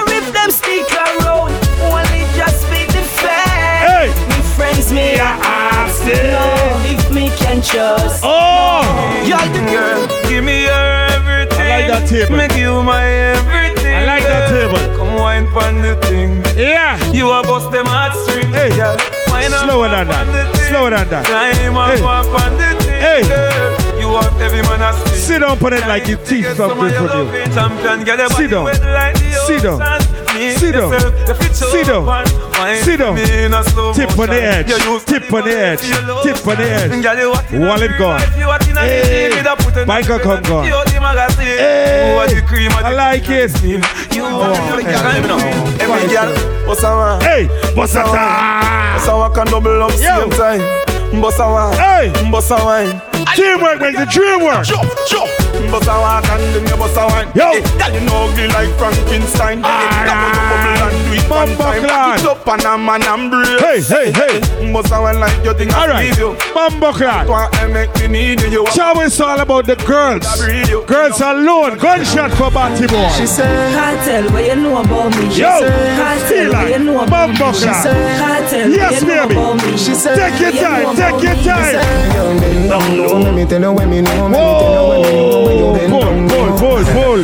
Ask 6.13 6.83
them 6.83 6.95
if 6.95 7.11
me 7.13 7.29
can 7.37 7.61
trust. 7.61 8.21
Oh. 8.23 8.81
You're 9.25 9.37
the 9.53 9.61
girl. 9.71 10.07
Give 10.29 10.43
me 10.43 10.63
your 10.63 10.87
everything. 11.13 11.59
I 11.59 11.69
like 11.69 11.87
that 11.87 12.09
table. 12.09 12.35
Make 12.37 12.55
you 12.55 12.81
my 12.83 13.03
everything. 13.05 13.95
I 13.95 14.05
like 14.05 14.23
that 14.23 14.49
girl. 14.49 14.73
table. 14.73 14.97
Come 14.97 15.15
wine 15.15 15.47
pon 15.47 15.81
the 15.81 15.95
thing. 16.07 16.41
Yeah. 16.57 16.97
You 17.11 17.29
a 17.31 17.43
bust 17.43 17.71
them 17.71 17.85
heartstrings. 17.85 18.53
Hey. 18.55 18.69
girl. 18.75 18.97
Wine 19.29 19.53
up 19.53 19.63
Slower 19.65 19.89
than 19.89 20.07
on 20.11 20.27
the 20.27 20.31
that. 20.33 20.55
thing. 20.55 20.69
Slower 20.69 20.89
than 20.89 21.09
that. 21.09 21.25
Climb 21.25 21.77
up 21.77 21.89
Hey. 21.89 22.01
up 22.03 22.41
on 22.41 22.51
the 22.57 22.69
thing. 22.83 23.01
Hey. 23.01 23.88
Girl. 24.09 24.23
You 24.23 24.29
want 24.29 24.41
every 24.41 24.61
man 24.63 24.81
a 24.81 24.93
sing. 24.93 25.15
Sit 25.19 25.39
down 25.39 25.57
on 25.63 25.73
it 25.73 25.87
like 25.87 26.07
your 26.07 26.17
teeth 26.25 26.43
Get 26.45 26.57
something 26.57 26.77
some 26.77 26.85
of 26.85 26.91
your 26.91 27.09
from 27.09 27.33
you. 27.35 27.53
champion. 27.53 28.03
Get 28.05 28.19
your 28.19 28.29
Sit 28.29 28.49
down. 28.51 28.63
wet 28.65 28.81
like 28.81 29.13
the 29.15 29.31
Sit 29.47 29.63
down. 29.63 29.81
ocean. 29.81 30.15
Me, 30.35 30.51
Sit 30.55 30.71
down. 30.73 30.91
yourself, 30.91 31.13
the 31.27 31.35
fit 31.35 31.55
so 31.55 31.65
Sit 31.69 31.87
down. 31.87 32.05
fun. 32.05 32.25
Wine 32.59 32.83
Sit 32.83 32.97
down. 32.99 33.15
me 33.15 33.23
in 33.45 33.53
a 33.53 33.63
slow 33.63 33.93
Tip 33.93 34.09
on 34.11 34.15
the 34.17 34.25
motion. 34.27 34.43
edge. 34.43 34.69
You 34.69 34.77
use 34.93 35.03
Tip 35.05 35.33
on 35.33 35.43
the 35.43 35.53
edge. 35.59 35.83
you 35.83 36.01
love 36.07 36.23
Tip 36.23 36.47
on 36.47 36.55
the 36.57 36.63
edge. 36.69 36.91
Girl, 37.03 37.17
you 37.19 37.29
walk 37.31 37.51
in 37.51 37.63
a 37.63 37.67
Wallet 37.67 37.89
real 37.91 37.99
gone. 37.99 38.19
life, 38.19 38.37
you 38.37 38.47
walk 38.47 38.67
in 38.69 38.77
a 38.77 38.81
Hey. 38.81 39.29
TV, 39.31 39.43
that 39.43 39.57
put 39.59 39.75
in 39.75 39.83
a 39.83 39.85
Bank 39.85 40.05
dress 40.05 40.19
account 40.19 40.37
and 40.37 40.47
gone. 40.47 40.65
you 40.65 40.79
the 40.85 40.99
magazine. 41.01 41.45
Hey. 41.59 42.13
You 42.13 42.19
are 42.19 42.27
the 42.27 42.41
cream 42.47 42.71
of 42.71 42.83
I 42.83 42.89
the 42.91 42.95
like 42.97 43.29
it. 43.29 43.51
You 43.63 43.79
Oh, 44.25 44.41
are 44.41 44.77
the 44.77 44.83
hey. 44.83 44.91
girl, 44.91 45.15
you 45.15 45.27
know. 45.27 45.39
Every 45.79 46.07
girl, 46.13 46.29
Bust 46.67 46.83
a 46.83 46.89
one. 46.93 47.21
Hey, 47.21 47.47
bust 47.75 47.95
a 47.95 48.03
Bust 48.03 48.13
time. 48.13 49.09
a 49.09 49.17
one 49.17 49.33
can 49.33 49.45
double 49.47 49.83
up 49.83 49.91
Yo. 49.91 49.97
same 49.97 50.29
time. 50.31 50.88
Bust 51.11 51.39
a 51.39 51.47
one. 51.49 51.73
Hey. 51.73 52.13
Bust 52.31 52.51
a 52.51 52.55
wine. 52.55 53.01
Teamwork 53.35 53.81
makes 53.81 53.97
the 53.97 54.05
dream 54.05 54.45
work. 54.45 54.63
Chop, 54.65 54.85
chop. 55.07 55.27
Bust 55.71 55.89
a 55.89 55.97
one 55.97 56.23
and 56.23 56.55
then 56.55 56.67
you 56.67 56.77
bust 56.77 56.95
a 56.97 57.05
wine. 57.09 57.27
Yo. 57.35 57.49
Hey, 57.49 57.61
Girl, 57.77 57.91
you 57.93 58.01
know 58.05 58.29
ugly 58.29 58.47
like 58.47 58.69
Frankenstein. 58.77 59.61
Then 59.61 59.98
One 61.39 61.55
time, 61.55 61.81
back 61.83 62.19
it 62.19 62.25
up 62.25 62.45
and 62.47 62.63
a 62.63 62.77
man 62.77 63.01
and 63.03 63.31
break. 63.31 63.59
Hey, 63.61 63.79
hey, 63.81 64.11
hey. 64.11 64.71
Must 64.71 64.89
have 64.89 65.03
one 65.03 65.19
like 65.21 65.43
you 65.45 65.53
think 65.53 65.71
I 65.73 65.83
Alright, 65.83 66.05
leave 66.09 66.19
you. 66.19 66.35
Bumbo 66.53 66.91
Clan. 66.91 67.27
Why 67.29 67.47
I 67.53 67.67
make 67.67 67.95
me 68.01 68.07
need 68.07 68.41
you. 68.51 68.67
Show 68.71 68.99
is 69.01 69.19
all 69.21 69.39
about 69.39 69.65
the 69.65 69.77
girls. 69.87 70.27
Girls 70.85 71.21
alone. 71.21 71.77
Gunshot 71.77 72.31
for 72.35 72.51
Batty 72.51 72.87
Boy. 72.87 73.07
She 73.15 73.25
said, 73.25 73.47
Cartel, 73.73 74.33
what 74.33 74.43
you 74.43 74.55
know 74.55 74.81
about 74.81 75.15
me? 75.15 75.29
She 75.31 75.39
Yo, 75.41 75.59
said, 75.59 75.97
Cartel, 75.97 76.27
feel 76.27 76.51
what 76.51 76.67
you 76.67 76.75
like 76.75 76.81
know 76.83 77.03
about 77.05 77.29
me? 77.29 77.35
She 77.35 77.63
Clan. 77.63 77.83
said, 77.83 78.19
Cartel, 78.19 78.69
Yes, 78.69 78.91
what 78.91 79.01
you 79.01 79.07
know 79.07 79.27
baby. 79.27 79.35
about 79.39 79.55
me? 79.63 79.77
She 79.77 79.93
said, 79.95 80.15
Take 80.19 80.39
your 80.41 80.51
what 80.51 80.55
you 80.55 80.59
time, 80.59 80.95
take 80.99 81.23
your 81.23 81.35
time. 81.39 81.63
She 81.63 81.71
said, 81.71 82.15
Young 82.15 82.39
men 82.39 82.67
don't 82.69 82.97
know, 82.97 83.19
let 83.23 83.33
me 83.33 83.45
tell 83.45 83.61
you 83.61 83.71
when 83.71 83.89
me 83.89 84.01
know, 84.01 84.27
let 84.27 84.29
me 84.29 84.35
tell 84.59 84.73
you 84.75 84.89
when 84.91 85.01
me 85.07 85.11
know, 85.15 85.43
when 85.45 85.57
you 85.57 85.71
bend 85.71 85.91
Pull, 85.91 86.01
down 86.01 86.27
pull, 86.27 86.45
low. 86.45 86.59
pull, 86.59 86.83
pull, 86.91 87.21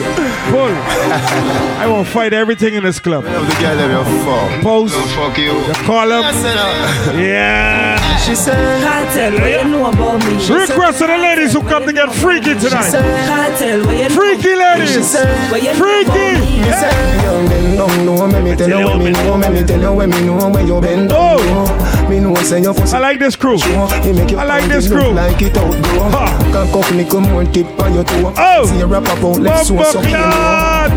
pull. 0.51 0.71
I 1.81 1.85
won't 1.87 2.07
fight 2.07 2.33
everything 2.33 2.73
in 2.75 2.83
this 2.83 2.99
club. 2.99 3.25
Love 3.25 3.47
the 3.47 3.55
girl, 3.61 3.75
let 3.75 4.07
me 4.07 4.19
fuck. 4.25 4.61
Post. 4.63 4.95
Fuck 5.15 5.37
you. 5.37 5.53
The 5.67 5.73
call 5.85 6.11
up. 6.11 6.25
Yeah. 7.15 7.95
She 8.17 8.33
said, 8.35 8.81
Cartel, 8.83 9.33
what 9.39 9.51
you 9.51 9.63
know 9.69 9.85
about 9.89 10.25
me? 10.25 10.39
She 10.39 10.53
Request 10.53 10.99
to 10.99 11.07
the 11.07 11.17
ladies 11.17 11.53
who 11.53 11.61
come 11.61 11.85
to 11.85 11.93
get 11.93 12.11
freaky 12.13 12.53
She 12.53 12.67
tonight. 12.69 12.89
said, 12.89 13.05
Cartel, 13.27 13.85
what 13.85 13.95
you 13.97 14.09
know 14.09 14.15
Freaky 14.15 14.41
She 14.41 14.55
ladies. 14.55 15.07
said, 15.11 15.51
what 15.51 15.61
you 15.61 15.69
know 15.73 15.75
Freaky. 15.79 16.09
about 16.09 16.39
me? 16.39 17.45
Me 22.07 22.21
say, 22.21 22.21
young 22.21 22.23
men 22.23 22.23
don't 22.23 22.33
know, 22.33 22.41
let 22.41 22.45
you 22.45 22.45
when 22.45 22.45
me 22.45 22.45
know, 22.45 22.45
let 22.45 22.45
me 22.45 22.45
tell 22.45 22.45
you 22.45 22.45
when 22.45 22.45
me 22.45 22.45
know, 22.45 22.45
when 22.45 22.45
you 22.45 22.45
bend 22.45 22.45
down 22.45 22.45
low. 22.45 22.45
Me 22.45 22.45
know 22.45 22.45
say 22.45 22.61
your 22.61 22.73
pussy 22.73 22.95
I 22.95 22.99
like 22.99 23.19
this 23.19 23.35
crew. 23.35 23.57
He 23.57 24.13
make 24.13 24.31
you 24.31 24.37
I 24.37 24.45
like 24.45 24.65
this 24.69 24.87
crew. 24.87 25.11
Like 25.11 25.41
it 25.41 25.57
out 25.57 25.81
bro. 25.83 26.09
Can 26.51 26.67
cuff 26.71 26.91
nickel 26.93 27.21
more 27.21 27.43
tip 27.45 27.79
on 27.79 27.93
your 27.93 28.03
toe. 28.03 28.33
Oh. 28.37 28.65
See 28.65 28.77
you 28.77 28.85
wrap 28.85 29.07
up 29.07 29.23
out 29.23 29.39
left 29.39 29.65
so 29.67 29.83
so 29.83 30.01
you 30.01 30.15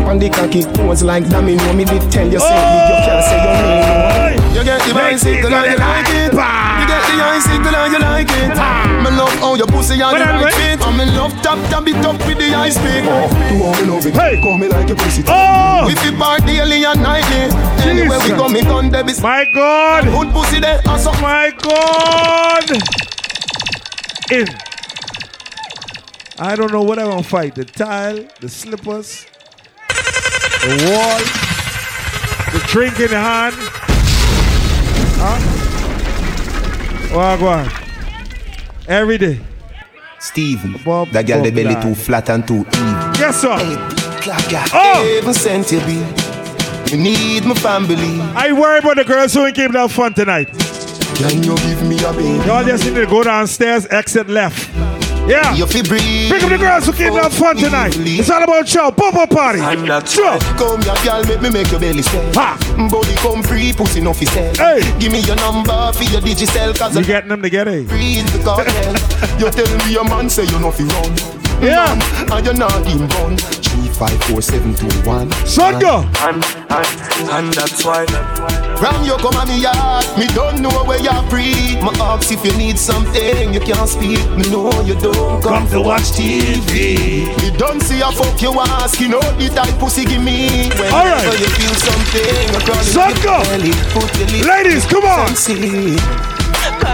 On 0.05 0.19
the 0.19 0.29
cocky 0.29 0.63
pose 0.63 1.03
like 1.03 1.25
that 1.25 1.43
me 1.43 1.55
know 1.55 1.73
me 1.73 1.85
did 1.85 2.01
tell 2.11 2.27
you 2.27 2.39
say 2.39 2.45
you 2.45 2.95
can't 3.05 3.23
say 3.25 3.37
your 3.41 3.53
name. 3.61 4.39
You 4.55 4.63
get 4.63 4.81
the 4.87 4.93
bicycle 4.93 5.53
and 5.53 5.71
you 5.71 5.77
like 5.77 6.09
it. 6.09 6.33
You 6.33 6.85
get 6.87 7.03
the 7.07 7.15
icicle 7.23 7.75
and 7.75 7.93
you 7.93 7.99
like 7.99 8.29
it. 8.29 8.57
Me 9.03 9.09
love 9.17 9.33
how 9.39 9.55
your 9.55 9.67
pussy 9.67 10.01
and 10.01 10.17
you 10.17 10.25
like 10.25 10.53
it. 10.59 10.78
And 10.99 11.11
me 11.11 11.17
love 11.17 11.31
tap 11.41 11.57
tap 11.69 11.87
it 11.87 11.95
up 12.05 12.17
with 12.27 12.37
the 12.39 12.53
ice 12.53 12.77
pick. 12.77 13.03
Do 13.03 13.09
how 13.09 13.71
me 13.79 13.87
love 13.87 14.05
it. 14.05 14.13
Hey. 14.13 14.41
Call 14.41 14.57
me 14.57 14.67
like 14.67 14.89
your 14.89 14.97
pussy. 14.97 15.23
Oh. 15.27 15.85
We 15.87 15.95
fi 15.95 16.11
party 16.17 16.57
daily 16.57 16.83
and 16.83 17.01
nightly. 17.01 17.55
Anywhere 17.89 18.19
we 18.19 18.29
go, 18.29 18.49
me 18.49 18.61
gun 18.61 18.89
there 18.89 19.05
My 19.21 19.45
God. 19.53 20.03
good 20.03 20.33
pussy 20.33 20.59
there 20.59 20.81
and 20.85 21.01
so 21.01 21.11
My 21.21 21.51
God. 21.61 22.69
In. 24.29 24.47
I 26.37 26.55
don't 26.57 26.71
know 26.73 26.83
what 26.83 26.99
I'm 26.99 27.07
gonna 27.07 27.23
fight. 27.23 27.55
The 27.55 27.63
tile, 27.63 28.27
the 28.41 28.49
slippers, 28.49 29.25
the 29.87 30.75
wall, 30.91 31.19
the 32.51 32.59
drink 32.67 32.99
in 32.99 33.11
the 33.11 33.19
hand. 33.19 33.55
Huh? 35.21 35.39
Well, 37.15 37.37
go. 37.37 37.69
Every 38.87 39.17
day. 39.17 39.39
Steven, 40.19 40.73
Bob- 40.83 41.09
that 41.11 41.25
girl 41.25 41.41
the 41.43 41.51
belly 41.51 41.75
too 41.81 41.95
flat 41.95 42.29
and 42.29 42.45
too 42.47 42.59
even. 42.59 43.13
Yes, 43.19 43.41
sir. 43.41 43.49
Oh. 43.51 44.69
Oh. 44.73 45.15
Heaven 45.15 45.33
sent 45.33 45.71
you 45.71 45.79
be. 45.81 46.03
You 46.91 47.01
need 47.01 47.45
my 47.45 47.53
family. 47.55 48.19
I 48.35 48.51
worry 48.51 48.79
about 48.79 48.97
the 48.97 49.03
girls 49.05 49.33
who 49.33 49.45
ain't 49.45 49.55
keeping 49.55 49.73
that 49.73 49.91
fun 49.91 50.13
tonight. 50.13 50.49
Can 51.15 51.43
you 51.43 51.55
give 51.57 51.83
me 51.87 51.97
a 52.03 52.11
baby? 52.13 52.45
Y'all 52.47 52.63
just 52.63 52.83
need 52.85 52.95
to 52.95 53.05
go 53.05 53.23
downstairs, 53.23 53.85
exit 53.87 54.27
left. 54.27 54.69
Yeah. 55.27 55.53
You 55.53 55.65
fi 55.67 55.81
breathe. 55.83 56.31
Pick 56.31 56.43
up 56.43 56.49
the 56.49 56.57
girls 56.57 56.85
who 56.85 56.93
keep 56.93 57.13
that 57.13 57.31
fun 57.31 57.55
tonight. 57.57 57.93
It's 57.97 58.29
all 58.29 58.43
about 58.43 58.67
show. 58.67 58.89
Pop 58.91 59.13
up 59.15 59.29
party. 59.29 59.59
I'm 59.61 59.85
not 59.85 60.07
Sure. 60.07 60.39
Come 60.57 60.81
here, 60.81 60.95
girl, 61.03 61.23
make 61.25 61.41
me 61.41 61.49
make 61.49 61.69
your 61.71 61.79
belly 61.79 62.01
swell. 62.01 62.25
Ha. 62.33 62.57
Body 62.91 63.13
come 63.17 63.43
free, 63.43 63.73
pussy 63.73 64.01
no 64.01 64.13
fi 64.13 64.25
sell. 64.25 64.55
Hey. 64.55 64.81
Give 64.99 65.11
me 65.11 65.19
your 65.21 65.35
number 65.35 65.91
for 65.93 66.03
your 66.05 66.21
digicel, 66.21 66.73
cause 66.77 66.95
You 66.95 67.01
I 67.01 67.05
getting 67.05 67.29
them 67.29 67.41
together? 67.41 67.83
breathe 67.83 68.25
the 68.33 68.41
cartel. 68.43 68.93
you 69.39 69.49
tell 69.51 69.77
me 69.85 69.93
your 69.93 70.05
man 70.05 70.29
say 70.29 70.45
you 70.45 70.59
no 70.59 70.71
fi 70.71 70.83
run. 70.83 71.13
Yeah. 71.61 71.93
Man, 71.93 72.31
and 72.31 72.45
you're 72.45 72.55
not 72.55 72.85
him 72.87 73.05
gun. 73.09 73.37
Three, 73.99 74.07
five, 74.07 74.23
four, 74.23 74.41
seven, 74.41 74.73
two, 74.75 74.87
one. 75.07 75.29
Son 75.45 75.79
go. 75.79 75.99
And, 76.19 76.43
and, 76.69 77.29
and 77.29 77.53
that's 77.53 77.83
why. 77.83 78.05
Ram 78.79 79.03
you 79.03 79.17
come 79.17 79.35
on 79.35 79.47
me 79.49 79.61
yard, 79.61 80.05
me 80.17 80.25
don't 80.27 80.61
know 80.61 80.71
where 80.85 80.99
you 80.99 81.11
breathe. 81.29 81.83
My 81.83 81.91
ask 81.99 82.31
if 82.31 82.45
you 82.45 82.55
need 82.57 82.77
something, 82.79 83.53
you 83.53 83.59
can't 83.59 83.89
speak. 83.89 84.23
Me 84.37 84.49
know 84.49 84.71
you 84.83 84.95
don't 84.95 85.43
come, 85.43 85.67
to 85.69 85.81
watch 85.81 86.15
TV. 86.15 87.27
Me 87.41 87.57
don't 87.57 87.81
see 87.81 87.99
a 87.99 88.11
fuck 88.11 88.41
you 88.41 88.57
ask, 88.59 89.01
you 89.01 89.09
know 89.09 89.19
the 89.19 89.49
type 89.53 89.77
pussy 89.79 90.05
give 90.05 90.23
me. 90.23 90.69
Whenever 90.69 90.95
All 90.95 91.05
right. 91.05 91.39
you 91.39 91.47
feel 91.59 91.75
something, 91.75 92.53
you 92.53 92.59
crawl 92.63 92.83
Son 92.83 93.11
in 93.11 93.21
go. 93.21 93.35
your 93.35 93.43
belly, 93.43 93.71
put 93.91 94.17
your 94.17 94.27
lips 94.27 94.47
Ladies, 94.47 94.85
come 94.85 95.03
on. 95.03 96.38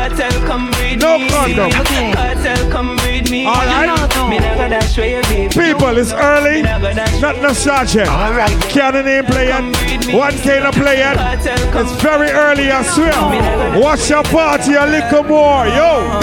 See. 0.06 0.22
Cartel, 0.22 0.48
come 0.48 0.72
breed 0.72 1.00
No 1.00 1.18
me. 1.18 1.30
condom. 1.30 1.72
Cartel, 1.72 2.72
come 2.72 2.96
breed 2.98 3.30
me. 3.32 3.46
All 3.46 3.56
right. 3.56 4.30
Me 4.30 4.38
never 4.40 4.70
dash 4.70 4.98
away, 4.98 5.22
baby. 5.24 5.50
People, 5.54 5.98
it's 5.98 6.14
early. 6.14 6.62
Not 6.62 6.82
no 6.82 7.42
nostalgic. 7.42 8.08
All 8.08 8.32
right. 8.34 8.52
Cannon 8.70 9.08
ain't 9.08 9.28
playing. 9.28 9.74
One 10.16 10.34
K 10.38 10.60
not 10.62 10.74
playing. 10.76 11.18
It's 11.18 12.02
very 12.02 12.30
early, 12.30 12.70
I 12.72 12.84
swear. 12.84 13.82
Watch 13.82 14.10
your 14.10 14.24
party 14.24 14.74
a 14.76 14.86
little 14.86 15.24
more, 15.24 15.66
yo. 15.68 16.22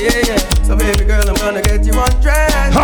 Yeah, 0.00 0.10
yeah. 0.26 0.38
So 0.64 0.76
baby 0.76 1.04
girl, 1.04 1.22
I'm 1.28 1.36
gonna 1.36 1.62
get 1.62 1.84
you 1.84 1.92
undressed. 1.92 2.74
Ha. 2.74 2.82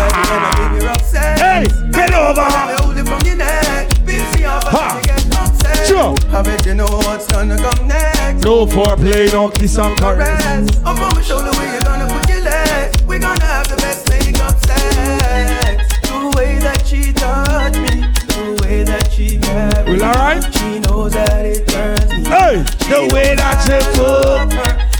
Like 0.00 0.16
you're 0.16 0.40
gonna 0.40 0.74
give 0.74 0.82
you 0.82 0.88
upset. 0.88 1.38
Hey, 1.38 1.90
bend 1.90 2.14
over. 2.14 2.40
Let 2.40 2.68
me 2.68 2.74
hold 2.82 3.08
from 3.08 3.26
your 3.26 3.36
neck. 3.36 3.88
Bitch, 4.06 4.36
see 4.36 4.42
how 4.44 4.60
Ha. 4.64 4.96
you 4.96 5.04
get 5.04 5.36
upset. 5.36 5.86
Sure. 5.86 6.14
I 6.34 6.42
bet 6.42 6.64
you 6.64 6.74
know 6.74 6.86
what's 6.86 7.26
gonna 7.30 7.56
come 7.58 7.88
next. 7.88 8.13
No 8.44 8.66
foreplay, 8.66 9.32
no 9.32 9.48
kiss 9.48 9.78
and 9.78 9.96
caress. 9.96 10.18
Rest. 10.18 10.78
Up 10.84 11.00
on 11.00 11.14
my 11.14 11.22
shoulder 11.22 11.50
where 11.52 11.72
you're 11.72 11.80
gonna 11.80 12.06
put 12.12 12.28
your 12.28 12.42
legs. 12.42 13.02
We're 13.04 13.18
gonna 13.18 13.42
have 13.42 13.68
the 13.68 13.76
best 13.76 14.06
make 14.10 14.38
up 14.38 14.58
sex. 14.60 16.00
The 16.02 16.30
way 16.36 16.58
that 16.58 16.86
she 16.86 17.14
touched 17.14 17.78
me, 17.80 18.04
the 18.28 18.62
way 18.62 18.82
that 18.84 19.10
she 19.10 19.38
grabbed 19.38 19.88
me. 19.88 19.96
Well, 19.96 20.04
all 20.04 20.12
right. 20.12 20.44
She 20.52 20.78
knows 20.80 21.12
that 21.14 21.46
it 21.46 21.66
turns 21.66 22.10
me. 22.12 22.24
Hey, 22.28 22.56
the 22.92 23.08
way 23.14 23.34
that 23.34 23.64
you 23.64 23.80
fuck. 23.96 24.50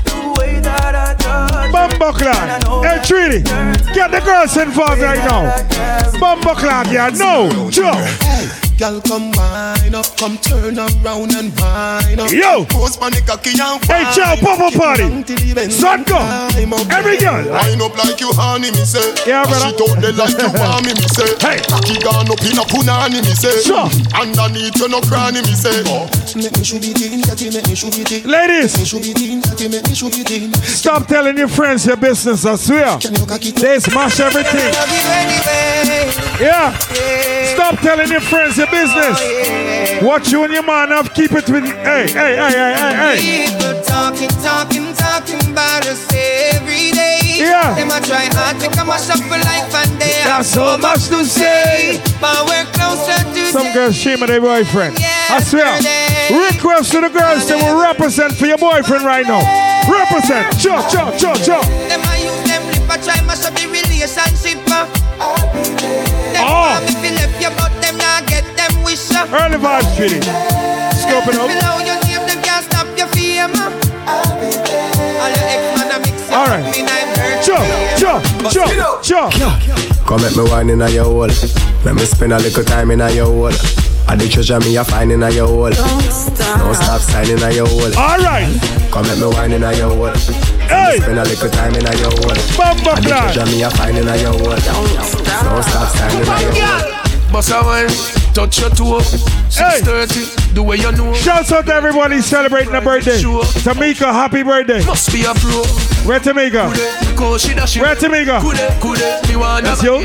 The 0.05 0.41
way 0.41 0.61
that 0.61 0.95
I 0.95 1.13
touch 1.13 1.71
Bumbuckler. 1.71 2.33
Hey, 2.83 2.99
Trini, 3.05 3.45
get 3.95 4.11
the 4.11 4.21
girls 4.21 4.57
involved 4.57 5.03
right 5.03 5.19
now. 5.19 5.53
Bumbuckler, 6.19 6.91
yeah, 6.91 7.11
no. 7.11 7.71
Joe. 7.71 7.93
Girl, 8.77 9.01
come 9.03 9.31
wine 9.39 9.95
up, 9.95 10.05
come 10.19 10.37
turn 10.39 10.75
around 10.77 11.31
and 11.39 11.55
wine 11.63 12.19
up. 12.19 12.31
Yo. 12.31 12.67
Post 12.67 13.01
on 13.01 13.15
the 13.15 13.23
cocky 13.23 13.55
and 13.55 13.79
Hey, 13.87 14.03
Joe, 14.11 14.35
pop 14.43 14.59
up 14.59 14.75
party. 14.75 15.07
Son, 15.71 16.03
go. 16.03 16.19
Every 16.91 17.15
girl. 17.23 17.39
Wine 17.55 17.79
up 17.79 17.95
like 17.95 18.19
you 18.19 18.35
honey, 18.35 18.75
me 18.75 18.83
say. 18.83 19.15
Yeah, 19.31 19.47
brother. 19.47 19.71
She 19.79 19.95
there 20.03 20.13
like 20.19 20.35
you 20.35 20.51
want 20.59 20.83
me, 20.83 20.91
me 20.91 21.07
say. 21.07 21.31
Hey. 21.39 21.63
Cocky 21.71 22.03
gone 22.03 22.27
up 22.27 22.43
in 22.43 22.59
a 22.59 22.67
punani, 22.67 23.23
me 23.23 23.35
say. 23.39 23.63
Sure. 23.63 23.87
Underneath 24.11 24.75
you 24.75 24.89
no 24.91 24.99
cranny, 25.07 25.39
me 25.47 25.55
say. 25.55 25.87
Oh. 25.87 26.11
Make 26.35 26.59
me 26.59 26.65
shoot 26.67 26.83
it 26.83 26.99
in, 26.99 27.23
that 27.31 27.39
you 27.39 27.55
make 27.55 27.71
me 27.71 27.79
shoot 27.79 27.95
it 27.95 28.11
in. 28.11 28.27
Ladies. 28.27 28.75
Make 28.75 28.83
me 28.83 28.87
shoot 28.91 29.07
it 29.07 29.23
in, 29.23 29.39
that 29.47 29.61
you 29.63 29.71
make 29.71 29.87
me 29.87 29.95
shoot 29.95 30.19
it 30.19 30.31
in. 30.35 30.51
Stop 30.67 31.07
telling 31.07 31.39
your 31.39 31.47
friends 31.47 31.87
your 31.87 31.97
business, 31.97 32.45
I 32.45 32.59
swear. 32.59 32.99
They 32.99 33.79
smash 33.79 34.19
everything. 34.19 34.75
Yeah. 36.43 36.75
Stop 37.55 37.79
telling 37.79 38.11
your 38.11 38.21
friends 38.21 38.59
your 38.59 38.64
business. 38.71 40.03
What 40.03 40.31
you 40.31 40.45
and 40.45 40.53
your 40.53 40.63
man 40.63 40.89
have, 40.89 41.13
keep 41.15 41.33
it 41.33 41.49
with. 41.49 41.65
Hey, 41.65 42.07
hey, 42.09 42.37
hey, 42.37 42.53
hey, 42.53 42.75
hey, 42.75 42.95
hey. 42.95 43.17
People 43.49 43.83
talking, 43.85 44.29
talking, 44.43 44.93
talking 44.95 45.41
about 45.51 45.87
us 45.87 46.05
every 46.13 46.91
day. 46.93 47.19
Yeah. 47.25 47.75
Them 47.75 47.91
a 47.91 48.01
try 48.01 48.29
hard 48.33 48.61
to 48.61 48.69
come 48.71 48.89
mash 48.89 49.11
up 49.11 49.19
for 49.27 49.39
life 49.39 49.75
and 49.75 50.01
they 50.01 50.23
Got 50.25 50.45
so 50.45 50.79
much 50.79 51.09
to 51.09 51.25
say. 51.25 52.01
But 52.21 52.47
we're 52.47 52.65
closer 52.73 53.19
to 53.35 53.41
Some 53.51 53.73
girls 53.73 53.97
shame 53.97 54.23
of 54.23 54.29
their 54.29 54.41
boyfriend. 54.41 54.97
I 55.01 55.41
swear. 55.43 55.75
Request 56.31 56.93
to 56.93 57.01
the 57.03 57.11
girls 57.11 57.47
that 57.49 57.59
will 57.61 57.81
represent 57.83 58.33
for 58.35 58.47
your 58.47 58.59
boyfriend 58.59 59.05
right 59.05 59.27
now. 59.27 59.43
Represent. 59.91 60.47
Cho, 60.59 60.81
cho, 60.89 61.11
cho, 61.19 61.35
cho. 61.43 61.59
Them 61.91 62.01
a 62.01 62.13
use 62.23 62.41
them 62.49 62.63
lip 62.71 62.89
a 62.89 62.97
try 63.03 63.19
mash 63.27 63.45
up 63.45 63.53
the 63.55 63.67
relationship. 63.69 64.63
uh. 64.71 64.87
Them 66.33 66.43
Oh. 66.47 66.81
want 66.81 67.03
me 67.03 67.11
left 67.15 67.41
you 67.43 67.51
but 67.57 67.71
them 67.83 67.97
not 67.99 68.27
get 68.27 68.45
them 68.97 69.29
wish. 69.29 69.33
uh. 69.33 69.45
Early 69.45 69.59
vibes, 69.59 69.89
Trini. 69.97 70.21
Scope 70.95 71.29
it 71.29 71.35
up. 71.37 71.49
Below 71.49 71.79
your 71.85 71.99
name 72.05 72.27
them 72.27 72.43
can't 72.43 72.65
stop 72.65 72.87
your 72.97 73.09
fame. 73.09 73.55
All 74.07 75.29
your 75.31 75.45
ex-man 75.49 75.91
a 75.91 75.99
mix 76.01 76.29
you 76.29 76.37
All 76.37 76.45
up, 76.45 76.49
right. 76.51 76.65
me 76.65 76.83
name 76.83 77.11
hurt 77.17 77.43
Cho, 77.45 77.57
you. 77.63 78.21
cho, 78.51 78.67
cho, 79.03 79.31
cho. 79.31 79.51
Come 80.07 80.23
make 80.23 80.37
me 80.37 80.43
wine 80.51 80.71
in 80.71 80.83
a 80.83 80.89
your 80.91 81.05
hole. 81.05 81.29
Let 81.85 81.95
me 81.95 82.05
spend 82.05 82.33
a 82.33 82.39
little 82.39 82.65
time 82.65 82.91
in 82.91 83.01
a 83.01 83.11
your 83.11 83.27
hole. 83.27 83.53
I 84.07 84.17
the 84.17 84.29
treasure 84.29 84.61
me 84.61 84.77
a 84.77 84.85
find 84.85 85.11
in 85.13 85.23
a 85.23 85.31
your 85.31 85.49
hole. 85.49 85.71
Don't 85.71 86.75
stop 86.77 87.01
signing 87.01 87.43
a 87.43 87.51
your 87.53 87.67
hole. 87.67 87.93
All 87.97 88.19
right. 88.19 88.47
Come 88.93 89.07
make 89.09 89.19
me 89.19 89.27
wine 89.27 89.53
in 89.53 89.63
a 89.65 89.73
your 89.75 89.89
hole. 89.97 90.13
Hey. 90.69 90.99
Spend 91.01 91.19
a 91.19 91.25
little 91.25 91.49
time 91.51 91.75
in 91.75 91.87
a 91.87 91.93
your 91.97 92.11
hole. 92.13 92.37
Bumba 92.53 92.93
I 92.93 93.01
the 93.01 93.09
treasure 93.09 93.47
me 93.47 93.63
a 93.63 93.71
find 93.71 93.97
in 93.97 94.07
a 94.09 94.17
your 94.17 94.33
hole. 94.33 94.55
Don't 94.55 95.63
stop 95.65 95.89
signing 95.97 96.29
a 96.29 96.41
your 96.43 96.53
hole. 96.53 97.01
Bust 97.33 97.51
a 97.51 97.63
wine, 97.65 97.89
touch 98.35 98.61
your 98.61 98.71
toe. 98.71 99.01
630, 99.49 100.44
the 100.55 100.63
way 100.63 100.77
you 100.77 100.93
know. 100.93 101.13
Shouts 101.15 101.53
out 101.53 101.67
to 101.67 101.75
everybody 101.75 102.21
celebrating 102.21 102.75
a 102.75 102.81
birthday. 102.81 103.19
Tamika, 103.21 104.13
happy 104.13 104.43
birthday. 104.43 104.85
Must 104.85 105.13
be 105.13 105.25
a 105.25 105.35
pro. 105.35 105.63
Where 106.07 106.21
Tamika? 106.21 106.73
Cause 107.17 107.43
she 107.43 107.55
da. 107.55 107.67
Where 107.67 107.97
Tamika? 107.97 108.41
Kude, 108.41 108.81
kude, 108.81 109.29
me 109.29 109.37
wanna 109.37 109.63
That's 109.63 109.83
you. 109.83 109.99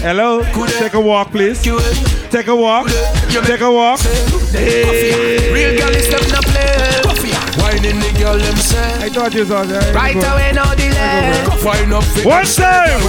Hello. 0.00 0.42
Take 0.78 0.94
a 0.94 1.00
walk, 1.00 1.30
please. 1.30 1.62
Take 2.30 2.48
a 2.48 2.56
walk. 2.56 2.88
Take 3.28 3.60
a 3.60 3.70
walk. 3.70 4.00
Real 4.52 5.78
girl 5.78 5.94
is 5.94 6.08
play. 6.08 6.84
Whining 7.64 7.98
the 8.00 8.12
girl 8.18 8.36
them. 8.38 8.54
I 9.00 9.08
thought 9.08 9.32
you 9.34 9.46
was 9.46 9.68
there. 9.68 9.94
Right 9.94 10.16
away, 10.16 10.52
no 10.52 10.64
delay. 10.74 11.32
Wine 11.64 11.92
up. 11.92 12.04
One 12.24 12.44
time. 12.44 13.00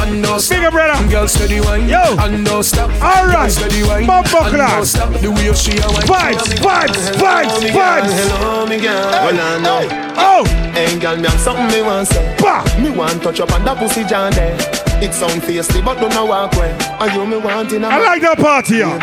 And 0.00 0.22
no 0.22 0.38
stop. 0.38 0.56
Bigger 0.56 0.70
brother. 0.70 1.08
Girl 1.08 1.28
steady 1.28 1.60
wine. 1.60 1.88
Yo. 1.88 2.16
And 2.18 2.44
no 2.44 2.62
stop. 2.62 2.90
All 3.02 3.26
right. 3.26 3.50
Steady 3.50 3.82
wine. 3.82 4.06
Bumbo 4.06 4.38
And 4.44 4.52
no 4.52 4.64
class. 4.64 4.90
stop. 4.90 5.12
The 5.20 5.30
way 5.30 5.52
she 5.52 5.76
a 5.78 5.86
wine. 5.92 6.06
Vibes, 6.22 6.54
vibes, 6.62 7.02
vibes, 7.18 7.58
vibes. 7.74 8.12
Hello, 8.14 8.64
me 8.64 8.78
girl. 8.78 9.10
Well, 9.10 9.40
I 9.40 9.58
know. 9.58 9.82
Oh. 10.16 10.44
Hey, 10.70 10.96
girl, 11.00 11.16
me 11.16 11.26
have 11.26 11.40
something 11.40 11.66
me 11.66 11.82
want 11.82 12.06
say. 12.06 12.36
Bah. 12.38 12.62
Me 12.78 12.90
want 12.90 13.24
touch 13.24 13.40
up 13.40 13.50
on 13.50 13.64
that 13.64 13.76
pussy 13.76 14.04
John 14.04 14.30
there. 14.32 14.54
It 15.02 15.12
sound 15.12 15.42
feisty, 15.42 15.84
but 15.84 15.98
don't 15.98 16.14
know 16.14 16.26
walk 16.26 16.54
away. 16.54 16.70
Are 17.00 17.10
you 17.10 17.26
me 17.26 17.38
want 17.38 17.72
in 17.72 17.82
a 17.82 17.88
I 17.88 17.98
like 17.98 18.22
that 18.22 18.38
party, 18.38 18.86
yo. 18.86 18.94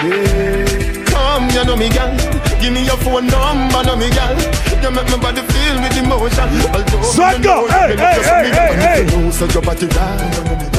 Come, 1.12 1.52
you 1.52 1.66
know 1.68 1.76
me, 1.76 1.92
girl. 1.92 2.16
Give 2.64 2.72
me 2.72 2.88
your 2.88 2.96
phone 3.04 3.28
number, 3.28 3.84
know 3.84 4.00
me, 4.00 4.08
girl. 4.16 4.40
You 4.80 4.90
make 4.90 5.12
my 5.12 5.20
body 5.20 5.44
feel 5.44 5.76
with 5.84 6.00
emotion. 6.00 6.48
Although 6.72 7.36
me 7.36 7.44
go. 7.44 7.68
Hey, 7.68 8.00
hey, 8.00 8.24
hey, 8.24 8.48
hey, 8.48 8.72
hey. 8.80 9.04
if 9.04 9.12
you 9.12 9.20
know, 9.20 9.32
so 9.32 9.44
your 9.52 9.62
body 9.62 9.92
right, 9.92 10.79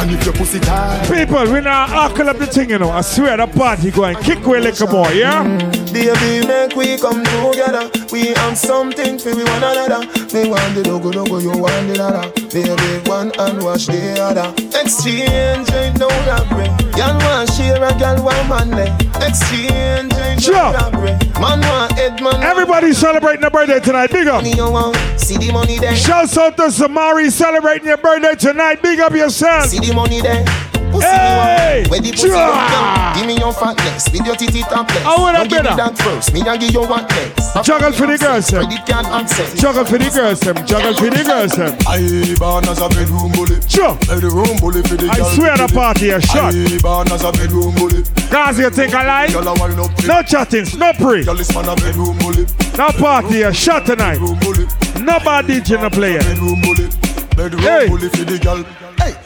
And 0.00 0.10
if 0.12 0.24
your 0.24 0.32
pussy 0.32 0.58
tight. 0.60 1.06
People, 1.12 1.52
we 1.52 1.60
now 1.60 1.86
huckle 1.86 2.30
up 2.30 2.38
the 2.38 2.46
thing, 2.46 2.70
you 2.70 2.78
know. 2.78 2.90
I 2.90 3.02
swear 3.02 3.36
the 3.36 3.46
party 3.46 3.90
going 3.90 4.16
kick 4.16 4.42
away 4.46 4.60
like 4.60 4.80
a 4.80 4.86
boy, 4.86 5.10
yeah? 5.10 5.79
Baby, 5.92 6.46
make 6.46 6.76
we 6.76 6.96
come 6.96 7.24
together. 7.24 7.90
We 8.12 8.28
have 8.38 8.56
something 8.56 9.18
for 9.18 9.34
we 9.34 9.42
one 9.42 9.62
another. 9.62 10.06
Me 10.32 10.48
want 10.48 10.74
the 10.74 10.84
logo, 10.86 11.10
logo, 11.10 11.38
you 11.38 11.50
want 11.50 11.88
the 11.88 11.98
ladder. 11.98 12.30
Baby, 12.54 13.08
one 13.08 13.32
and 13.38 13.62
wash 13.62 13.86
the 13.86 14.20
other. 14.22 14.54
Exchange 14.78 15.70
ain't 15.72 15.98
no 15.98 16.08
robbery. 16.30 16.68
Girl 16.94 17.18
want 17.26 17.50
share 17.50 17.82
a 17.82 17.90
girl 17.98 18.22
want 18.22 18.48
money. 18.48 18.86
Exchange 19.26 20.14
ain't 20.14 20.46
no 20.46 20.72
robbery. 20.72 21.18
Man 21.40 21.60
want 21.60 21.92
head, 21.92 22.22
man. 22.22 22.40
Everybody 22.42 22.92
celebrating 22.92 23.40
their 23.40 23.50
birthday 23.50 23.80
tonight. 23.80 24.12
Big 24.12 24.28
up. 24.28 24.42
Money 24.42 24.54
you 24.54 24.70
want. 24.70 24.96
See 25.18 25.38
the 25.38 25.52
money 25.52 25.78
there. 25.78 25.96
Shouts 25.96 26.36
out 26.38 26.56
to 26.58 26.64
Samari 26.64 27.30
celebrating 27.30 27.88
your 27.88 27.96
birthday 27.96 28.36
tonight. 28.36 28.80
Big 28.80 29.00
up 29.00 29.12
yourself. 29.12 29.66
See 29.66 29.80
the 29.80 29.92
money 29.94 30.20
there. 30.20 30.44
Pussy 30.90 31.06
Hey! 31.06 31.84
me 31.84 31.88
want. 31.88 31.90
Where 31.90 32.00
the 32.00 32.10
pussy 32.10 32.28
Sure. 32.28 32.36
you 32.36 32.50
want. 32.52 33.16
Give 33.16 33.26
me 33.26 33.34
your 33.38 33.52
fatness. 33.52 34.08
With 34.10 34.26
your 34.26 34.36
titty 34.36 34.62
topless. 34.62 35.04
I 35.04 35.16
wanna 35.18 35.38
Don't 35.38 35.48
give 35.50 35.62
me 35.62 35.70
better. 35.70 35.76
that 35.90 35.98
first. 35.98 36.32
Me 36.32 36.40
a 36.40 36.58
give 36.58 36.70
you 36.72 36.82
what 36.82 37.10
eh? 37.12 37.28
next. 37.28 37.66
Juggle 37.66 37.92
for 37.92 38.06
the 38.06 38.18
girls, 38.18 38.46
them. 38.48 38.64
Credit 38.66 38.86
card 38.86 39.06
access. 39.06 39.54
Juggle 39.60 39.84
for 39.84 39.98
the 39.98 40.10
girls, 40.10 40.40
them. 40.40 40.56
Juggle 40.66 40.94
for 40.94 41.10
the 41.10 41.22
girls, 41.24 41.52
them. 41.52 41.72
I 41.86 42.34
born 42.38 42.64
as 42.68 42.78
a 42.80 42.88
bedroom 42.88 43.32
bully. 43.32 43.58
Sure. 43.68 43.94
Bedroom 44.06 44.56
bully 44.58 44.82
for 44.82 44.96
the 44.96 45.06
girls. 45.06 45.10
I 45.10 45.18
girl. 45.18 45.30
swear 45.34 45.56
the 45.58 45.68
party 45.74 46.10
is 46.10 46.24
shot. 46.24 46.54
I 46.54 46.78
born 46.80 47.10
as 47.12 47.22
a 47.24 47.32
bedroom 47.32 47.74
bully. 47.74 48.02
Guys, 48.30 48.58
you 48.58 48.70
think 48.70 48.94
I 48.94 49.04
lie? 49.06 49.28
Girl, 49.32 49.48
I 49.48 49.52
wind 49.58 49.78
up. 49.80 49.90
No 50.06 50.22
chattings, 50.22 50.76
no 50.76 50.92
pre. 50.94 51.24
Girl, 51.24 51.34
this 51.34 51.52
man 51.54 51.68
a 51.68 51.74
bedroom 51.76 52.16
bully. 52.18 52.46
No 52.78 52.88
party 52.98 53.42
is 53.42 53.56
shot 53.56 53.86
tonight. 53.86 54.18
Bedroom 54.18 54.38
bully. 54.40 54.66
Nobody 55.02 55.60
DJ 55.60 55.80
no 55.82 55.90
player. 55.90 56.20
Bedroom 56.20 56.60
bully. 56.62 56.88
Bedroom 57.36 57.62
Hey. 57.62 57.88
bully 57.88 58.08
for 58.10 58.24
the 58.24 58.38
girl. 58.38 58.64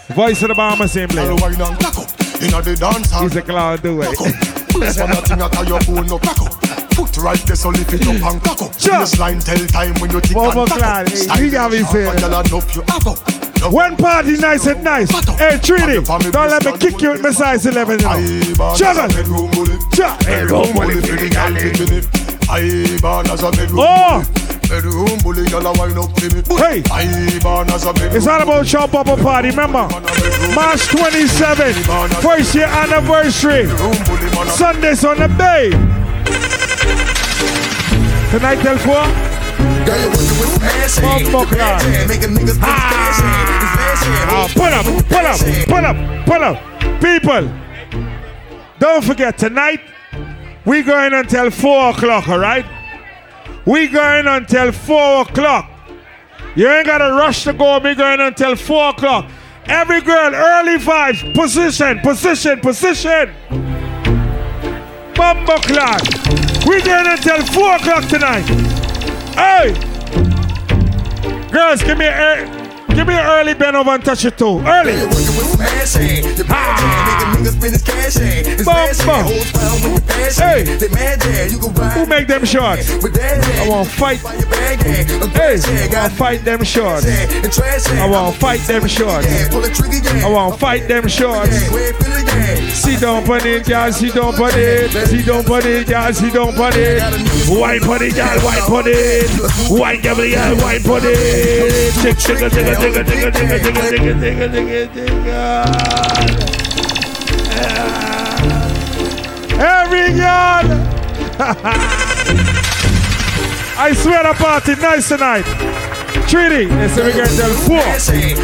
Voice 0.08 0.42
of 0.42 0.48
the 0.48 0.54
bomber 0.54 0.86
same 0.86 1.08
player. 1.08 1.28
Girl, 1.28 1.38
wine 1.38 1.60
and 1.60 1.78
crack 1.80 1.96
up. 1.96 2.10
Inna 2.42 2.60
the 2.60 2.76
dance 2.78 3.10
hall. 3.10 3.22
He's 3.22 3.36
a 3.36 3.42
clown 3.42 3.78
do 3.78 4.02
it. 4.02 4.18
This 4.74 4.98
one 5.00 5.12
a 5.12 5.22
thing 5.22 5.40
a 5.40 5.66
your 5.66 5.80
phone 5.80 6.06
no 6.06 6.18
crack 6.18 6.42
up. 6.42 6.52
Foot 6.92 7.16
right 7.18 7.40
there 7.46 7.56
so 7.56 7.70
lift 7.70 7.94
it 7.94 8.06
up 8.06 8.20
and 8.20 8.42
crack 8.42 8.60
up. 8.60 8.78
Sure. 8.78 9.00
This 9.00 9.18
line 9.18 9.40
tell 9.40 9.56
time 9.68 9.94
when 10.00 10.10
you 10.10 10.20
think 10.20 10.36
One 10.36 10.54
more 10.54 10.64
and 10.64 10.72
tack 10.72 11.06
clown. 11.06 11.30
up. 11.30 11.38
He 11.40 11.48
got 11.48 11.70
me 11.70 11.82
saying 11.84 12.16
it. 12.16 12.20
Girl, 12.20 12.42
you 12.74 12.82
have 12.84 13.06
up. 13.06 13.72
One 13.72 13.96
party 13.96 14.36
nice 14.36 14.66
and 14.66 14.84
nice. 14.84 15.10
Hey, 15.38 15.56
Trini, 15.56 16.04
don't 16.04 16.50
let 16.50 16.64
me 16.66 16.76
kick 16.76 17.00
you 17.00 17.12
with 17.12 17.22
my 17.22 17.30
size 17.30 17.64
11. 17.64 18.00
You 18.00 18.04
know. 18.04 18.74
Juggle. 18.76 19.08
Bedroom 19.08 19.50
bully. 19.52 19.78
Juggle. 19.90 20.26
Bedroom 20.26 20.72
bully 20.74 21.00
for 21.00 21.16
the 21.16 21.30
girl. 21.32 22.50
I 22.50 23.00
born 23.00 23.26
as 23.30 23.42
a 23.42 23.50
bedroom 23.50 23.80
oh. 23.80 24.22
bully. 24.22 24.53
Bedroom 24.68 25.18
bully, 25.22 25.46
girl, 25.48 25.66
I 25.66 25.72
wind 25.78 25.98
up 25.98 26.12
to 26.14 26.34
me. 26.34 26.42
Hey. 26.56 26.82
I 26.90 27.38
born 27.42 27.70
as 27.70 27.84
a 27.84 27.92
bedroom 27.92 28.16
It's 28.16 28.26
all 28.26 28.42
about 28.42 28.66
Shop 28.66 28.90
Bubble 28.90 29.16
Party, 29.16 29.50
remember? 29.50 29.86
March 30.54 30.86
27, 30.88 31.72
first 32.22 32.54
year 32.54 32.66
anniversary. 32.66 33.68
Sundays 34.48 35.04
on 35.04 35.18
the 35.18 35.28
Bay. 35.28 35.70
Tonight 38.30 38.62
till 38.62 38.78
4? 38.78 38.94
Bumbo 41.02 41.44
class. 41.44 41.82
Ah, 44.26 44.48
pull 44.54 44.64
up, 44.64 44.86
pull 45.08 45.26
up, 45.26 45.38
pull 45.68 45.84
up, 45.84 45.96
pull 46.26 46.42
up. 46.42 47.00
People, 47.00 47.50
don't 48.78 49.04
forget 49.04 49.36
tonight, 49.36 49.80
we 50.64 50.82
going 50.82 51.12
until 51.12 51.50
4 51.50 51.90
o'clock, 51.90 52.28
all 52.28 52.38
right? 52.38 52.64
We 53.66 53.88
going 53.88 54.26
until 54.26 54.72
4 54.72 55.22
o'clock. 55.22 55.70
You 56.54 56.68
ain't 56.68 56.86
gotta 56.86 57.14
rush 57.14 57.44
to 57.44 57.52
go. 57.52 57.78
We 57.78 57.94
going 57.94 58.20
until 58.20 58.56
4 58.56 58.90
o'clock. 58.90 59.30
Every 59.66 60.02
girl, 60.02 60.34
early 60.34 60.76
vibes, 60.76 61.34
position, 61.34 62.00
position, 62.00 62.60
position. 62.60 63.32
Bumbo 65.14 65.56
clock. 65.58 66.02
We 66.66 66.82
going 66.82 67.06
until 67.06 67.44
4 67.46 67.76
o'clock 67.76 68.04
tonight. 68.08 68.44
Hey! 69.34 69.72
Girls, 71.50 71.82
give 71.82 71.96
me 71.96 72.06
a 72.06 72.63
Give 72.94 73.06
me 73.08 73.14
an 73.14 73.26
early 73.26 73.54
bend 73.54 73.76
over 73.76 73.90
and 73.90 74.04
touch 74.04 74.24
it 74.24 74.38
too. 74.38 74.60
Early. 74.60 74.94
Ah. 76.48 77.34
Who 81.94 82.06
make 82.06 82.28
them 82.28 82.44
shots? 82.44 82.90
I 82.90 83.68
want 83.68 83.88
to 83.88 83.94
fight. 83.94 84.20
Hey. 84.20 85.04
I 85.10 85.88
want 85.92 86.12
fight 86.12 86.44
them 86.44 86.64
shots. 86.64 87.06
I 87.06 88.06
want 88.08 88.34
to 88.34 88.40
fight 88.40 88.60
them 88.60 88.86
shots. 88.86 89.26
I 89.26 90.28
want 90.28 90.54
to 90.54 90.60
fight 90.60 90.88
them 90.88 91.08
shots. 91.08 91.50
See 92.74 92.96
don't 92.96 93.26
put 93.26 93.44
it, 93.44 93.66
guys. 93.66 93.96
See 93.96 94.10
don't 94.10 94.36
put 94.36 94.54
it. 94.54 94.90
See 95.08 95.22
don't 95.22 95.46
put 95.46 95.64
it, 95.64 95.88
guys. 95.88 96.18
See 96.18 96.30
don't 96.30 96.54
put 96.54 96.74
it. 96.76 97.33
On 97.50 98.02
it, 98.02 98.14
girl. 98.14 98.38
Wine 98.42 98.62
on 98.72 98.84
it. 98.86 99.30
Wine, 99.70 100.00
girl. 100.00 100.16
Tick, 102.02 102.16
tick, 102.18 102.38
tick, 102.38 102.52
tick, 102.52 102.64
tick, 102.64 102.92
tick, 102.94 103.06
tick, 103.06 103.34
tick, 103.34 103.48
tick, 103.48 103.62
tick, 103.62 103.74
tick, 104.20 104.52
tick, 104.52 104.92
tick. 104.92 105.10
Every 109.60 110.08
girl. 110.14 110.66
I 113.76 113.92
swear 113.94 114.22
the 114.22 114.34
party 114.34 114.74
nice 114.76 115.08
tonight. 115.08 115.44
Treaty, 116.34 116.64
they 116.66 116.88
say 116.88 117.06
we 117.06 117.12
going 117.12 117.28
till 117.30 117.54
four. 117.62 117.78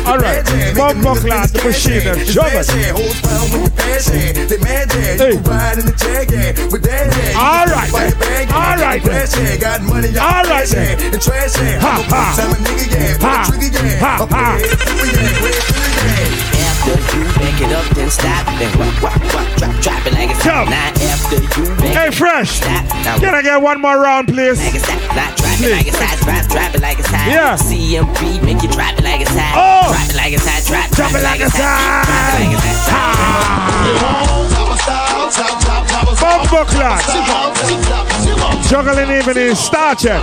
All 0.07 0.18
right, 0.18 0.45
bumbo 0.76 1.14
class, 1.18 1.51
the 1.51 1.59
machine, 1.64 2.07
and 2.07 2.20
juggle. 2.24 2.62
Hey. 5.18 5.34
All 7.34 7.66
right, 7.66 7.91
all 8.55 8.76
right, 8.78 9.03
all 10.20 10.45
right, 10.45 10.66
then. 10.70 11.01
Ha, 13.20 13.45
ha 13.99 14.16
ha 14.18 14.26
ha. 14.30 15.89
After 16.81 17.18
you 17.18 17.24
back 17.37 17.61
it 17.61 17.72
up, 17.72 17.85
then 17.95 18.11
stop, 18.11 18.47
then 18.59 18.72
wop, 18.78 18.95
drop, 18.97 19.81
drop 19.83 20.07
it 20.07 20.12
like 20.14 20.31
it's 20.31 20.43
hot. 20.43 20.66
Now 20.68 20.89
after 20.89 21.37
you 21.37 21.76
back 21.76 21.93
Hey, 21.95 22.11
fresh. 22.11 22.51
stop, 22.57 22.85
now 23.05 23.18
Can 23.18 23.35
I 23.35 23.43
get 23.43 23.61
one 23.61 23.81
more 23.81 24.01
round, 24.01 24.28
please? 24.28 24.59
like 24.64 24.74
it's 24.74 24.89
hot, 24.89 25.01
now 25.14 25.28
drop 25.37 25.61
it 25.61 25.70
like 25.76 25.87
it's 25.87 25.99
hot, 25.99 26.18
drop, 26.24 26.47
drop 26.49 26.74
it 26.74 26.81
like 26.81 26.99
it's 26.99 27.09
hot. 27.09 27.28
Yeah. 27.28 27.57
CMB 27.57 28.43
make 28.43 28.62
you 28.62 28.68
drop 28.70 28.99
it 28.99 29.05
like 29.05 29.20
it's 29.20 29.31
hot. 29.31 29.55
Oh. 29.55 29.93
Drop 29.93 30.09
it 30.09 30.16
like 30.16 30.33
it's 30.33 30.47
hot, 30.47 30.64
drop, 30.66 30.91
Drop 30.97 31.12
it 31.12 31.22
like 31.22 31.41
it's 31.41 31.57
hot. 31.57 32.07
Drop 32.09 32.41
it 32.41 32.57
like 32.57 34.51
it's 34.55 34.59
Bumbo 35.31 36.64
class. 36.64 37.07
Juggling 38.68 39.11
even 39.11 39.39
in 39.39 39.55
Star 39.55 39.95
Trek. 39.95 40.22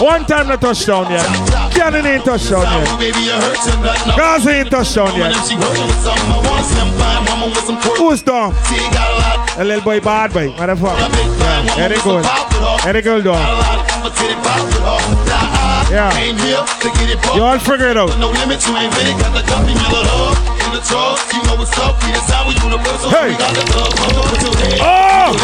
One 0.00 0.24
time 0.24 0.48
the 0.48 0.56
touchdown 0.56 1.10
yet. 1.10 1.26
Cannon 1.72 2.06
ain't 2.06 2.24
touchdown 2.24 2.62
yet. 2.62 4.16
Gaza 4.16 4.50
ain't 4.50 4.70
touchdown 4.70 5.16
yet. 5.16 5.34
Who's 7.98 8.22
down? 8.22 8.54
A 9.56 9.64
little 9.64 9.84
boy 9.84 10.00
bad 10.00 10.32
boy. 10.32 10.48
Motherfucker. 10.50 10.98
Yeah. 11.38 11.74
Here 11.74 11.88
they 11.88 11.96
go. 11.96 12.22
Here 12.82 12.92
they 12.92 13.02
go 13.02 13.20
down. 13.22 13.44
Yeah. 15.90 16.12
You 17.34 17.42
all 17.42 17.58
figure 17.58 17.88
it 17.88 17.96
out 17.96 18.10
wanna 20.74 21.20
you 21.32 21.42
know 21.44 21.56
what's 21.56 21.78
up. 21.78 22.02
Universal. 22.64 23.10
Hey. 23.10 23.30
We 23.30 23.36
got 23.38 23.54
the 23.54 23.64
love. 23.76 23.94
Put 23.94 24.42
your 24.42 24.56
hand. 24.56 24.80
Oh. 24.82 25.36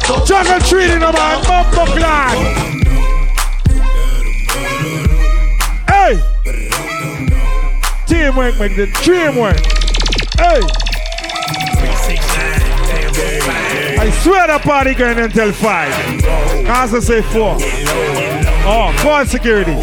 Put 0.00 0.28
your 0.28 0.44
hand. 0.44 0.64
Treating 0.64 1.00
them 1.00 1.14
on 1.14 1.44
bumper 1.44 1.86
clock. 1.92 2.36
Teamwork 8.06 8.58
make 8.58 8.76
the 8.76 8.86
dream 9.02 9.36
work. 9.36 9.58
Hey. 10.38 10.62
I 13.98 14.10
swear 14.22 14.46
the 14.46 14.58
party 14.60 14.94
going 14.94 15.18
until 15.18 15.52
five. 15.52 15.92
As 16.68 16.94
I 16.94 17.00
say 17.00 17.22
four. 17.22 17.56
Oh, 18.68 18.94
go 19.02 19.10
on 19.10 19.26
security. 19.26 19.74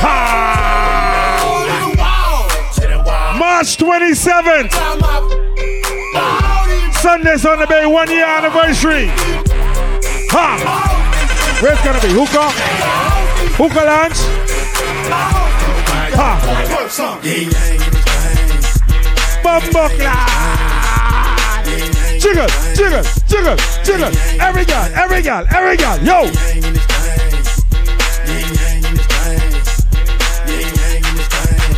Ha! 0.00 0.51
March 3.62 3.76
27th. 3.76 4.72
Sundays 6.94 7.46
on 7.46 7.60
the 7.60 7.66
Bay, 7.68 7.86
one 7.86 8.10
year 8.10 8.24
anniversary. 8.24 9.06
Ha! 10.32 10.58
Where's 11.62 11.80
gonna 11.82 12.00
be? 12.00 12.08
Hookah? 12.08 12.50
Hookah 13.54 13.84
lunch? 13.86 14.18
Ha! 16.18 16.42
Bumbuckler! 19.44 20.18
Jiggle, 22.18 22.48
jiggle, 22.74 23.04
jiggle, 23.28 23.56
jiggle. 23.84 24.10
Every 24.42 24.64
girl, 24.64 24.90
every 24.96 25.22
girl, 25.22 25.46
every 25.52 25.76
girl. 25.76 25.98
Yo! 26.02 26.26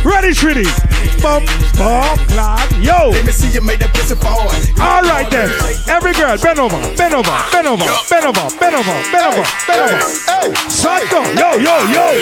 Ready, 0.03 0.33
Trinity. 0.33 0.84
Bum, 1.25 1.43
bum, 1.75 2.17
clap, 2.27 2.69
yo. 2.85 3.09
Let 3.09 3.25
me 3.25 3.31
see 3.31 3.49
you 3.49 3.59
make 3.59 3.79
that 3.79 3.89
pussy 3.95 4.13
fall. 4.13 4.45
All 4.77 5.01
right 5.01 5.25
then. 5.31 5.49
Every 5.89 6.13
girl, 6.13 6.37
bend 6.37 6.59
over, 6.59 6.77
bend 6.93 7.15
over, 7.17 7.33
bend 7.49 7.65
over, 7.65 7.81
bend 8.13 8.29
over, 8.29 8.45
bend 8.61 8.75
over, 8.77 8.93
bend 9.09 9.25
over, 9.25 9.41
bend 9.65 9.81
over. 9.89 10.05
Hey, 10.29 10.53
Santo, 10.69 11.25
yo, 11.33 11.57
yo, 11.57 11.81
yo. 11.89 12.21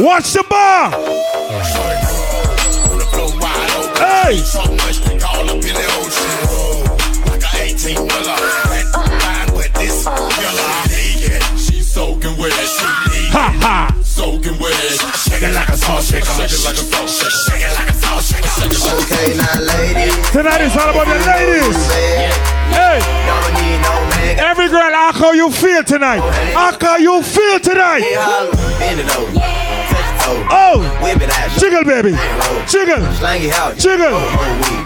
Watch 0.00 0.32
the 0.32 0.44
bar. 0.48 0.96
Hey. 4.00 4.40
Ha 12.44 13.48
ha. 13.60 13.96
Soaking 14.02 14.58
wet. 14.60 14.74
Shake 15.16 15.42
it 15.42 15.54
like 15.54 15.68
a 15.68 15.76
salt 15.76 16.04
shaker. 16.04 16.26
Shake 16.26 16.52
it 16.52 16.60
like 16.64 16.76
a 16.76 16.84
salt 16.84 17.08
shaker. 17.08 17.30
Shake 17.30 17.64
it 17.64 17.72
like 17.72 17.88
a 17.88 17.94
salt 17.94 18.20
shaker. 18.20 18.44
Okay, 19.00 19.32
now 19.36 19.60
ladies. 19.64 20.12
Tonight 20.30 20.60
is 20.60 20.76
all 20.76 20.90
about 20.92 21.08
the 21.08 21.16
ladies. 21.24 21.76
Hey. 22.68 23.00
Don't 23.00 23.48
need 23.56 23.80
no. 23.80 24.04
Every 24.44 24.68
girl, 24.68 24.92
how 24.92 25.32
you 25.32 25.50
feel 25.50 25.82
tonight? 25.84 26.20
How 26.52 26.96
you 26.96 27.22
feel 27.22 27.58
tonight? 27.60 28.04
Oh, 30.26 30.80
Whip 31.02 31.20
it 31.20 31.30
out. 31.30 31.50
jiggle, 31.60 31.84
baby. 31.84 32.16
Jiggle. 32.66 33.04
Slang 33.20 33.42
it 33.44 33.52
out. 33.52 33.76
Jiggle. 33.76 34.16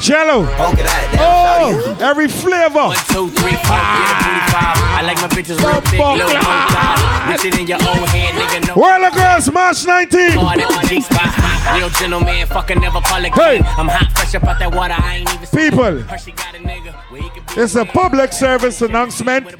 Jello. 0.01 0.47
Poke 0.57 0.79
it 0.79 0.87
out. 0.87 1.13
Damn, 1.13 1.21
Oh, 1.23 1.99
every 2.01 2.29
flavor. 2.29 2.91
Two, 3.13 3.31
three, 3.31 3.55
four, 3.63 3.79
get 3.79 4.11
a 4.11 4.15
booty 4.19 4.43
five. 4.51 4.77
I 4.99 5.03
like 5.07 5.17
my 5.23 5.29
bitches 5.29 5.59
real 5.63 5.81
thick, 5.83 6.01
Fuck. 6.01 6.17
little 6.19 6.35
bone 6.35 6.67
thighs. 6.75 7.45
It 7.45 7.59
in 7.59 7.67
your 7.69 7.79
own 7.79 8.03
hand, 8.09 8.37
nigga, 8.37 8.67
no. 8.75 8.83
World 8.83 9.05
of 9.05 9.15
Girls, 9.15 9.51
March 9.53 9.87
19. 9.87 10.31
Hard 10.33 10.59
at 10.61 10.69
the 10.83 10.89
G-spot. 10.89 11.79
Real 11.79 11.89
gentleman, 11.91 12.47
fucking 12.47 12.81
never 12.81 13.01
call 13.01 13.25
again. 13.25 13.33
Hey. 13.33 13.59
I'm 13.77 13.87
hot, 13.89 14.11
fresh 14.17 14.35
up 14.35 14.45
out 14.45 14.59
that 14.59 14.75
water, 14.75 14.95
I 14.99 15.17
ain't 15.19 15.35
even 15.35 15.47
People, 15.49 16.03
Hershey 16.03 16.33
got 16.33 16.55
a 16.55 16.59
nigga 16.59 16.95
where 17.11 17.23
he 17.23 17.31
could 17.31 17.47
be 17.55 17.61
it's 17.61 17.75
a 17.77 17.85
public 17.85 18.33
service 18.33 18.83
announcement. 18.83 19.55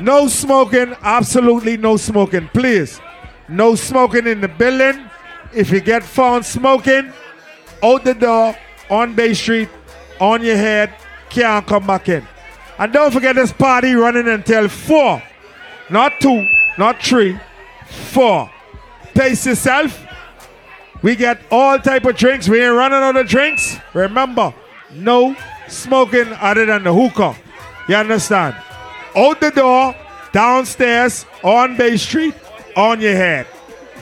No 0.00 0.26
smoking, 0.28 0.96
absolutely 1.02 1.76
no 1.76 1.96
smoking. 1.96 2.48
Please, 2.52 3.00
no 3.48 3.74
smoking 3.74 4.26
in 4.26 4.40
the 4.40 4.48
building. 4.48 5.08
If 5.52 5.70
you 5.70 5.80
get 5.80 6.02
found 6.02 6.44
smoking, 6.44 7.12
out 7.82 8.04
the 8.04 8.14
door, 8.14 8.56
on 8.90 9.14
Bay 9.14 9.34
Street, 9.34 9.68
on 10.20 10.42
your 10.42 10.56
head, 10.56 10.94
can't 11.30 11.66
come 11.66 11.86
back 11.86 12.08
in. 12.08 12.26
And 12.78 12.92
don't 12.92 13.12
forget 13.12 13.36
this 13.36 13.52
party 13.52 13.94
running 13.94 14.28
until 14.28 14.68
4. 14.68 15.22
Not 15.90 16.20
2, 16.20 16.48
not 16.78 17.02
3, 17.02 17.38
4. 17.86 18.50
Pace 19.14 19.46
yourself. 19.46 20.04
We 21.02 21.14
get 21.14 21.40
all 21.50 21.78
type 21.78 22.04
of 22.04 22.16
drinks. 22.16 22.48
We 22.48 22.60
ain't 22.62 22.74
running 22.74 22.98
out 22.98 23.16
of 23.16 23.28
drinks. 23.28 23.76
Remember, 23.92 24.54
no 24.92 25.36
smoking 25.68 26.32
other 26.40 26.66
than 26.66 26.84
the 26.84 26.92
hookah. 26.92 27.36
You 27.88 27.96
understand? 27.96 28.56
Out 29.14 29.40
the 29.40 29.50
door, 29.50 29.94
downstairs, 30.32 31.26
on 31.42 31.76
Bay 31.76 31.96
Street, 31.96 32.34
on 32.76 33.00
your 33.00 33.14
head. 33.14 33.46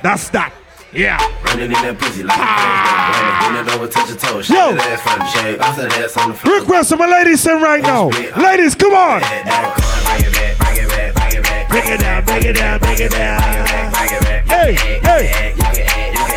That's 0.02 0.28
that. 0.30 0.52
Yeah. 0.92 1.16
Running 1.44 1.66
in 1.66 1.72
that 1.72 1.96
pussy 1.98 2.22
like 2.22 2.36
a 2.36 2.42
ah. 2.42 3.52
Bend 3.54 3.68
it 3.68 3.74
over, 3.74 3.88
touch 3.88 4.08
your 4.08 4.18
toes. 4.18 4.48
Yo. 4.48 4.74
that 4.74 4.92
ass 4.92 5.00
from 5.00 5.18
the 5.20 5.26
shake. 5.32 5.58
Bounce 5.58 5.76
that 5.78 5.92
ass 5.96 6.16
on 6.16 6.28
the 6.30 6.36
floor. 6.36 6.60
Request 6.60 6.90
from 6.90 6.98
my 6.98 7.06
ladies 7.06 7.46
in 7.46 7.62
right 7.62 7.82
now. 7.82 8.08
Ladies, 8.36 8.74
come 8.74 8.92
on. 8.92 9.20
Bring 9.20 9.32
it 9.32 9.46
back, 9.46 9.76
bring 10.12 10.26
it 10.26 10.32
back, 10.32 11.14
bring 11.14 11.32
it 11.32 11.42
back. 11.42 11.68
Bring 11.68 11.86
it 11.88 12.00
down, 12.00 12.24
bring 12.24 12.44
it 12.44 12.56
down, 12.56 12.78
bring 12.80 13.00
it 13.00 13.10
down. 13.10 13.40
Bring 13.40 14.12
it 14.12 14.22
back. 14.22 14.44
Hey, 14.48 14.74
hey. 15.00 15.54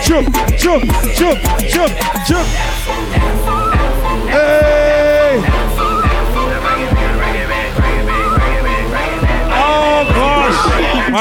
Jump, 0.06 0.32
jump, 0.56 0.86
jump, 1.20 1.40
jump, 1.68 1.92
jump. 2.28 3.45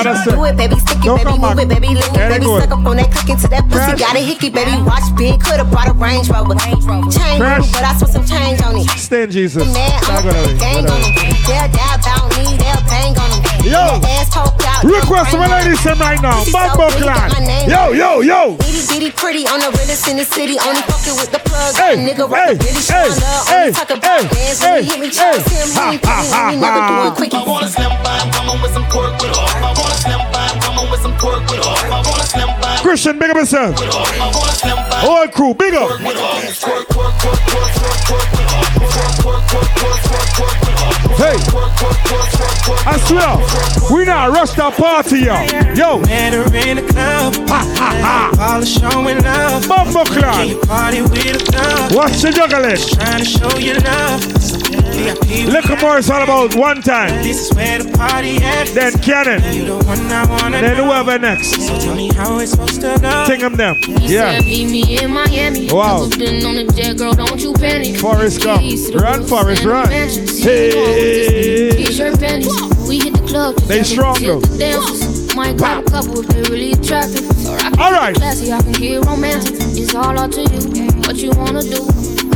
Gosh. 0.03 0.27
Understand. 0.27 0.37
Do 0.37 0.45
it, 0.45 0.57
baby, 0.57 0.77
stick 0.81 0.99
it, 0.99 1.05
Don't 1.05 1.23
baby, 1.23 1.39
move 1.39 1.59
it, 1.59 1.69
baby, 1.69 1.89
lean 1.95 2.03
it, 2.03 2.13
baby, 2.15 2.47
suck 2.47 2.71
up 2.73 2.87
on 2.87 2.97
that 2.97 3.11
click 3.13 3.29
into 3.31 3.49
that 3.49 3.65
pussy, 3.71 3.95
got 4.01 4.17
a 4.17 4.23
hickey, 4.23 4.51
baby, 4.51 4.75
watch 4.83 5.07
big, 5.17 5.39
could've 5.41 5.71
brought 5.71 5.89
a 5.89 5.95
Range 5.95 6.29
Rover, 6.29 6.55
little, 6.55 7.69
but 7.71 7.83
I 7.85 7.95
spent 7.97 8.13
some 8.13 8.27
change 8.27 8.63
on 8.63 8.77
it. 8.77 8.89
Stand 8.99 9.33
Jesus. 9.33 9.65
Man, 9.73 9.75
Not 9.75 10.11
I'ma 10.11 10.21
gonna 10.23 10.35
put 10.35 10.47
wait. 10.47 10.53
the 10.53 10.59
gang 10.59 10.85
on 10.91 11.01
them. 11.01 11.13
They'll 11.47 11.71
die 11.71 11.95
about 11.95 12.25
me, 12.37 12.45
they'll 12.59 12.85
bang 12.89 13.15
on. 13.19 13.24
Yo. 13.65 13.97
That 13.99 14.05
ass 14.21 14.29
poked 14.29 14.61
out, 14.69 14.85
Request 14.85 15.33
from 15.33 15.41
my 15.41 15.49
they'll 15.49 15.73
ladies 15.73 15.81
in 15.89 15.97
right 15.97 16.21
now. 16.21 16.37
Pussy 16.45 16.53
so 16.53 16.61
Bumbo 16.61 16.85
big, 16.93 17.09
got 17.09 17.33
my 17.33 17.41
clan. 17.41 17.65
Yo, 17.65 17.83
yo, 17.97 18.21
yo. 18.21 18.41
Itty 18.61 18.83
bitty 18.93 19.11
pretty 19.17 19.49
on 19.49 19.57
the 19.65 19.73
realest 19.73 20.05
in 20.05 20.21
the 20.21 20.27
city. 20.29 20.61
Only 20.61 20.85
fucking 20.85 21.17
with 21.17 21.33
the 21.33 21.41
plug. 21.41 21.73
Hey, 21.73 21.97
nigga 21.97 22.29
hey, 22.29 22.53
right 22.53 22.57
really 22.61 22.85
hey, 22.85 23.09
showing 23.09 23.25
up. 23.25 23.49
hey, 23.49 23.61
Only 23.65 23.73
talk 23.73 23.89
about 23.89 24.05
hey, 24.05 24.29
bands 24.29 24.61
hey, 24.61 24.69
when 24.69 24.85
he 24.85 24.91
hit 24.93 25.01
me. 25.01 25.09
hey. 25.09 25.17
Trust 25.17 25.49
him, 25.49 25.69
Ha, 25.73 25.81
he 25.81 25.97
ain't 25.97 26.05
ha, 26.05 26.13
picking, 26.21 26.33
ha, 26.37 26.43
we 26.53 26.57
never 26.61 26.81
ha. 26.81 26.89
doing 26.93 27.15
quickie. 27.17 27.41
I 27.41 27.45
want 27.49 27.65
a 27.65 27.69
slim 27.73 27.93
vibe, 28.05 28.29
coming 28.37 28.59
with 28.61 28.73
some 28.77 28.87
pork 28.93 29.13
with 29.17 29.33
her. 29.33 29.49
I 29.49 29.71
want 29.73 29.89
a 29.89 29.99
slim 30.05 30.21
vibe, 30.29 30.57
coming 30.61 30.87
with 30.93 31.01
some 31.01 31.15
pork 31.17 31.41
with 31.49 31.65
her. 31.65 31.77
I 31.89 31.99
want 32.05 32.21
a 32.21 32.27
slim 32.29 32.51
vibe. 32.61 32.64
Christian, 32.85 33.19
big 33.19 33.31
up 33.31 33.37
yourself. 33.37 33.81
I 33.81 34.27
want 34.27 34.51
a 34.51 34.53
slim 34.53 34.77
vibe. 34.77 35.01
Whole 35.01 35.29
crew, 35.29 35.55
big 35.55 35.73
up. 35.73 35.91
Hey. 41.17 41.39
I 42.87 42.99
swear, 43.07 43.97
we 43.97 44.05
not 44.05 44.33
rush 44.33 44.53
that 44.53 44.75
party, 44.77 45.21
yo. 45.21 45.35
Yo. 45.75 45.99
Met 46.01 46.35
her 46.35 46.45
in 46.69 46.77
the 46.77 46.93
club. 46.93 47.35
Ha, 47.49 47.75
ha, 47.79 48.31
ha. 48.37 48.53
All 48.53 48.61
the 48.61 48.67
showing 48.67 49.23
love. 49.23 49.67
Bumbo 49.67 50.05
clan. 50.05 50.61
party 50.69 51.01
with 51.01 51.25
a 51.25 51.53
thug? 51.53 51.95
Watch 51.97 52.21
the 52.21 52.33
juggling. 52.33 52.77
Trying 52.77 53.19
to 53.19 53.25
show 53.25 53.57
you 53.57 53.75
love. 53.81 54.75
Liquor 55.53 55.77
more 55.81 55.99
is 55.99 56.11
all 56.11 56.23
about 56.23 56.55
one 56.55 56.81
time. 56.83 57.23
This 57.23 57.51
is 57.51 57.57
where 57.57 57.79
the 57.83 57.91
party 57.97 58.37
at. 58.43 58.69
Then 58.69 58.93
Cannon. 59.01 59.43
You 59.53 59.65
the 59.67 59.85
one 59.85 60.01
I 60.11 60.25
wanna 60.27 60.57
And 60.57 60.67
then 60.67 60.77
whoever 60.77 61.19
next. 61.19 61.61
So 61.67 61.79
tell 61.79 61.95
me 61.95 62.13
how 62.15 62.39
it's 62.39 62.53
supposed 62.53 62.74
to 62.79 62.99
go. 63.01 63.25
Sing 63.27 63.41
them 63.41 63.55
them. 63.57 63.77
He 63.83 64.15
Yeah. 64.15 64.33
said, 64.39 64.45
meet 64.45 64.71
me 64.71 64.99
in 65.03 65.11
Miami. 65.13 65.69
Wow. 65.71 66.07
Never 66.07 66.17
been 66.19 66.45
on 66.47 66.57
a 66.57 66.65
jet, 66.73 66.97
girl, 66.97 67.13
don't 67.15 67.41
you 67.41 67.53
panic. 67.55 67.97
Forrest 67.97 68.43
Gump. 68.43 68.61
Keys 68.61 68.87
to 68.91 68.99
the 68.99 69.03
Run, 69.05 69.21
roof 69.21 69.29
Forrest, 69.29 69.65
run. 69.65 69.89
mansions. 69.89 70.43
Hey. 70.43 71.71
T-shirt. 71.77 72.15
We 72.89 72.99
hit 73.01 73.15
the 73.15 73.25
club. 73.27 73.57
They 73.67 73.83
strong, 73.83 74.21
though. 74.23 74.41
the 74.41 74.59
dances. 74.59 75.35
Might 75.35 75.57
grab 75.57 75.85
a 75.87 75.91
couple 75.91 76.21
if 76.21 76.27
they 76.29 76.43
really 76.43 76.73
attractive. 76.73 77.25
Or 77.47 77.57
I 77.57 77.71
can 77.71 77.81
All 77.81 77.91
get. 77.91 78.15
Classy, 78.17 78.53
I 78.53 78.61
can 78.63 78.73
get 78.73 79.05
romantic. 79.05 79.55
It's 79.59 79.95
all 79.95 80.17
up 80.19 80.31
to 80.33 80.43
you. 80.43 80.87
What 81.07 81.17
you 81.17 81.31
wanna 81.33 81.63
do? 81.63 81.81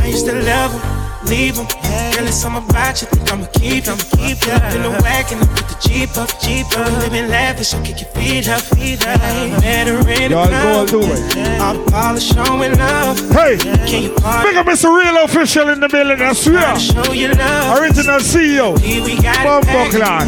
I 0.01 0.07
used 0.07 0.25
to 0.25 0.33
love 0.41 0.71
him, 0.73 0.81
leave 1.29 1.55
him. 1.55 1.67
Girl, 2.15 2.27
it's 2.27 2.37
something 2.41 2.63
about 2.69 3.01
you. 3.01 3.07
Think 3.07 3.31
I'ma 3.31 3.45
keep, 3.53 3.87
I'ma 3.87 4.03
keep 4.17 4.39
you. 4.45 4.53
In 4.75 4.81
the 4.83 4.93
wagon, 5.03 5.39
I 5.39 5.45
put 5.55 5.67
the 5.69 5.77
Jeep 5.81 6.17
up, 6.17 6.29
Jeep 6.41 6.65
up. 6.77 6.91
Living 7.03 7.27
lavish, 7.29 7.73
I'll 7.73 7.83
kick 7.85 8.01
your 8.01 8.09
feet 8.11 8.47
up, 8.49 8.61
feet 8.61 9.05
up. 9.07 9.19
Met 9.61 9.87
her 9.87 9.99
in 10.09 10.31
the 10.31 10.35
Y'all 10.35 10.47
go 10.49 10.85
club. 10.85 10.87
do 10.89 10.99
it. 11.03 11.61
All 11.61 11.73
the 11.73 11.91
polish 11.91 12.27
showing 12.33 12.73
love. 12.77 13.17
Hey, 13.31 13.57
Can 13.57 14.03
you 14.03 14.11
party? 14.15 14.49
big 14.49 14.57
up 14.57 14.65
Mr. 14.65 14.89
Real 14.95 15.23
Official 15.23 15.69
in 15.69 15.79
the 15.79 15.87
building, 15.89 16.21
I 16.21 16.33
swear. 16.33 16.77
Show 16.79 17.11
you 17.13 17.29
love. 17.33 17.79
Original 17.79 18.19
CEO. 18.19 18.77
Here 18.79 19.03
we 19.03 19.15
got 19.21 19.39
it 19.39 19.45
Bumbo 19.45 19.65
back. 19.67 19.91
clan. 19.91 20.27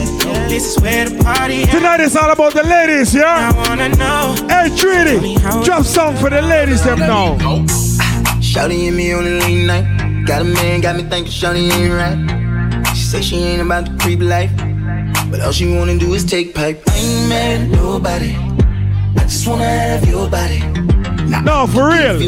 This 0.49 0.65
is 0.75 0.81
where 0.81 1.09
the 1.09 1.23
party 1.23 1.63
at. 1.63 1.71
Tonight 1.71 1.99
is 1.99 2.15
all 2.15 2.31
about 2.31 2.53
the 2.53 2.63
ladies, 2.63 3.13
yeah? 3.13 3.23
I 3.23 3.39
yeah? 3.51 3.69
wanna 3.69 3.89
know. 3.89 4.35
Hey, 4.47 4.69
Trini, 4.75 5.63
drop 5.65 5.83
song 5.83 6.15
for 6.17 6.29
the 6.29 6.41
ladies 6.41 6.83
them 6.83 6.99
now. 6.99 7.37
Shouty 8.41 8.87
in 8.87 8.95
me 8.95 9.13
on 9.13 9.23
the 9.23 9.39
late 9.39 9.65
night. 9.65 10.00
Got 10.25 10.41
a 10.41 10.45
man, 10.45 10.81
got 10.81 10.95
me 10.95 11.03
thinking 11.03 11.31
Shouty 11.31 11.71
ain't 11.71 11.93
right. 11.93 12.95
She 12.95 13.03
say 13.03 13.21
she 13.21 13.37
ain't 13.37 13.61
about 13.61 13.85
the 13.85 13.97
creep 13.97 14.19
life. 14.19 14.51
But 15.29 15.41
all 15.41 15.51
she 15.51 15.73
wanna 15.75 15.97
do 15.97 16.13
is 16.13 16.23
take 16.23 16.53
pipe. 16.53 16.81
I 16.87 16.95
ain't 16.97 17.29
mad 17.29 17.61
at 17.61 17.67
nobody. 17.69 18.35
I 19.17 19.23
just 19.23 19.47
wanna 19.47 19.65
have 19.65 20.07
your 20.07 20.29
body. 20.29 20.59
No, 21.43 21.65
for 21.67 21.89
real. 21.89 22.19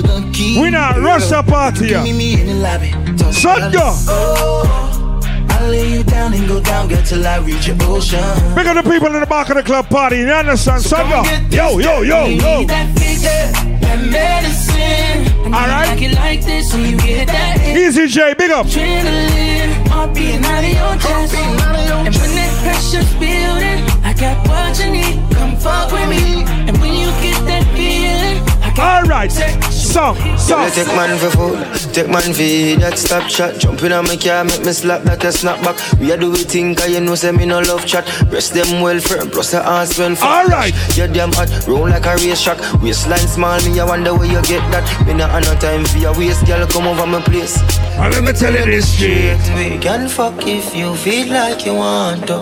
We 0.61 0.69
not 0.69 0.97
rush 0.97 1.31
up 1.31 1.47
party 1.47 1.87
here. 1.87 2.01
Meet 2.03 2.13
me 2.13 2.41
in 2.41 2.47
the 2.47 2.53
lobby. 2.55 2.91
Son, 3.33 3.71
go. 3.71 3.91
Oh, 4.07 5.19
I'll 5.49 5.69
lay 5.69 5.93
you 5.93 6.03
down 6.03 6.33
and 6.33 6.47
go 6.47 6.61
down, 6.61 6.87
girl, 6.87 7.03
till 7.03 7.25
I 7.27 7.37
reach 7.39 7.67
your 7.67 7.77
ocean. 7.83 8.23
Big 8.55 8.65
up 8.67 8.83
the 8.83 8.89
people 8.89 9.13
in 9.13 9.19
the 9.19 9.25
back 9.27 9.49
of 9.49 9.55
the 9.55 9.63
club 9.63 9.89
party. 9.89 10.17
You 10.17 10.27
understand, 10.27 10.81
son? 10.81 11.09
Go. 11.09 11.23
Yo, 11.55 11.79
yo, 11.79 12.01
yo, 12.01 12.25
yo. 12.27 13.72
That 13.93 14.01
figure, 14.01 14.11
that 14.11 15.23
medicine. 15.23 15.53
All 15.53 15.67
right. 15.67 16.01
Like 16.01 16.15
like 16.15 16.45
this 16.45 16.73
when 16.73 16.89
you 16.89 16.97
get 16.97 17.27
that. 17.27 17.61
Easy 17.77 18.07
J, 18.07 18.33
big 18.33 18.51
up. 18.51 18.65
Adrenaline, 18.65 19.87
heart 19.87 20.17
out 20.17 20.63
of 20.63 20.69
your 20.69 20.95
chest. 20.97 21.35
And 21.35 22.15
when 22.15 22.35
that 22.35 22.53
pressure's 22.63 23.13
building, 23.21 23.85
I 24.03 24.13
got 24.13 24.47
what 24.47 24.79
you 24.79 24.91
need. 24.91 25.21
Come 25.35 25.55
fuck 25.57 25.91
with 25.91 26.09
me. 26.09 26.43
And 26.67 26.77
when 26.81 26.93
you 26.93 27.07
get 27.21 27.37
that 27.45 27.65
feeling, 27.75 28.52
I 28.73 28.77
got 28.77 29.03
All 29.03 29.09
right. 29.09 29.31
Song, 29.31 30.15
song. 30.37 30.63
Yeah, 30.63 30.69
take 30.69 30.87
man 30.87 31.19
for 31.19 31.29
food, 31.29 31.93
take 31.93 32.07
man 32.07 32.33
for 32.33 32.81
that 32.81 32.97
stop 32.97 33.29
shot. 33.29 33.59
Jump 33.59 33.83
in 33.83 33.91
on 33.91 34.05
my 34.05 34.17
car, 34.17 34.43
make 34.43 34.65
me 34.65 34.71
slap 34.71 35.03
that 35.03 35.23
a 35.23 35.27
snapback. 35.27 35.99
We 35.99 36.11
a 36.11 36.17
do 36.17 36.31
we 36.31 36.43
think, 36.43 36.79
cause 36.79 36.89
you 36.89 36.99
know 36.99 37.15
say 37.15 37.31
me 37.31 37.45
no 37.45 37.59
love 37.59 37.85
chat. 37.85 38.05
Rest 38.31 38.53
them 38.53 38.81
well 38.81 38.99
firm, 38.99 39.29
plus 39.29 39.51
the 39.51 39.61
ass 39.63 39.99
when 39.99 40.17
All 40.17 40.45
right. 40.47 40.73
You 40.97 41.07
damn 41.07 41.31
hot, 41.33 41.49
roll 41.67 41.87
like 41.89 42.05
a 42.05 42.15
race 42.15 42.41
track. 42.41 42.57
Waistline 42.81 43.27
small, 43.27 43.61
me 43.61 43.79
I 43.79 43.85
wonder 43.85 44.15
where 44.15 44.25
you 44.25 44.41
get 44.41 44.65
that. 44.71 45.05
Me 45.05 45.13
not 45.13 45.29
have 45.29 45.43
no 45.45 45.53
time 45.59 45.85
for 45.85 45.97
your 45.99 46.17
waist, 46.17 46.45
girl, 46.47 46.65
come 46.67 46.87
over 46.87 47.05
my 47.05 47.21
place. 47.21 47.61
And 47.99 48.13
let 48.13 48.23
me 48.23 48.33
tell 48.33 48.53
you 48.53 48.65
this 48.65 48.91
straight. 48.91 49.37
We 49.55 49.77
can 49.77 50.09
fuck 50.09 50.47
if 50.47 50.75
you 50.75 50.95
feel 50.95 51.27
like 51.31 51.65
you 51.65 51.75
want 51.75 52.27
to. 52.27 52.39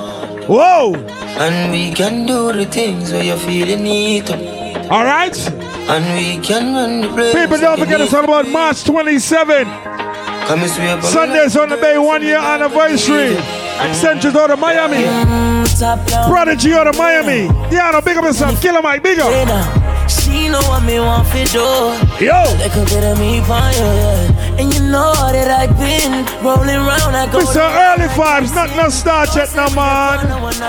Whoa. 0.48 0.96
And 1.38 1.72
we 1.72 1.92
can 1.94 2.26
do 2.26 2.54
the 2.54 2.66
things 2.66 3.12
where 3.12 3.24
you 3.24 3.36
feel 3.38 3.68
you 3.68 3.78
need 3.78 4.28
to. 4.28 4.90
All 4.90 5.04
right. 5.88 6.02
And 6.02 6.06
we 6.16 6.44
can 6.46 6.74
run 6.74 7.02
the 7.02 7.08
place. 7.10 7.34
People, 7.34 7.58
don't 7.58 7.80
forget 7.80 8.02
it's 8.02 8.14
all 8.14 8.24
about 8.24 8.48
March 8.48 8.84
27. 8.84 9.66
Come 9.66 10.60
and 10.60 10.72
sweep 10.72 11.02
Sundays 11.04 11.56
on 11.56 11.70
the 11.70 11.78
Bay, 11.78 11.98
one 11.98 12.22
year 12.22 12.38
anniversary. 12.38 13.38
Accenture's 13.82 14.36
out 14.36 14.52
of 14.52 14.60
Miami. 14.60 15.06
Prodigy 16.28 16.74
out 16.74 16.88
of 16.88 16.98
Miami. 16.98 17.48
Diana, 17.70 18.02
big 18.02 18.18
up 18.18 18.24
yourself. 18.24 18.62
Killer 18.62 18.82
Mike, 18.82 19.02
big 19.02 19.20
up. 19.20 19.32
She 20.10 20.50
know 20.50 20.60
what 20.68 20.84
me 20.84 21.00
want 21.00 21.28
for 21.28 21.44
do. 21.46 21.60
Yo. 22.24 22.44
Like 22.60 22.76
a 22.76 22.86
bit 22.86 23.04
of 23.04 23.18
me 23.18 23.42
fire, 23.42 23.72
yeah. 23.74 24.60
And 24.60 24.74
you 24.74 24.82
know 24.82 25.14
that 25.32 25.50
I've 25.50 25.78
been 25.80 26.26
rolling 26.44 26.76
around. 26.76 27.16
I 27.16 27.32
go 27.32 27.40
It's 27.40 27.52
Mr. 27.52 27.96
Early 27.96 28.10
Vibes, 28.14 28.54
not 28.54 28.76
no 28.76 28.90
start 28.90 29.36
yet, 29.36 29.56
no 29.56 29.70
man. 29.74 30.20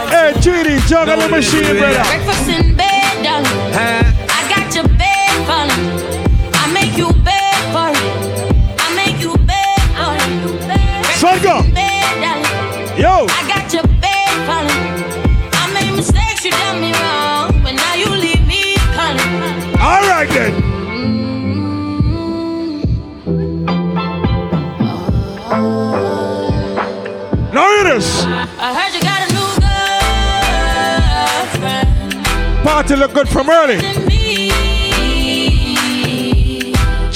Hey, 0.09 0.41
Judy, 0.41 0.79
juggle 0.87 1.17
the 1.17 1.29
machine, 1.29 1.77
brother. 1.77 2.03
Breakfast 2.05 2.49
in 2.49 2.77
bed, 2.77 3.25
darling. 3.25 4.22
Make 6.93 6.99
you 6.99 7.12
bed 7.22 7.55
for 7.72 7.88
it. 7.88 7.97
I 8.78 8.95
make 8.95 9.20
you 9.22 9.36
bed 9.47 9.80
for 9.97 10.14
it. 10.16 11.43
Go. 11.43 11.62
Yo. 12.97 13.26
I 13.28 13.45
got 13.49 13.72
your 13.72 13.84
bed 14.01 14.47
falling. 14.47 14.86
I 15.53 15.72
made 15.72 15.97
mistakes, 15.97 16.45
you 16.45 16.51
done 16.51 16.80
me 16.80 16.93
wrong. 16.93 17.62
But 17.62 17.72
now 17.72 17.95
you 17.95 18.11
leave 18.11 18.47
me 18.47 18.76
calling. 18.95 19.76
All 19.80 20.03
right, 20.03 20.28
then. 20.28 20.53
Now 27.55 27.68
hear 27.70 27.84
this. 27.95 28.24
I 28.24 28.74
heard 28.74 28.93
you 28.95 29.01
got 29.01 29.22
a 29.22 29.32
new 29.32 29.49
girlfriend. 31.57 32.64
Party 32.64 32.97
look 32.97 33.12
good 33.14 33.28
from 33.28 33.49
early. 33.49 34.12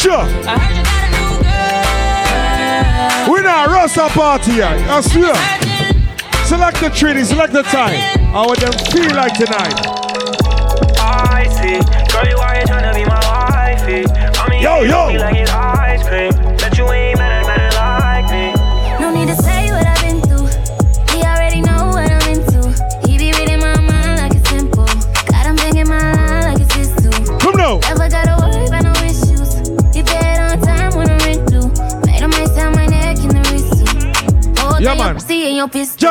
Sure. 0.07 0.23
I 0.23 0.55
heard 0.57 0.77
you 0.77 0.85
got 0.87 1.03
a 1.03 1.11
new 1.19 1.35
girl. 3.27 3.35
We 3.35 3.43
not 3.43 3.67
rush 3.67 3.99
our 3.99 4.09
party 4.11 4.53
here. 4.53 4.67
I 4.71 5.01
swear. 5.01 5.35
Select 6.47 6.79
the 6.79 6.91
treaty, 6.91 7.25
select 7.25 7.53
the 7.53 7.65
time. 7.65 7.99
How 8.31 8.47
want 8.47 8.61
them 8.61 8.71
feel 8.93 9.17
like 9.17 9.35
tonight. 9.35 9.75
I 10.97 11.49
see. 11.51 11.81
Girl, 12.13 12.25
you 12.25 12.37
are 12.39 12.55
trying 12.67 12.87
to 12.87 12.95
be 12.97 13.05
my 13.05 13.19
wifey. 13.27 14.07
I 14.07 14.61
Yo, 14.63 14.83
you 14.83 14.91
yo. 14.91 15.66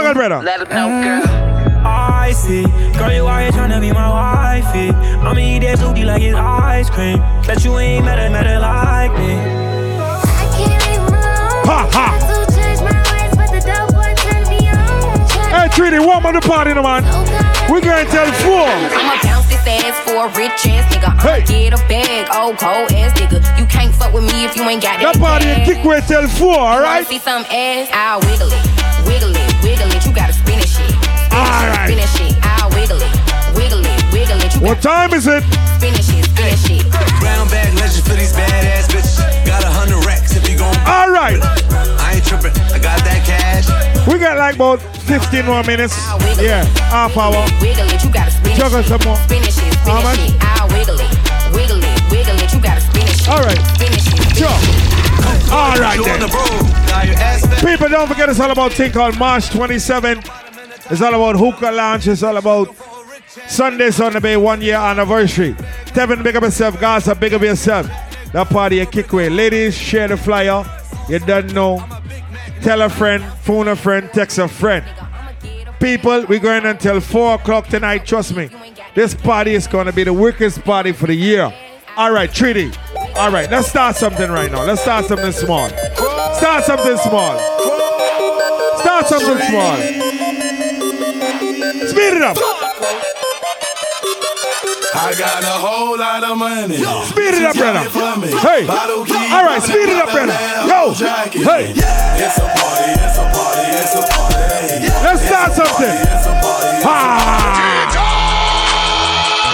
And 0.06 0.18
your 0.18 0.26
pistol. 0.26 0.42
Juggle, 0.42 0.42
brother. 0.42 0.46
Let 0.46 0.62
him 0.62 0.70
know, 0.70 0.90
girl. 1.04 1.56
I 1.88 2.32
see. 2.32 2.64
Girl, 2.98 3.14
you 3.14 3.26
are 3.28 3.52
trying 3.52 3.70
to 3.72 3.80
be 3.80 3.92
my 3.92 4.10
wifey. 4.10 4.90
I'ma 4.90 5.40
eat 5.40 5.60
that 5.60 5.80
booty 5.80 6.04
like 6.04 6.22
it's 6.22 6.36
ice 6.36 6.90
cream. 6.90 7.20
Bet 7.46 7.64
you 7.64 7.78
ain't 7.78 8.06
better, 8.06 8.30
better 8.34 8.60
like 8.60 9.12
me. 9.20 9.36
Ha 11.66 11.90
ha. 11.92 12.22
Hey, 15.50 15.70
Treaty, 15.70 16.00
warm 16.00 16.26
up 16.26 16.34
the 16.34 16.42
party, 16.42 16.74
no 16.74 16.84
man. 16.84 17.04
We 17.72 17.82
gonna 17.82 18.06
tell 18.06 18.30
four. 18.46 18.70
I'ma 18.70 19.18
bounce 19.24 19.48
this 19.48 19.66
ass 19.66 19.98
for 20.06 20.26
a 20.26 20.30
rich 20.38 20.66
ass 20.68 20.86
nigga. 20.94 21.10
I'ma 21.10 21.46
get 21.46 21.74
a 21.74 21.78
bag, 21.88 22.30
old 22.34 22.58
cold 22.58 22.92
ass 22.94 23.18
nigga. 23.18 23.42
You 23.58 23.66
can't 23.66 23.94
fuck 23.94 24.14
with 24.14 24.24
me 24.24 24.46
if 24.46 24.56
you 24.56 24.64
ain't 24.64 24.84
got 24.84 25.02
that. 25.02 25.14
That 25.14 25.22
party 25.22 25.46
kick 25.66 25.84
way 25.84 26.02
till 26.06 26.28
four, 26.28 26.58
all 26.58 26.82
Wanna 26.82 26.82
right? 26.82 27.08
See 27.08 27.20
some 27.20 27.46
ass? 27.50 27.90
I'll 27.94 28.20
wiggle 28.22 28.52
it, 28.52 28.75
What 34.66 34.82
time 34.82 35.14
is 35.14 35.28
it? 35.28 35.44
spin 35.78 35.94
it, 35.94 36.02
shit, 36.02 36.26
spin 36.26 36.82
it. 36.82 36.90
Brown 37.22 37.46
bag 37.54 37.70
legend 37.78 38.02
for 38.02 38.18
these 38.18 38.34
badass 38.34 38.90
bitches. 38.90 39.22
Got 39.46 39.62
a 39.62 39.70
hundred 39.70 40.02
racks 40.10 40.36
if 40.36 40.42
you 40.50 40.58
gon' 40.58 40.74
All 40.90 41.14
right. 41.14 41.38
I 42.02 42.18
ain't 42.18 42.26
tripping. 42.26 42.50
I 42.74 42.82
got 42.82 42.98
that 43.06 43.22
cash. 43.30 43.70
We 44.10 44.18
got 44.18 44.42
like 44.42 44.56
about 44.56 44.82
15 45.06 45.46
more 45.46 45.62
minutes. 45.64 45.94
Yeah, 46.42 46.66
half 46.90 47.16
hour. 47.16 47.46
Wiggle 47.62 47.86
it, 47.94 48.02
you 48.02 48.10
gotta 48.10 48.32
spin 48.34 48.54
it. 48.54 48.58
Juggle 48.58 48.82
some 48.82 49.06
more. 49.06 49.22
Spin 49.30 49.46
it, 49.46 49.54
shit, 49.54 49.70
spin 49.70 50.02
it. 50.02 50.34
I'll 50.42 50.66
wiggle 50.74 50.98
it, 50.98 51.14
wiggle 51.54 51.86
it, 51.86 51.98
wiggle 52.10 52.38
it. 52.42 52.50
You 52.50 52.58
gotta 52.58 52.82
spin 52.82 53.06
it. 53.06 53.30
All 53.30 53.46
right. 53.46 53.62
Spin 53.78 53.94
it, 53.94 54.02
shit, 54.02 54.18
spin 54.18 54.50
Sure. 54.50 54.50
it, 54.50 54.66
shit. 54.66 55.54
All 55.54 55.78
right 55.78 56.02
then. 56.02 56.26
the 56.26 56.30
road. 56.34 56.66
Now 56.90 57.06
your 57.06 57.14
ass 57.22 57.46
fat. 57.46 57.62
People, 57.62 57.90
don't 57.90 58.10
forget 58.10 58.30
it's 58.34 58.40
all 58.42 58.50
about 58.50 58.74
thing 58.74 58.90
called 58.92 59.14
March 59.22 59.46
27. 59.54 60.26
It's 60.90 61.02
all 61.06 61.14
about 61.14 61.38
hookah 61.38 61.70
launch. 61.70 62.08
It's 62.08 62.24
all 62.24 62.38
about 62.38 62.74
Sundays 63.56 64.02
on 64.02 64.12
the 64.12 64.20
Bay 64.20 64.36
one 64.36 64.62
year 64.62 64.76
anniversary. 64.76 65.54
Tevin, 65.94 66.22
big 66.22 66.36
up 66.36 66.44
yourself. 66.44 66.78
Gaza, 66.78 67.16
big 67.16 67.34
up 67.34 67.42
yourself. 67.42 67.88
That 68.34 68.50
party 68.50 68.80
a 68.80 68.86
kick 68.86 69.14
away. 69.14 69.30
Ladies, 69.30 69.78
share 69.78 70.10
the 70.10 70.18
flyer. 70.18 70.66
You 71.08 71.20
don't 71.20 71.54
know. 71.54 71.82
Tell 72.62 72.82
a 72.82 72.90
friend, 72.90 73.24
phone 73.44 73.70
a 73.70 73.76
friend, 73.78 74.10
text 74.12 74.40
a 74.40 74.50
friend. 74.50 74.84
People, 75.80 76.26
we're 76.26 76.40
going 76.40 76.66
until 76.66 77.00
4 77.00 77.36
o'clock 77.36 77.68
tonight. 77.68 78.06
Trust 78.06 78.36
me. 78.36 78.50
This 78.94 79.14
party 79.14 79.56
is 79.56 79.68
going 79.68 79.86
to 79.86 79.94
be 79.94 80.04
the 80.04 80.12
wickedest 80.12 80.62
party 80.66 80.92
for 80.92 81.08
the 81.08 81.16
year. 81.16 81.54
All 81.96 82.12
right, 82.12 82.32
Treaty. 82.34 82.74
All 83.16 83.32
right, 83.32 83.50
let's 83.50 83.70
start 83.70 83.96
something 83.96 84.30
right 84.30 84.52
now. 84.52 84.66
Let's 84.66 84.82
start 84.82 85.06
something 85.06 85.32
small. 85.32 85.70
Start 85.70 86.66
something 86.66 86.98
small. 86.98 87.40
Start 88.80 89.08
something 89.08 89.38
small. 89.48 89.78
Speed 91.88 92.18
it 92.18 92.22
up. 92.22 92.38
I 94.96 95.14
got 95.20 95.44
a 95.44 95.48
whole 95.60 96.00
lot 96.00 96.24
of 96.24 96.38
money. 96.38 96.78
Speed 97.12 97.36
it 97.36 97.44
up, 97.44 97.56
brother. 97.56 97.84
Hey. 98.40 98.64
All 98.64 99.44
right, 99.44 99.62
speed 99.62 99.92
it 99.92 100.00
up, 100.00 100.08
brother. 100.08 100.32
Yo. 100.64 100.96
Hey. 101.44 101.76
It's 101.76 102.40
a 102.40 102.48
party, 102.48 102.96
it's 102.96 103.20
a 103.20 103.28
party, 103.36 103.76
it's 103.76 103.92
a 103.92 104.08
party. 104.08 104.88
Let's 105.04 105.22
start 105.28 105.52
something. 105.52 105.96
Ah. 106.88 107.76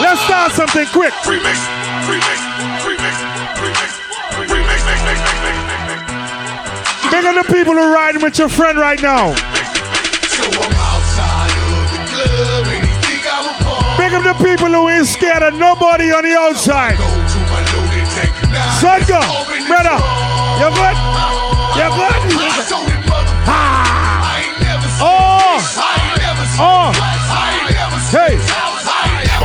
Let's 0.01 0.21
start 0.21 0.51
something 0.53 0.85
quick. 0.93 1.13
Remix, 1.25 1.57
remix, 2.05 2.37
remix, 2.85 3.17
remix, 3.57 3.97
remix, 4.45 4.81
mix, 4.85 5.01
mix, 5.05 5.19
mix, 5.25 5.41
mix, 5.41 5.81
mix. 5.89 7.11
Big 7.11 7.25
up 7.25 7.33
the 7.45 7.53
people 7.53 7.73
who 7.73 7.79
are 7.79 7.93
riding 7.93 8.21
with 8.21 8.37
your 8.37 8.49
friend 8.49 8.77
right 8.77 9.01
now. 9.01 9.33
So 9.33 9.50
he 14.21 14.29
think 14.29 14.29
I'm 14.29 14.29
a 14.29 14.29
party. 14.29 14.29
Big 14.29 14.29
up 14.29 14.37
the 14.37 14.43
people 14.43 14.69
who 14.69 14.89
ain't 14.89 15.07
scared 15.07 15.43
of 15.43 15.53
nobody 15.55 16.11
on 16.11 16.23
the 16.23 16.35
outside. 16.35 16.97
Go 16.97 17.05
to 17.05 17.39
my 17.49 17.61
loaded 17.73 18.07
Son 18.79 18.99
go, 19.07 19.21
brother. 19.67 19.97
You 20.61 20.69
good? 20.77 20.95
You 21.77 21.87
good? 21.89 22.15
Ah. 23.47 24.21
Oh. 25.03 25.57
Oh. 26.59 26.91
Hey. 28.11 28.37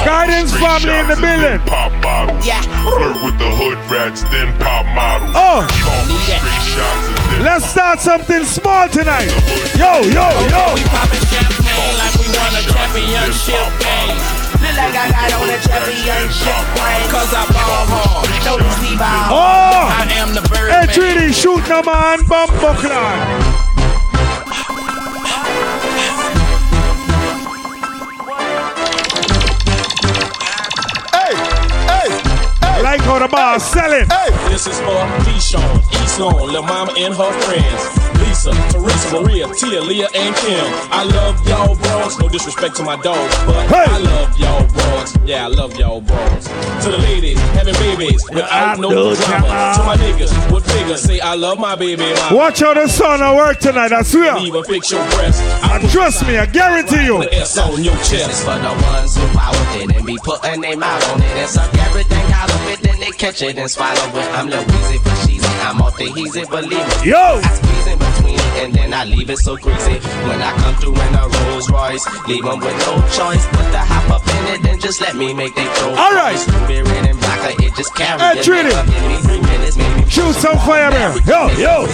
Guidance 0.05 0.53
family 0.53 0.93
in 0.93 1.09
the 1.09 1.17
building. 1.17 1.61
Pop 1.67 1.91
bottles. 2.03 2.47
Yeah. 2.47 2.61
Flirt 2.85 3.17
with 3.25 3.39
the 3.39 3.51
hood 3.51 3.79
rats, 3.91 4.23
then 4.25 4.53
pop 4.61 4.85
models. 4.95 5.33
Oh. 5.35 5.67
Call 5.67 6.05
for 6.05 6.21
straight 6.23 6.63
shots 6.63 7.09
and 7.09 7.17
then 7.17 7.45
Let's 7.45 7.65
start 7.65 8.01
something 8.01 8.45
small 8.45 8.89
tonight. 8.89 9.33
Yo, 9.75 10.03
yo, 10.05 10.29
yo. 10.53 10.75
We 10.75 10.85
popping 10.93 11.25
champagne 11.27 11.97
like 11.99 12.15
we 12.21 12.27
won 12.29 12.53
a 12.55 12.63
championship 12.69 13.81
game. 13.81 14.36
Feel 14.67 14.75
like 14.75 14.97
I 14.99 15.07
got 15.15 15.33
on 15.39 15.49
a 15.49 15.59
championship 15.63 16.67
ring. 16.75 17.07
Cause 17.07 17.31
I 17.31 17.47
ball 17.55 17.87
hard. 17.87 18.27
Notice 18.43 18.83
me 18.83 18.99
ball. 18.99 19.31
Oh. 19.31 19.87
I 19.95 20.11
am 20.19 20.35
the 20.35 20.43
bird. 20.51 20.75
Hey, 20.75 20.91
Trini, 20.91 21.33
shoot 21.33 21.63
no 21.69 21.83
man, 21.83 22.27
bump 22.27 22.51
buckler. 22.59 22.99
Hey, 31.15 31.35
hey, 31.87 32.11
hey. 32.59 32.83
Like 32.83 33.03
how 33.03 33.21
the 33.21 33.29
bar 33.29 33.61
selling. 33.61 34.09
Hey. 34.11 34.31
This 34.51 34.67
is 34.67 34.81
for 34.81 35.07
Deshaun, 35.23 35.79
East 36.03 36.19
Lawn, 36.19 36.51
Lil 36.51 36.63
Mama 36.63 36.93
and 36.99 37.15
her 37.15 37.33
friends. 37.43 38.06
Lisa, 38.47 38.73
Teresa, 38.79 39.21
Maria, 39.21 39.47
Tia, 39.55 39.81
Leah, 39.81 40.09
and 40.15 40.35
Kim. 40.37 40.65
I 40.91 41.03
love 41.05 41.47
y'all 41.49 41.75
bros. 41.77 42.19
No 42.19 42.29
disrespect 42.29 42.77
to 42.77 42.83
my 42.85 42.97
dogs, 43.03 43.35
but 43.45 43.67
Hey. 43.69 43.85
I 43.89 43.99
love 43.99 44.39
y'all 44.39 44.67
bros. 44.69 45.17
Yeah, 45.25 45.45
I 45.45 45.49
love 45.49 45.77
y'all 45.77 46.01
bros. 46.01 46.45
To 46.85 46.91
the 46.91 46.99
ladies 46.99 47.39
having 47.59 47.75
babies 47.75 48.23
without 48.31 48.79
no 48.79 48.91
no 48.91 49.15
drama. 49.15 49.47
drama. 49.49 49.75
To 49.77 49.83
my 49.85 49.97
niggas 49.97 50.53
with 50.53 50.65
figures, 50.71 51.01
say 51.03 51.21
I 51.21 51.35
love 51.35 51.59
my 51.59 51.75
baby 51.75 52.03
mama. 52.03 52.37
Watch 52.37 52.63
out, 52.63 52.75
the 52.75 52.87
sun 52.89 53.23
at 53.23 53.35
work 53.35 53.59
tonight, 53.59 53.93
I 53.93 54.03
swear. 54.03 54.33
I 54.35 54.41
even 54.41 54.63
fix 54.65 54.91
your 54.93 55.05
breast. 55.11 55.43
And 55.65 55.89
trust 55.91 56.27
me, 56.27 56.39
I 56.39 56.47
guarantee 56.47 57.05
you. 57.05 57.19
The 57.23 57.35
S 57.35 57.59
on 57.59 57.83
your 57.83 57.95
This 57.97 58.13
is 58.13 58.21
chest. 58.27 58.45
for 58.45 58.55
the 58.59 58.73
ones 58.93 59.17
who 59.17 59.27
power 59.37 59.55
it 59.81 59.97
and 59.97 60.07
be 60.07 60.17
putting 60.23 60.61
their 60.61 60.77
mouth 60.77 61.03
on 61.13 61.21
it 61.23 61.27
and 61.37 61.49
suck 61.51 61.73
everything 61.79 62.25
out 62.33 62.51
of 62.51 62.71
it, 62.71 62.81
then 62.81 63.01
they 63.01 63.11
catch 63.11 63.43
it 63.43 63.57
and 63.59 63.71
swallow 63.71 63.95
it. 63.95 64.29
I'm 64.39 64.49
Lil 64.49 64.63
Weezy 64.65 64.99
for 65.03 65.27
cheesy, 65.27 65.47
I'm 65.67 65.81
off 65.83 65.97
the 65.97 66.05
heezy, 66.07 66.49
believe 66.49 66.71
me. 66.71 67.11
Yo. 67.11 67.41
I 67.43 67.55
squeeze 67.55 67.87
in 67.87 67.99
between 67.99 68.13
it 68.13 68.16
and 68.63 68.75
then 68.75 68.93
I 68.95 69.05
leave 69.05 69.31
it 69.31 69.39
so 69.39 69.57
greasy. 69.57 69.99
When 70.29 70.41
I 70.43 70.53
come 70.63 70.75
through 70.77 70.95
in 70.95 71.15
a 71.15 71.29
Rolls 71.29 71.71
Royce, 71.71 72.05
leave 72.27 72.45
'em 72.45 72.61
with 72.61 72.77
no 72.87 72.95
choice. 73.13 73.45
Put 73.47 73.71
the 73.73 73.79
hop 73.79 74.11
up 74.11 74.23
in 74.29 74.55
it, 74.55 74.63
then 74.63 74.79
just 74.81 75.01
let 75.01 75.17
me 75.17 75.33
make 75.35 75.55
they 75.55 75.67
throw. 75.77 75.95
All 75.95 76.15
right. 76.15 76.39
Stupid 76.39 76.89
red 76.89 77.07
and 77.07 77.19
vodka, 77.19 77.63
it 77.65 77.75
just 77.77 77.95
carry 77.95 78.21
Hey. 78.21 78.43
Trini. 78.43 78.71
Never 78.71 78.91
give 78.91 79.03
me 79.09 79.17
three 79.27 79.41
minutes, 79.41 79.77
maybe. 79.77 80.11
Shoot 80.11 80.35
some 80.37 80.59
fire 80.59 80.91
there. 80.91 81.13
Yo, 81.27 81.49
yo. 81.59 81.87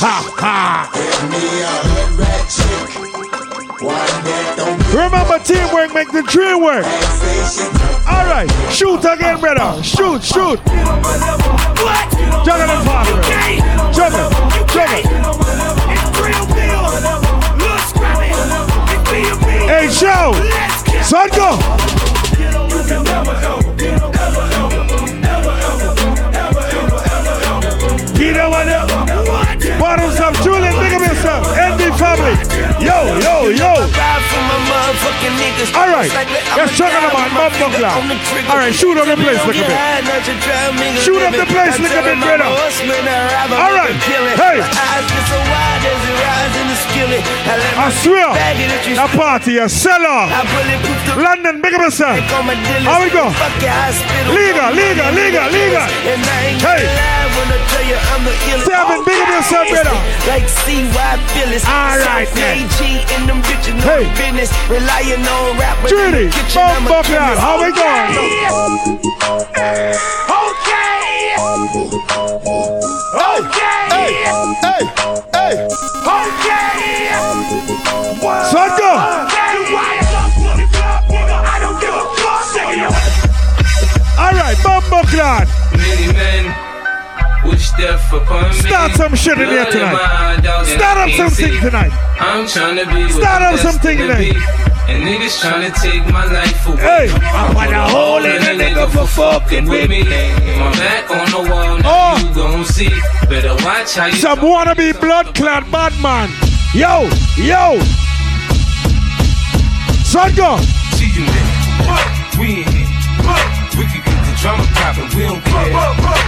Ha, 0.00 0.14
ha. 0.36 0.90
Remember, 4.92 5.38
teamwork 5.44 5.94
make 5.94 6.10
the 6.12 6.22
dream 6.22 6.62
work. 6.62 6.84
All 8.06 8.26
right, 8.26 8.50
shoot 8.72 9.04
again, 9.04 9.38
brother. 9.40 9.82
Shoot, 9.82 10.22
shoot. 10.22 10.58
Juggle 12.44 12.70
and 12.70 12.84
father. 12.86 13.22
Juggle, 13.22 13.92
juggle. 13.92 14.47
Hey, 19.68 19.84
show. 19.92 20.32
Son, 21.04 21.28
go. 21.36 21.60
You 28.16 28.32
know 28.32 28.48
what? 28.48 28.64
Bottoms 29.76 30.16
up, 30.24 30.32
Julian, 30.40 30.72
big 30.80 30.96
up 30.96 31.04
yourself. 31.04 31.52
Envy 31.52 31.92
family. 32.00 32.32
Yo, 32.80 33.20
yo, 33.20 33.52
yo. 33.52 33.76
All 35.76 35.92
right, 35.92 36.08
let's 36.56 36.80
on 36.80 36.88
the 36.88 37.12
man, 37.12 37.28
Bob 37.36 37.52
All 38.48 38.56
right, 38.56 38.72
shoot 38.72 38.96
up 38.96 39.04
the 39.04 39.20
place 39.20 39.36
a 39.36 39.46
little 39.48 39.68
bit. 39.68 39.76
Shoot 41.04 41.20
up 41.20 41.36
the 41.36 41.44
place 41.44 41.78
a 41.78 41.82
little 41.82 42.02
bit, 42.04 42.16
brother. 42.24 42.48
All 43.52 43.74
right, 43.76 43.92
hey. 44.32 44.64
I 46.98 47.94
swear, 47.94 48.34
that 48.34 49.10
party 49.14 49.58
a 49.62 49.68
sell 49.70 50.02
off. 50.02 50.34
London, 51.14 51.62
big 51.62 51.74
up 51.74 51.86
yourself. 51.86 52.18
How 52.26 52.98
we 52.98 53.06
go? 53.14 53.30
Legal, 54.34 54.74
legal, 54.74 55.06
legal, 55.14 55.46
legal. 55.46 55.86
Hey. 56.58 56.82
Seven, 58.66 58.98
big 59.06 59.14
up 59.22 59.30
yourself, 59.30 59.70
brother. 59.70 59.94
Like 60.26 60.50
CY 60.50 61.22
Phyllis. 61.38 61.62
All 61.70 62.02
right, 62.02 62.26
then. 62.34 62.66
AG 62.66 62.78
in 63.14 63.30
them 63.30 63.42
bitches, 63.46 63.78
no 63.78 64.02
Hey. 64.02 64.10
business. 64.18 64.50
Relying 64.66 65.22
on 65.22 65.54
rap. 65.56 65.78
but 65.80 65.94
Trinity, 65.94 66.24
in 66.26 66.30
the 66.30 66.34
kitchen, 66.34 66.58
Bob 66.58 66.82
I'm 66.82 66.82
a 66.82 66.88
Buckler, 66.90 67.14
chemist. 67.14 67.38
how 67.38 67.62
we 67.62 67.70
going? 67.78 68.10
Okay. 73.38 73.86
Hey, 73.94 74.12
hey, 74.26 74.82
hey. 74.82 75.07
Son, 78.50 78.68
go. 78.78 78.92
All 84.18 84.32
right, 84.34 84.56
Bob 84.64 84.82
Buckler. 84.90 85.46
Many 85.76 86.12
men 86.12 86.54
wish 87.44 87.70
death 87.72 88.12
upon 88.12 88.50
me. 88.50 88.56
Start 88.56 88.92
some 88.92 89.14
shit 89.14 89.38
in 89.38 89.48
here 89.48 89.64
tonight. 89.70 89.92
my 89.92 90.00
eyes, 90.02 90.44
and 90.44 90.66
Start 90.66 90.98
up 90.98 91.10
something 91.16 91.60
tonight. 91.60 91.92
I'm 92.20 92.46
trying 92.46 92.76
to 92.76 92.86
be 92.92 93.08
Start 93.12 93.42
up 93.42 93.58
something 93.60 93.96
tonight. 93.98 94.36
And 94.88 95.04
niggas 95.04 95.40
trying 95.40 95.70
to 95.70 95.80
take 95.80 96.04
my 96.12 96.24
life 96.24 96.66
away. 96.66 96.76
Hey, 96.76 97.08
I 97.12 97.52
want 97.54 97.72
a 97.72 97.82
hole 97.82 98.24
in 98.24 98.42
the 98.42 98.64
nigga 98.64 98.90
for 98.90 99.06
fucking 99.06 99.66
with 99.68 99.88
me. 99.88 100.02
My 100.02 100.72
back 100.72 101.10
on 101.10 101.30
the 101.30 101.50
wall, 101.50 101.78
now 101.78 102.14
Oh. 102.16 102.28
you 102.28 102.34
gon' 102.34 102.64
see. 102.64 102.88
Better 103.28 103.54
watch 103.64 103.94
how 103.94 104.06
you 104.06 104.14
Some 104.14 104.38
wannabe 104.40 104.98
blood 105.00 105.34
clot 105.34 105.70
bad 105.70 105.92
man. 106.02 106.30
Yo, 106.74 107.08
yo. 107.36 107.78
See 110.18 111.12
you 111.14 111.24
there. 111.26 112.40
We 112.40 112.62
in 112.62 112.72
here. 112.72 112.88
We 113.78 113.84
can 113.86 114.17
get 114.38 114.56
the 114.56 114.62
drama 114.62 114.64
poppin', 114.74 115.08
we 115.16 115.22
don't 115.22 115.42
care. 115.44 115.72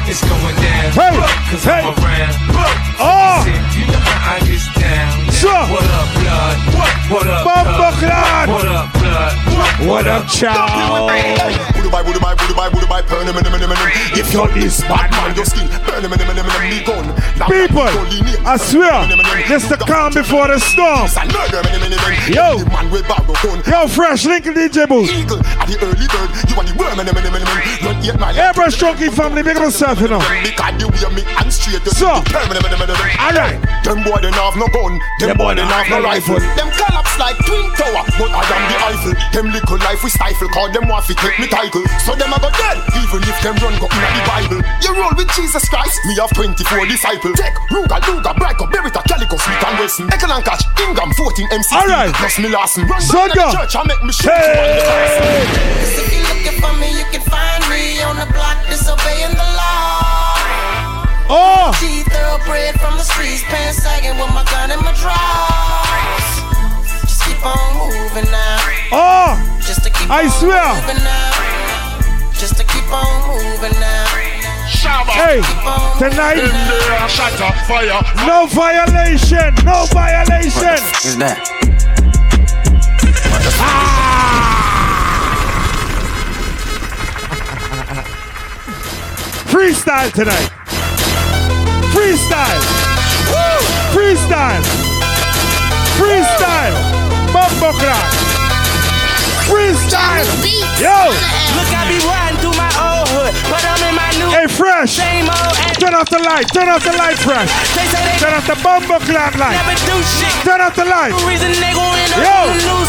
It's 0.09 0.23
going 0.23 0.57
down. 0.57 0.91
Hey, 0.93 1.15
Cause 1.51 1.65
hey. 1.65 1.83
I'm 1.85 1.95
around. 1.95 2.35
Oh. 2.99 3.45
You 3.47 3.55
ah. 3.55 3.91
know 3.91 3.99
how 3.99 4.35
I 4.35 4.41
get 4.41 4.65
down. 4.81 5.31
Sure. 5.33 5.65
What 5.71 5.85
up, 5.85 6.09
blood? 6.19 6.59
What 7.11 7.27
up, 7.27 7.45
blood? 7.45 8.49
What 8.49 8.67
up, 8.67 8.93
blood? 8.93 9.41
What 9.87 10.07
up, 10.07 10.27
him. 13.65 14.19
If 14.19 14.33
you're 14.33 14.49
this 14.49 14.81
bad 14.83 15.11
man, 15.11 15.35
your 15.35 15.45
skin, 15.45 15.67
burn 15.87 16.05
him, 16.05 16.13
him, 16.13 16.21
him, 16.21 16.37
him, 16.37 16.47
him, 16.47 16.71
me 16.71 16.85
gun. 16.85 17.07
People, 17.49 17.89
go 17.89 18.03
lean 18.11 18.29
in. 18.29 18.47
I 18.47 18.57
swear, 18.57 19.07
this 19.49 19.67
the 19.69 19.77
calm 19.77 20.13
before 20.13 20.49
the 20.49 20.59
storm. 20.59 21.09
Yo. 22.29 22.59
The 22.59 22.69
man 22.71 22.91
with 22.91 23.09
barrow 23.09 23.35
gun. 23.43 23.63
Yo, 23.67 23.89
fresh 23.89 24.25
Lincoln 24.27 24.55
DJ 24.55 24.87
booth. 24.87 25.11
Eagle, 25.11 25.41
at 25.41 25.67
the 25.67 25.79
early 25.83 26.07
bird, 26.11 26.31
you 26.49 26.57
want 26.57 26.69
the 26.69 26.75
worm, 26.77 26.99
him, 26.99 27.07
him, 27.07 27.17
him, 27.17 27.35
him, 27.35 27.47
him. 27.47 28.00
Run 28.01 28.09
eight 28.09 28.21
mile. 28.21 28.35
Airbrush 28.35 28.77
Chunky 28.79 29.09
family, 29.11 29.43
big 29.43 29.57
up 29.57 29.65
yourself, 29.69 30.01
you 30.01 30.09
know. 30.09 30.21
Because 30.43 30.75
the 30.81 30.89
way 30.89 31.15
me 31.15 31.23
and 31.37 31.53
straight, 31.53 31.85
you 31.85 31.93
So. 31.93 32.09
see 32.09 32.25
the 32.25 32.31
term, 32.33 32.49
him, 32.49 32.57
him, 32.57 32.73
him, 32.73 32.81
him, 32.81 32.97
him. 32.97 33.21
All 33.21 33.35
right. 33.37 33.59
Them 33.85 33.99
boy, 34.05 34.19
they 34.25 34.33
have 34.33 34.57
no 34.57 34.67
gun. 34.73 34.97
Them 35.21 35.37
boy, 35.37 35.55
they 35.55 35.65
have 35.65 35.89
no 35.91 36.01
rifle. 36.01 36.41
Them 36.57 36.69
collapse 36.73 37.15
like 37.21 37.37
twin 37.45 37.65
tower, 37.77 38.05
but 38.17 38.31
I 38.33 38.43
am 38.49 38.63
the 38.73 38.77
Eiffel. 38.81 39.15
Them 39.33 39.47
little 39.53 39.79
life 39.85 40.01
we 40.05 40.11
stifle, 40.11 40.49
cause 40.49 40.73
them 40.73 40.89
want 40.89 41.05
to 41.07 41.15
take 41.15 41.37
me 41.39 41.47
title. 41.49 41.85
So 42.05 42.17
them 42.17 42.33
a 42.33 42.39
go 42.41 42.49
dead, 42.53 42.79
even 42.97 43.21
if 43.25 43.37
them 43.45 43.57
run 43.61 43.77
go 43.81 43.89
in 43.93 44.01
the 44.17 44.25
Bible. 44.25 44.61
You 44.85 44.91
roll 44.97 45.13
with 45.17 45.29
Jesus 45.37 45.65
Christ, 45.69 46.01
me 46.09 46.17
have 46.21 46.33
24 46.33 46.87
disciples. 46.89 47.37
Take 47.37 47.57
Ruger, 47.73 48.01
Luger, 48.09 48.35
Brico, 48.37 48.65
Beretta, 48.69 49.03
Calico, 49.05 49.37
Smith 49.37 49.65
and 49.65 49.77
Wesson. 49.81 50.07
Ekel 50.09 50.33
and 50.33 50.45
Catch, 50.45 50.65
Ingram, 50.81 51.13
14 51.13 51.49
MC. 51.53 51.77
All 51.77 51.87
right. 51.89 52.13
Plus 52.15 52.39
me 52.39 52.49
Larson. 52.49 52.85
Run 52.89 53.01
So 53.01 53.29
down 53.29 53.53
the 53.53 53.57
church 53.61 53.75
and 53.77 53.87
make 53.89 54.03
me 54.05 54.13
shoot 54.13 54.29
you 54.29 54.61
on 54.61 54.69
the 54.73 54.83
class. 54.85 55.13
If 56.01 56.09
you're 56.13 56.25
looking 56.29 56.57
for 56.61 56.73
me, 56.81 56.89
you 56.97 57.05
can 57.13 57.23
find 57.29 57.60
me 57.81 58.03
on 58.05 58.17
the 58.21 58.29
block 58.37 58.57
disobeying 58.69 59.33
the 59.33 59.49
law. 59.57 60.05
Oh, 61.33 61.73
G 61.81 62.03
thoroughbred 62.13 62.77
from 62.81 62.97
the 63.01 63.05
streets, 63.05 63.43
pants 63.49 63.81
sagging 63.83 64.19
with 64.21 64.33
my 64.37 64.45
gun 64.53 64.69
and 64.71 64.83
my 64.85 64.93
drawers. 65.01 66.27
Just 67.09 67.25
keep 67.25 67.41
on 67.41 67.65
moving 67.81 68.29
now. 68.31 68.93
oh. 68.93 69.29
Just 69.65 69.83
to 69.85 69.91
keep 69.91 70.11
I 70.11 70.25
on 70.25 70.31
swear. 70.41 70.69
moving 70.77 71.03
now. 71.05 72.33
Just 72.37 72.57
to 72.59 72.65
keep 72.65 72.89
on 72.93 73.13
moving 73.33 73.77
now. 73.81 74.07
Hey, 75.13 75.41
tonight, 75.99 76.41
Shatter, 77.09 77.53
fire. 77.69 78.01
no 78.27 78.47
violation, 78.47 79.55
no 79.65 79.85
violation. 79.93 80.81
Is 81.05 81.17
that? 81.19 81.39
Ah! 83.61 84.60
Freestyle 89.51 90.13
tonight. 90.13 90.51
Freestyle. 91.91 92.63
Freestyle. 93.91 94.63
Freestyle. 95.99 96.77
Bumbo 97.35 97.75
clock. 97.75 98.11
Freestyle. 99.51 100.23
Yo. 100.79 100.95
Look, 101.59 101.67
I 101.75 101.83
be 101.91 101.99
riding 102.07 102.39
through 102.39 102.55
my 102.55 102.71
old 102.79 103.11
hood, 103.11 103.35
but 103.51 103.67
I'm 103.67 103.83
in 103.91 103.95
my 103.99 104.11
new. 104.23 104.31
Hey, 104.31 104.47
Fresh. 104.47 104.95
Same 104.95 105.27
old. 105.27 105.55
Turn 105.83 105.95
off 105.95 106.09
the 106.09 106.23
light. 106.23 106.47
Turn 106.55 106.69
off 106.69 106.85
the 106.85 106.95
light, 106.95 107.19
Fresh. 107.19 107.51
Turn 108.23 108.33
off 108.33 108.47
the 108.47 108.55
bumbo 108.63 109.03
clock 109.03 109.35
light. 109.35 109.59
Never 109.67 109.75
do 109.83 109.99
shit. 110.07 110.31
Turn 110.47 110.61
off 110.61 110.77
the 110.77 110.85
light. 110.85 111.11
Reason 111.27 111.51
they 111.59 111.75
gon' 111.75 111.99
end 111.99 112.13
up 112.15 112.23
Yo. 112.23 112.81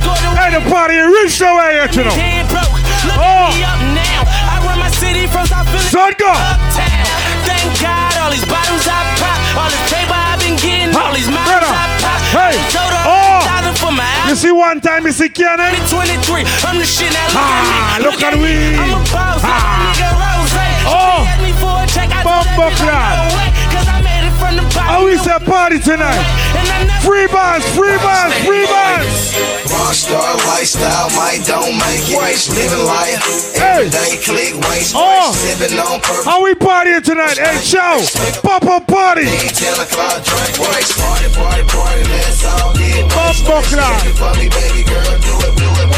Scored 0.00 0.16
a 0.24 0.30
Hey, 0.40 0.50
the 0.56 0.62
party 0.70 0.96
in 0.96 1.08
rich 1.12 1.38
the 1.38 1.50
way 1.52 1.76
you 1.92 2.04
know. 2.04 2.16
Look 3.04 3.20
Oh. 3.20 3.52
at 3.52 3.52
me 3.52 3.62
up 3.64 3.80
now. 3.92 4.24
I 4.24 4.56
run 4.64 4.78
my 4.80 4.88
city 4.90 5.26
from 5.28 5.44
South 5.46 5.68
Philly. 5.68 5.84
Son, 5.92 6.12
go. 6.18 6.32
Uptown. 6.32 7.04
Thank 7.44 7.68
God 7.80 8.16
all 8.24 8.30
these 8.32 8.44
bottles 8.48 8.88
I 8.88 9.00
pop. 9.20 9.38
All 9.60 9.68
this 9.68 9.84
paper 9.92 10.16
I've 10.16 10.40
been 10.40 10.56
getting. 10.56 10.96
All 10.96 11.12
these 11.12 11.28
models 11.28 11.68
I 11.68 11.86
pop. 12.00 12.20
Hey. 12.32 12.56
Oh. 13.04 13.44
You 14.28 14.34
see 14.36 14.50
one 14.50 14.80
time 14.80 15.04
you 15.04 15.12
see? 15.12 15.28
23. 15.28 16.44
I'm 16.64 16.78
the 16.80 16.86
shit 16.86 17.12
now. 17.12 17.28
Look 17.28 17.36
Ah, 17.36 17.94
at 17.94 18.00
me. 18.00 18.06
look 18.08 18.22
at 18.24 18.34
we. 18.40 18.74
I'm 18.74 18.96
a 18.96 19.04
boss. 19.12 19.44
Ah. 19.44 19.92
Nigga 19.92 20.08
Rose. 20.16 20.56
Oh. 20.88 21.28
Me 24.54 24.62
for 24.62 24.66
a 24.66 24.72
check. 24.74 24.84
I 24.84 25.00
told 25.00 25.18
that 25.18 25.40
Bumbo 25.44 26.14
bitch 26.14 26.14
clap. 26.14 26.14
I'm 26.14 26.14
no 26.14 26.14
way. 26.14 26.14
Cause 26.14 26.14
I 26.14 26.14
made 26.14 26.18
it 26.18 26.20
from 26.20 26.24
the 26.24 26.24
bottom. 26.24 26.24
Oh, 26.24 26.24
we 26.24 26.24
said 26.24 26.24
party 26.24 26.24
tonight. 26.24 26.24
And 26.54 26.68
I 26.70 26.94
Free 27.04 27.26
bands, 27.26 27.66
free 27.76 27.96
bands, 28.00 28.34
free 28.46 28.64
bands. 28.64 29.34
Rockstar 29.68 30.36
lifestyle, 30.48 31.10
might 31.16 31.44
don't 31.44 31.76
make 31.76 32.08
it. 32.08 32.48
Living 32.48 32.84
life, 32.86 33.20
Hey. 33.54 33.84
everyday 33.84 34.16
click, 34.24 34.54
waste, 34.70 34.94
Oh. 34.96 35.32
sipping 35.32 35.78
on 35.78 36.00
purpose. 36.00 36.24
How 36.24 36.42
we 36.42 36.54
partying 36.54 37.02
tonight? 37.04 37.36
Hey, 37.36 37.60
show. 37.60 38.00
Pop 38.42 38.64
up 38.64 38.86
party. 38.86 39.22
It, 39.22 39.60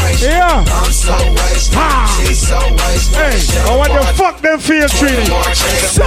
waste. 0.03 0.21
Yeah. 0.21 0.63
I'm 0.67 0.91
so 0.91 1.13
wasted, 1.15 1.77
Ah. 1.77 2.23
she's 2.25 2.47
so 2.47 2.57
wasted. 2.57 3.15
Hey, 3.15 3.69
I 3.69 3.75
want 3.77 3.93
the 3.93 4.03
fuck 4.13 4.41
them 4.41 4.59
feel 4.59 4.89
treated. 4.89 5.27
So, 5.95 6.03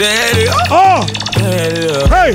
Oh. 0.00 1.04
oh, 1.04 1.06
hey, 2.08 2.34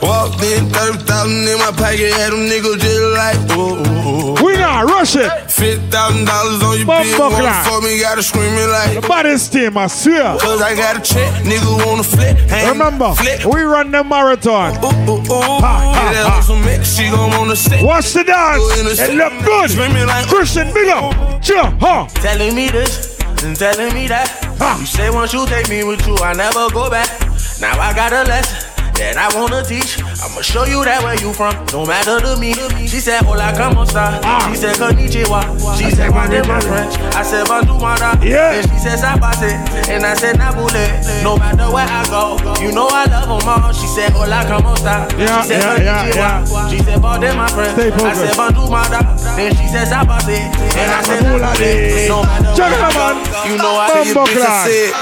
Walked 0.00 0.42
in, 0.42 0.68
30,000 0.70 1.48
in 1.48 1.58
my 1.58 1.70
pocket, 1.76 2.12
had 2.14 2.32
them 2.32 2.48
niggas 2.48 2.80
just 2.80 3.02
like, 3.12 3.36
oh, 3.58 3.82
oh, 3.84 4.36
oh. 4.38 4.44
we 4.44 4.56
not 4.56 4.84
rush 4.86 5.16
it. 5.16 5.28
$50,000 5.48 5.92
on 5.92 6.78
your 6.78 6.86
Bumbo 6.86 7.04
bitch, 7.04 7.42
want 7.42 7.66
for 7.66 7.80
me, 7.86 8.00
gotta 8.00 8.22
scream 8.22 8.54
it 8.54 8.70
like, 8.70 9.00
The 9.02 9.06
baddest 9.06 9.52
team, 9.52 9.76
I 9.76 9.86
swear. 9.86 10.38
cause 10.38 10.62
I 10.62 10.74
got 10.74 10.96
a 10.96 11.00
check, 11.02 11.30
nigga 11.44 11.84
wanna 11.86 12.02
flip, 12.02 12.36
hang, 12.48 12.68
Remember, 12.68 13.12
flip, 13.14 13.44
we 13.44 13.62
run 13.62 13.90
the 13.90 14.02
marathon. 14.02 14.76
ooh, 14.82 14.88
ooh, 14.88 15.20
ooh, 15.20 15.60
Ha, 15.60 15.92
ha, 15.94 16.42
ha. 16.42 16.64
mix, 16.64 16.96
she 16.96 17.10
gon' 17.10 17.30
wanna 17.30 17.56
stay. 17.56 17.84
Watch 17.84 18.12
the 18.12 18.24
dance. 18.24 18.98
It 19.00 19.14
look 19.14 19.32
good. 19.44 19.70
Screaming 19.70 20.06
like, 20.06 20.26
Christian, 20.26 20.72
big 20.72 20.88
up. 20.88 21.44
Sure, 21.44 21.64
huh? 21.80 22.06
telling 22.14 22.54
me 22.54 22.68
this 22.68 23.18
and 23.44 23.54
telling 23.56 23.92
me 23.94 24.08
that. 24.08 24.47
You 24.60 24.86
say 24.86 25.10
once 25.10 25.32
you 25.32 25.46
take 25.46 25.68
me 25.68 25.84
with 25.84 26.06
you, 26.06 26.16
I 26.16 26.34
never 26.34 26.68
go 26.70 26.90
back. 26.90 27.20
Now 27.60 27.78
I 27.80 27.92
got 27.94 28.12
a 28.12 28.22
lesson 28.24 28.67
that 28.98 29.16
I 29.16 29.28
wanna 29.38 29.62
teach. 29.62 29.98
I'ma 30.02 30.42
show 30.42 30.64
you 30.66 30.84
that 30.84 31.02
where 31.02 31.14
you 31.18 31.32
from, 31.32 31.54
no 31.72 31.86
matter 31.86 32.18
to 32.20 32.36
me. 32.36 32.52
She 32.86 32.98
said, 33.00 33.22
Hola, 33.22 33.52
como 33.56 33.82
esta? 33.82 34.18
Ah. 34.24 34.48
She 34.50 34.56
said, 34.58 34.76
Konnichiwa. 34.76 35.42
She 35.78 35.90
said, 35.90 36.10
Guande, 36.10 36.42
my 36.46 36.60
French. 36.60 36.98
I 37.14 37.22
said, 37.22 37.46
Bantu, 37.46 37.78
Mara. 37.78 38.18
Yeah. 38.22 38.58
And 38.58 38.66
she 38.70 38.78
said, 38.78 38.98
Sabase. 38.98 39.50
And 39.88 40.04
I 40.04 40.14
said, 40.14 40.36
Nabule. 40.36 40.82
No 41.22 41.36
matter 41.38 41.70
where 41.70 41.86
I 41.86 42.02
go, 42.10 42.36
you 42.60 42.72
know 42.72 42.88
I 42.90 43.04
love 43.06 43.28
them 43.30 43.48
all. 43.48 43.72
She 43.72 43.86
said, 43.86 44.12
Hola, 44.12 44.42
como 44.46 44.74
esta? 44.74 45.06
Yeah, 45.16 45.42
she 45.42 45.48
said, 45.48 45.62
yeah, 45.82 46.06
yeah, 46.08 46.44
yeah. 46.44 46.68
She 46.68 46.78
said, 46.82 47.00
Bande, 47.00 47.30
my 47.36 47.48
friend. 47.48 47.72
Stay 47.78 47.88
I 47.88 47.96
focused. 47.96 48.20
said, 48.20 48.36
Bantu, 48.36 48.66
Mara. 48.70 49.00
Then 49.38 49.54
she 49.54 49.66
said, 49.68 49.86
Sabase. 49.86 50.38
And 50.74 50.88
I 50.90 51.00
said, 51.06 51.22
Nabule. 51.22 52.08
No 52.08 52.22
matter 52.22 52.52
where 52.58 52.74
I 52.74 52.90
go, 52.92 53.48
you 53.48 53.56
know 53.58 53.74
I 53.78 53.86
I 54.02 54.12
clap. 54.12 54.66
said, 54.66 54.92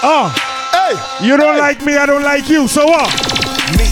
Oh, 0.00 0.30
Hey, 0.72 0.94
you 1.26 1.36
don't 1.36 1.56
like 1.58 1.84
me, 1.84 1.96
I 1.96 2.06
don't 2.06 2.22
like 2.22 2.48
you. 2.48 2.68
So 2.68 2.86
what? 2.86 3.08
me. 3.76 3.86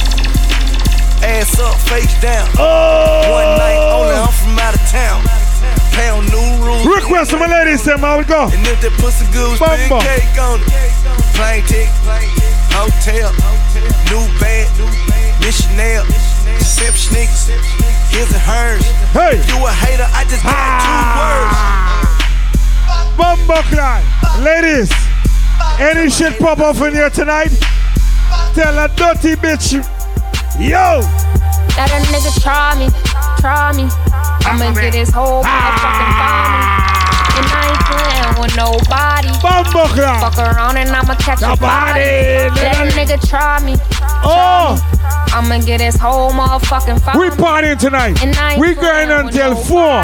Ass 1.25 1.59
up, 1.59 1.75
face 1.89 2.13
down. 2.21 2.47
Oh, 2.59 3.33
One 3.33 3.59
night 3.59 3.81
only, 3.93 4.15
I'm 4.15 4.33
from 4.33 4.59
out 4.61 4.75
of 4.75 4.85
town. 4.89 5.21
Pound 5.97 6.29
new 6.29 6.65
rules. 6.65 6.85
request 6.87 7.31
from 7.31 7.41
my 7.41 7.49
ladies, 7.49 7.83
them. 7.85 8.05
I 8.05 8.17
will 8.17 8.25
go. 8.25 8.49
And 8.53 8.67
if 8.69 8.81
that 8.85 8.93
pussy 9.01 9.25
good 9.33 9.49
was 9.49 9.61
big 9.61 9.89
cake 10.05 10.37
on 10.39 10.61
it. 10.61 10.69
Plane 11.33 11.65
ticket, 11.65 11.93
hotel, 12.73 13.33
new 14.13 14.25
band, 14.41 14.69
missionary, 15.41 16.05
sip 16.61 16.93
sneakers, 16.97 17.49
his 18.13 18.29
and 18.33 18.45
hers. 18.45 18.85
Hey, 19.17 19.41
You 19.49 19.57
a 19.65 19.73
hater, 19.73 20.09
I 20.13 20.25
just 20.29 20.45
got 20.45 20.53
ah. 20.57 20.85
two 20.85 21.01
words. 21.17 21.57
Bumbo 23.17 23.61
Clan. 23.73 24.05
Ladies, 24.45 24.93
any 25.79 26.11
shit 26.11 26.39
pop 26.39 26.59
off 26.59 26.81
in 26.83 26.95
here 26.95 27.11
tonight? 27.11 27.51
Tell 28.55 28.79
a 28.79 28.89
dirty 28.89 29.37
bitch. 29.37 29.75
Yo, 30.59 31.01
Let 31.77 31.91
a 31.93 32.01
nigga 32.09 32.33
try 32.41 32.79
me, 32.79 32.89
try 33.41 33.73
me. 33.77 33.89
I'ma 34.47 34.73
get 34.73 34.95
his 34.95 35.11
whole 35.11 35.43
ah. 35.45 35.53
motherfucking 35.53 36.13
body. 36.17 36.87
And 37.37 37.47
I 37.53 37.69
ain't 37.69 37.85
playing 37.85 38.35
with 38.41 38.57
nobody. 38.57 39.29
Fuck 39.43 40.39
around 40.39 40.79
and 40.79 40.89
I'ma 40.89 41.15
catch 41.17 41.43
a 41.43 41.61
body. 41.61 42.01
A 42.01 42.89
nigga 42.97 43.21
try 43.29 43.63
me. 43.63 43.75
Oh, 44.25 44.81
I'ma 45.33 45.59
get 45.67 45.83
his 45.83 45.97
whole 45.97 46.31
motherfucking 46.31 47.05
body. 47.05 47.19
we 47.19 47.29
partying 47.29 47.79
tonight. 47.79 48.17
We 48.59 48.75
going 48.75 49.11
until 49.11 49.55
four. 49.55 50.01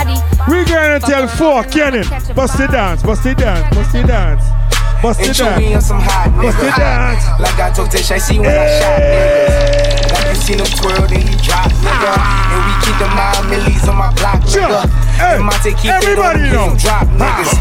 We 0.48 0.64
going 0.66 1.00
until 1.00 1.26
four. 1.28 1.64
Kenny, 1.64 2.02
bust 2.34 2.58
the 2.58 2.68
dance, 2.70 3.02
bust 3.02 3.22
the 3.24 3.34
dance, 3.34 3.74
bust 3.74 3.92
the 3.92 4.02
dance, 4.02 4.44
bust 5.02 5.20
And 5.20 5.36
you 5.36 5.44
me 5.58 5.74
on 5.74 5.82
some 5.82 6.00
hot 6.00 6.30
Bust 6.38 6.58
the 6.58 6.70
nigga. 6.70 6.78
dance. 6.78 7.26
Like 7.40 7.58
I 7.58 7.70
told 7.74 7.90
Tish, 7.90 8.10
I 8.10 8.18
see 8.18 8.38
when 8.38 8.48
I 8.50 8.66
shot 8.78 9.00
niggas. 9.02 10.12
Like 10.12 10.26
you 10.30 10.38
seen 10.38 10.58
him 10.62 10.70
twirl, 10.78 11.04
then 11.10 11.20
he 11.26 11.34
drop 11.42 11.70
nigga. 11.82 12.12
And 12.14 12.60
we 12.66 12.72
keep 12.86 12.96
the 13.02 13.08
mind 13.10 13.44
millies 13.50 13.84
on 13.88 13.96
my 13.98 14.10
block 14.14 14.40
nigga. 14.46 14.86
Hey, 15.18 15.36
And 15.36 15.44
Monte 15.44 15.70
keep 15.74 15.90
it 15.90 16.04
everybody 16.06 16.40
on, 16.46 16.52
know. 16.54 16.68
some 16.72 16.78
drop 16.78 17.06
niggas. 17.18 17.52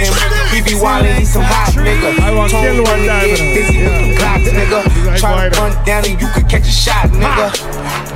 And 0.00 0.12
we 0.52 0.60
be 0.64 0.74
wildin', 0.80 1.18
he 1.18 1.24
some 1.24 1.42
hot 1.44 1.72
nigga. 1.76 2.16
I 2.20 2.32
want 2.34 2.52
Tone 2.52 2.62
kill 2.64 2.84
one 2.84 3.02
get 3.04 3.36
busy 3.52 3.84
with 3.84 3.96
the 4.00 4.16
clocks, 4.16 4.48
nigga. 4.48 4.80
Try 5.18 5.48
to 5.48 5.60
run 5.60 5.72
down 5.84 6.04
and 6.08 6.16
you 6.20 6.28
could 6.32 6.48
catch 6.48 6.64
a 6.68 6.72
shot, 6.72 7.08
nigga. 7.10 7.52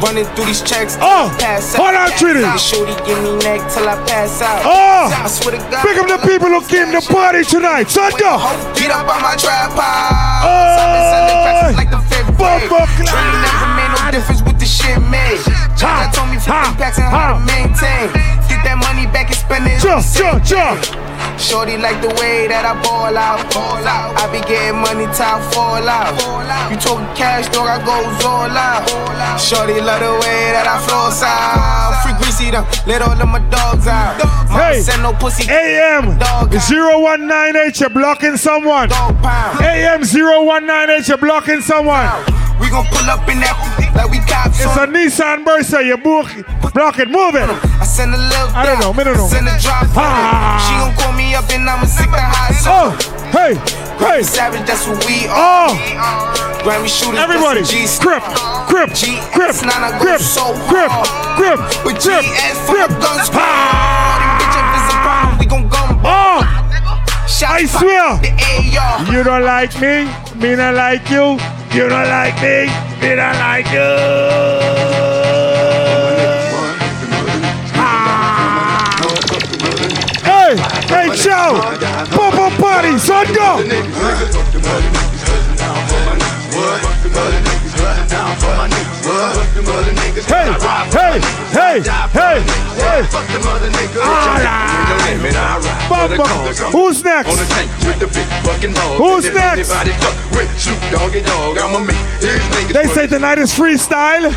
Running 0.03 0.24
through 0.34 0.47
these 0.47 0.62
checks, 0.62 0.99
Oh, 1.01 1.30
pass 1.38 1.74
out. 1.74 1.80
hold 1.80 1.95
on, 1.95 2.11
Trinity. 2.18 2.45
Shorty 2.59 2.95
give 3.07 3.18
me 3.22 3.36
neck 3.47 3.62
till 3.72 3.88
I 3.88 3.97
pass 4.07 4.42
out. 4.42 4.62
Oh, 4.66 5.09
I 5.12 5.28
swear 5.28 5.57
to 5.57 5.62
God. 5.70 5.80
pick 5.86 5.97
up 5.97 6.09
the 6.11 6.18
people 6.26 6.49
who 6.51 6.61
came 6.66 6.90
to 6.92 7.01
party 7.12 7.45
tonight. 7.45 7.88
Son, 7.88 8.11
go. 8.18 8.36
Get 8.74 8.90
up 8.90 9.07
on 9.09 9.22
my 9.22 9.36
tripod. 9.38 10.45
Oh, 10.45 10.76
Something 10.76 11.05
selling 11.14 11.38
cracks 11.47 11.76
like 11.78 11.90
the 11.95 12.03
fifth 12.11 12.30
grade. 12.36 12.68
Dream 13.07 13.34
never 13.40 13.68
made 13.78 13.92
no 13.97 14.03
difference 14.11 14.42
with 14.42 14.59
the 14.59 14.66
shit 14.66 14.99
made. 15.09 15.38
Jaja 15.78 16.11
told 16.12 16.28
me 16.28 16.36
50 16.36 16.74
packs 16.76 16.99
and 16.99 17.09
how 17.09 17.34
to 17.34 17.40
maintain. 17.47 18.11
Get 18.51 18.61
that 18.66 18.76
money 18.82 19.07
back 19.09 19.30
and 19.30 19.38
spend 19.38 19.64
it. 19.70 19.80
Sure, 19.80 20.03
sure, 20.03 20.36
sure. 20.45 20.74
Shorty 21.39 21.77
like 21.77 22.01
the 22.01 22.09
way 22.20 22.47
that 22.49 22.64
I 22.64 22.75
ball 22.83 23.16
out. 23.16 23.43
Ball 23.53 23.85
out. 23.87 24.16
I 24.18 24.31
be 24.33 24.41
getting 24.47 24.81
money 24.81 25.07
I 25.07 25.41
fall 25.53 25.87
out. 25.87 26.14
You 26.70 26.77
talking 26.77 27.07
cash, 27.14 27.49
dog, 27.53 27.68
I 27.68 27.79
goes 27.85 28.25
all 28.25 28.51
out. 28.51 28.87
Shorty 29.41 29.81
love 29.81 30.01
the 30.01 30.12
way 30.25 30.53
that 30.53 30.66
I 30.66 30.79
floss 30.87 31.22
out. 31.22 32.03
Free 32.03 32.14
greasy 32.18 32.51
them, 32.51 32.64
let 32.87 33.03
all 33.03 33.12
of 33.12 33.29
my 33.29 33.39
dogs 33.51 33.87
out. 33.87 34.20
Hey, 34.51 34.81
send 34.81 35.03
no 35.03 35.12
pussy. 35.12 35.51
AM 35.51 36.18
0198, 36.18 37.81
you're 37.81 37.91
blocking 37.91 38.37
someone. 38.37 38.91
AM 38.93 40.03
0198, 40.03 41.09
you're 41.09 41.18
blocking 41.18 41.61
someone. 41.61 42.43
We 42.61 42.71
gon' 42.71 42.87
pull 42.87 43.07
up 43.11 43.27
in 43.29 43.41
that 43.43 43.55
like 43.95 44.11
we 44.11 44.19
cops 44.25 44.59
It's 44.63 44.77
a. 44.79 44.87
Nissan 44.87 45.45
Versa, 45.45 45.83
you 45.83 45.97
book, 45.99 46.31
block 46.73 46.99
it, 46.99 47.11
move 47.11 47.35
it. 47.35 47.51
I 47.51 47.85
send 47.85 48.15
a 48.15 48.19
little 48.19 48.49
I 48.55 48.67
don't 48.67 48.79
know, 48.81 48.93
I 48.95 49.05
don't 49.05 49.17
know. 49.19 49.27
Send 49.27 49.47
a 49.51 49.57
drop. 49.59 49.87
Ah. 49.99 50.63
She 50.63 50.75
gon' 50.79 50.95
call 50.95 51.13
me 51.19 51.35
up 51.35 51.51
and 51.51 51.67
I'ma 51.69 51.85
sick 51.85 52.07
the 52.11 52.21
hot 52.23 52.55
Oh, 52.67 52.91
hey, 53.35 53.59
hey. 53.99 54.23
Savage, 54.23 54.67
that's 54.67 54.87
what 54.87 55.03
we 55.05 55.27
Oh. 55.29 55.75
are. 55.75 56.35
Grammy 56.65 56.89
shooters, 56.89 57.19
Everybody, 57.21 57.61
that's 57.61 57.75
a 57.75 58.01
G 58.01 58.01
grip, 58.01 58.23
grip, 58.71 58.91
GS, 58.97 59.21
grip, 59.35 59.55
now 59.69 59.85
I 59.85 59.99
go 59.99 60.05
grip, 60.07 60.21
so 60.23 60.55
grip, 60.71 60.89
hard. 60.89 61.37
grip, 61.37 61.59
With 61.85 61.99
grip, 62.01 62.23
GS 62.25 62.57
for 62.65 62.73
grip. 62.79 62.89
the 62.89 62.99
gun 63.03 63.19
squad. 63.27 63.45
Ah. 63.45 64.17
Them 64.17 64.31
bitch, 64.41 64.57
if 64.57 64.67
it's 64.79 64.89
a 64.89 64.97
problem, 65.05 65.35
we 65.43 65.47
gon' 65.51 65.67
gun 65.69 65.91
Oh, 66.07 66.41
Shots 67.29 67.51
I 67.53 67.67
swear. 67.67 68.09
You 69.13 69.25
don't 69.25 69.45
like 69.45 69.75
me, 69.83 70.07
me 70.41 70.55
not 70.57 70.75
like 70.75 71.11
you. 71.11 71.37
You 71.75 71.89
don't 71.89 72.09
like 72.09 72.41
me, 72.41 72.66
me 73.01 73.16
don't 73.16 73.37
like 73.41 73.66
you. 73.72 73.81
Ah. 77.75 78.95
Hey, 80.22 80.55
hey, 80.87 81.16
Joe! 81.16 81.59
Pop 82.14 82.35
up 82.35 82.53
party, 82.61 82.97
son, 82.97 83.27
go! 83.35 83.64
What? 88.47 88.93
Hey, 89.25 90.53
hey, 90.93 91.20
hey, 91.51 91.81
hey, 92.12 92.45
hey. 92.77 93.01
Bumbo. 95.89 96.25
Who's 96.72 97.03
next? 97.03 97.31
Who's 98.99 99.25
next? 99.33 99.68
They 102.72 102.87
say 102.89 103.07
the 103.07 103.18
night 103.18 103.39
is 103.39 103.53
freestyle. 103.55 104.31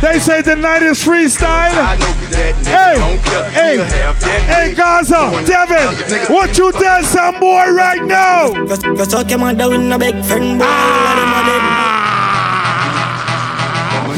They 0.00 0.18
say 0.18 0.42
the 0.42 0.56
night 0.56 0.82
is 0.82 0.98
freestyle. 0.98 1.70
Hey, 2.64 2.98
hey, 3.52 3.78
hey, 4.46 4.74
Gaza, 4.74 5.30
Devin, 5.46 6.34
what 6.34 6.58
you 6.58 6.72
tell 6.72 7.04
some 7.04 7.38
boy 7.38 7.70
right 7.70 8.04
now? 8.04 8.50
Cause 8.66 9.08
talk 9.08 9.30
your 9.30 9.38
mother 9.38 9.68
with 9.68 9.92
a 9.92 9.98
big 9.98 10.24
friend 10.24 10.58
boy. 10.58 10.64
Ah. 10.66 11.69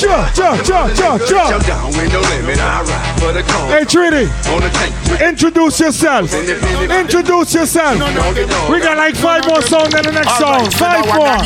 Jump, 0.00 0.34
jump, 0.34 0.64
jump, 0.64 0.94
jump, 0.96 1.26
jump. 1.26 1.62
Hey, 3.68 3.84
Trini, 3.84 4.24
introduce 5.20 5.80
yourself. 5.80 6.32
Introduce 6.32 7.52
yourself. 7.54 8.00
We 8.70 8.80
got 8.80 8.96
like 8.96 9.14
five 9.14 9.46
more 9.46 9.60
songs 9.60 9.92
in 9.92 10.02
the 10.02 10.12
next 10.12 10.38
song. 10.38 10.70
Five 10.70 11.04
more. 11.04 11.36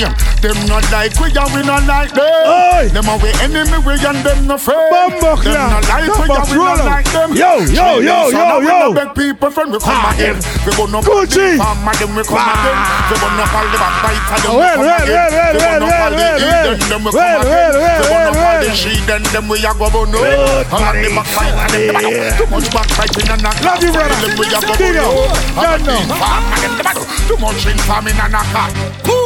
Them 0.45 0.61
not 0.69 0.85
like 0.93 1.17
we 1.19 1.33
and 1.33 1.51
we 1.57 1.65
not 1.65 1.89
like 1.89 2.13
them. 2.13 2.93
Them 2.93 3.09
are 3.09 3.19
we 3.19 3.33
enemy, 3.41 3.81
we 3.81 3.97
and 3.97 4.21
them 4.21 4.47
no 4.47 4.59
friend. 4.61 4.93
Bumbo 4.93 5.41
Them 5.41 5.57
not 5.57 5.89
like 5.89 6.05
we 6.05 6.29
and 6.31 6.47
we 6.53 6.57
not 6.61 6.85
like 6.85 7.09
them. 7.11 7.33
Yo, 7.33 7.65
yo, 7.65 7.99
yo, 7.99 8.29
yo, 8.29 8.39
now 8.39 8.61
we 8.61 8.67
no 8.69 8.93
beg 8.93 9.15
people 9.17 9.51
friend 9.51 9.73
we 9.73 9.81
come 9.81 9.97
ah. 9.97 10.13
again. 10.13 10.37
We 10.69 10.77
go 10.77 10.85
no 10.85 11.01
Gucci. 11.01 11.57
them 11.57 12.13
we 12.13 12.23
come 12.29 12.45
ah. 12.45 12.61
again. 12.61 12.77
We 13.09 13.17
go 13.19 13.29
no 13.33 13.45
all 13.57 13.67
the 13.73 13.79
backbiter 13.81 14.37
them 14.45 14.53
we 14.53 14.69
come 14.69 14.85
again. 14.85 15.33
We 15.33 15.65
go 15.65 15.81
no 15.81 15.89
all 15.89 16.13
the 16.13 16.21
well, 16.21 16.39
heathen 16.45 16.77
well. 16.77 16.93
them 16.93 17.03
we 17.05 17.11
come 17.17 17.41
again. 17.41 17.73
We 17.75 18.05
go 18.05 18.19
no 18.37 18.44
all 18.45 18.61
the 18.61 18.69
well. 18.69 18.77
heathen 18.77 19.23
them 19.33 19.49
we 19.49 19.59
a 19.65 19.73
go 19.75 19.89
bono. 19.91 20.19
Good 20.21 20.69
All 20.69 20.85
of 20.85 20.95
the 21.01 21.09
backbiter 21.17 21.67
them 21.73 21.87
them 21.89 21.97
a 21.97 22.01
do. 22.05 22.13
Too 22.37 22.47
much 22.53 22.69
backbiting 22.71 23.29
and 23.33 23.43
not 23.43 23.57
Love 23.65 23.83
you, 23.83 23.93
brother. 23.93 24.17
Them 24.21 24.33
we 24.39 24.47
a 24.53 24.61
go 24.61 24.75
Big 24.77 24.95
bono. 24.95 25.09
up. 25.09 25.57
All 25.57 25.65
of 25.65 25.81
Don't 25.81 25.87
know. 25.89 26.01
the 26.05 26.17
farm 26.21 26.45
and 26.53 26.61
them 26.63 26.75
them 26.77 26.87
a 26.87 26.93
do. 26.95 27.03
Too 27.29 27.39
much 27.41 27.65
informing 27.67 28.19
and 28.21 28.33
not 28.33 28.47
cut. 28.53 28.71
Cool. 29.05 29.24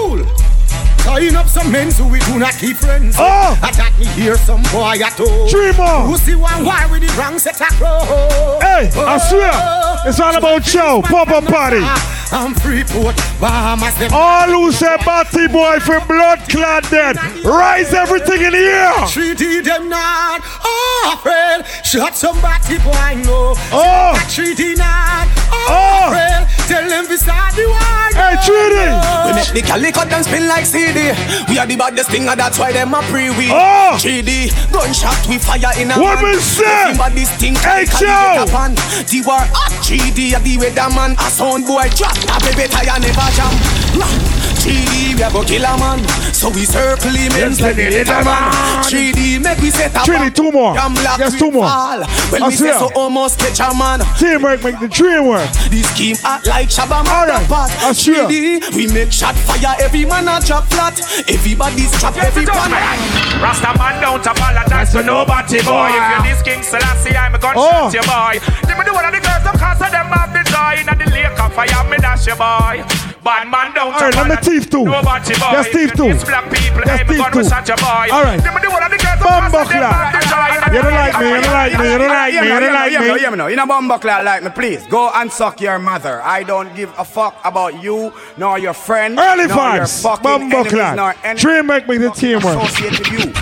Tying 1.08 1.36
up 1.36 1.48
some 1.48 1.72
men 1.72 1.90
so 1.90 2.06
we 2.06 2.18
do 2.20 2.38
not 2.38 2.52
keep 2.58 2.76
friends. 2.76 3.16
Ah! 3.18 3.56
Oh. 3.56 3.68
Attack 3.68 3.98
me 3.98 4.04
here, 4.08 4.36
some 4.36 4.60
boy 4.64 5.00
at 5.00 5.18
all. 5.18 5.48
More. 5.48 6.04
Who 6.04 6.16
see 6.18 6.34
one 6.34 6.66
why 6.66 6.86
with 6.90 7.00
the 7.00 7.10
wrong 7.18 7.38
set 7.38 7.58
of 7.62 7.68
crow? 7.80 8.04
Hey, 8.60 8.92
I 8.92 9.16
oh. 9.16 9.28
swear, 9.28 10.08
it's 10.08 10.20
all 10.20 10.36
about 10.36 10.64
show, 10.64 11.00
pop 11.00 11.28
up 11.28 11.44
party. 11.44 11.80
I'm 12.30 12.52
Freeport, 12.54 13.16
Bahamas. 13.40 13.96
All 14.12 14.48
who 14.48 14.70
say 14.70 14.98
Batty 14.98 15.48
boy 15.48 15.80
for 15.80 15.98
blood 16.04 16.40
clad 16.50 16.84
dead, 16.90 17.16
rise 17.42 17.94
everything 17.94 18.42
in 18.42 18.52
the 18.52 18.58
air. 18.58 19.06
Treaty 19.06 19.62
them 19.62 19.88
not 19.88 20.42
oh, 20.62 21.14
afraid. 21.16 21.64
Shot 21.86 22.16
some 22.16 22.38
batty 22.42 22.76
boy 22.84 23.22
no. 23.24 23.54
Oh. 23.72 24.12
Treaty 24.28 24.74
not 24.74 25.37
Oh. 25.68 26.08
afraid. 26.08 26.44
Tell 26.68 26.84
them 26.88 27.04
we 27.08 27.16
start 27.16 27.54
the 27.56 27.64
war. 27.68 28.04
Hey, 28.12 28.36
Treaty. 28.44 28.88
We 29.24 29.30
make 29.36 29.52
the 29.56 29.62
calico 29.64 30.04
them 30.04 30.22
spin 30.22 30.48
like 30.48 30.66
CD. 30.66 31.12
We 31.48 31.56
are 31.58 31.66
the 31.66 31.76
baddest 31.76 32.10
thing, 32.10 32.28
and 32.28 32.38
that's 32.38 32.58
why 32.58 32.72
them 32.72 32.92
a 32.94 33.00
pre 33.08 33.30
we. 33.30 33.48
Oh. 33.52 33.96
3D 34.00 34.52
gunshot 34.72 35.16
we 35.28 35.38
fire 35.38 35.72
in 35.80 35.90
a 35.90 35.96
What 35.98 36.20
man. 36.20 36.36
me 36.36 36.40
say? 36.40 36.64
Everybody 36.92 37.24
stink 37.24 37.58
Hey, 37.58 37.84
like 37.84 37.94
a 37.94 37.98
Joe. 37.98 38.44
little 38.44 38.48
pan. 38.52 38.72
The 39.08 39.18
war 39.24 39.40
at 39.40 39.72
3D, 39.84 40.36
a 40.36 40.40
the 40.44 40.54
weatherman. 40.60 41.16
A 41.16 41.30
sound 41.30 41.64
boy 41.66 41.88
drop, 41.96 42.16
a 42.16 42.36
baby 42.44 42.68
tire 42.68 42.98
never 43.00 43.28
jam. 43.32 44.37
Nah. 44.58 44.74
3D, 44.74 45.14
we 45.16 45.22
a 45.22 45.30
go 45.30 45.42
kill 45.44 45.64
a 45.64 45.72
man. 45.78 45.98
So 46.34 46.50
we 46.50 46.64
circle 46.64 47.10
him 47.14 47.32
in 47.32 47.38
Yes, 47.54 47.60
like 47.60 47.76
the 47.76 47.84
the 47.88 47.90
little 48.02 48.24
man. 48.24 48.50
man. 48.50 48.84
3D, 48.84 49.42
make 49.42 49.58
we 49.58 49.70
set 49.70 49.94
a 49.94 50.04
Trinity, 50.04 50.30
two 50.30 50.50
more. 50.52 50.74
Damn 50.74 50.94
black 50.94 51.18
Yes, 51.18 51.38
two 51.38 51.50
more. 51.50 51.66
fall. 51.68 52.00
When 52.30 52.42
I 52.42 52.48
we 52.48 52.54
say 52.54 52.72
so 52.72 52.90
almost 52.94 53.38
catch 53.38 53.60
a 53.60 53.74
man. 53.76 54.00
Teamwork 54.18 54.62
make 54.64 54.78
the 54.80 54.88
dream 54.88 55.26
work. 55.26 55.48
This 55.70 55.88
scheme 55.90 56.16
act 56.24 56.46
like 56.46 56.68
Shabba 56.68 57.02
All 57.06 57.26
right, 57.26 57.42
Motherfuck. 57.46 57.70
I 57.82 57.92
swear. 57.92 58.26
3D, 58.28 58.74
We 58.76 58.86
make 58.92 59.12
shot 59.12 59.34
fire, 59.36 59.74
every 59.80 60.04
man 60.04 60.28
a 60.28 60.40
drop 60.44 60.64
flat. 60.70 60.98
Everybody's 61.28 61.90
trap, 61.98 62.16
every 62.18 62.44
pan. 62.46 62.70
Rasta 63.42 63.72
man 63.78 64.00
don't 64.02 64.24
apologize 64.26 64.92
to 64.92 65.02
nobody, 65.02 65.62
boy. 65.62 65.90
If 65.90 66.02
you're 66.10 66.22
this 66.34 66.42
King 66.42 66.62
Selassie, 66.62 67.16
I'm 67.16 67.34
a 67.34 67.38
gunshot, 67.38 67.56
Oh. 67.58 67.90
you 67.92 68.02
boy. 68.02 68.38
Them 68.66 68.84
do 68.84 68.92
one 68.92 69.04
of 69.06 69.12
the 69.14 69.20
girls, 69.20 69.42
them 69.44 69.56
cause 69.58 69.80
of 69.80 69.90
them 69.90 70.06
have 70.12 70.32
the 70.32 70.42
joy. 70.50 70.80
In 70.80 70.86
the 70.98 71.10
lake 71.10 71.38
of 71.40 71.52
fire, 71.54 71.84
me 71.90 71.96
dash 71.98 72.26
you, 72.26 72.34
boy. 72.34 72.84
Bad 73.28 73.44
man 73.52 73.68
don't 73.76 73.92
All 73.92 74.00
right, 74.00 74.14
let 74.16 74.26
me 74.28 74.34
apologize 74.34 74.66
too. 74.72 74.84
Nobody, 74.84 75.34
boy. 75.36 75.52
Yes, 75.52 75.66
thief 75.68 75.90
too. 75.92 76.06
you 76.08 76.12
diss 76.14 76.24
black 76.24 76.44
people, 76.48 76.80
Yes, 76.86 77.00
a 77.00 77.04
gun, 77.04 77.32
too. 77.32 77.44
shot 77.44 77.68
you, 77.68 77.76
boy. 77.76 78.06
All 78.16 78.24
right. 78.24 78.40
Them 78.40 78.56
do 78.62 78.70
one 78.72 78.82
of 78.82 78.90
the 78.90 78.98
girls, 78.98 79.18
them 79.20 79.28
Bumbo 79.28 79.58
cause 79.58 79.66
of 79.66 79.68
them 79.68 79.78
clap. 79.84 79.92
have 79.92 80.12
the 80.16 80.22
joy. 80.32 80.48
In 80.48 80.60
the 80.64 80.76
You 80.78 80.82
don't 80.82 80.92
like 80.96 81.14
me, 81.18 81.28
you 81.28 81.40
don't 81.40 81.52
like 81.52 81.72
me, 81.78 81.88
you 81.92 81.98
don't 81.98 82.08
like 82.08 82.32
me, 82.32 82.38
you 82.38 82.60
don't 82.60 82.72
like 82.72 82.92
me, 82.92 83.12
me. 83.12 83.18
hear 83.20 83.30
me 83.30 83.36
now. 83.36 83.48
A 83.48 83.66
bumbo 83.66 83.98
clat 83.98 84.24
like 84.24 84.42
me, 84.42 84.50
please 84.50 84.86
go 84.86 85.10
and 85.14 85.30
suck 85.30 85.60
your 85.60 85.78
mother. 85.78 86.22
I 86.22 86.42
don't 86.42 86.74
give 86.74 86.90
a 86.98 87.04
fuck 87.04 87.36
about 87.44 87.82
you 87.82 88.12
nor 88.36 88.58
your 88.58 88.72
friend. 88.72 89.18
Early 89.18 89.44
vibes, 89.44 90.02
fucking 90.02 90.22
bumbo 90.22 90.56
enemies, 90.64 90.72
nor 90.72 91.12
clad. 91.12 91.16
any 91.24 91.40
Dream 91.40 91.66
make 91.66 91.88
me 91.88 91.98
the 91.98 92.08
with 92.08 92.22
you. 92.22 92.38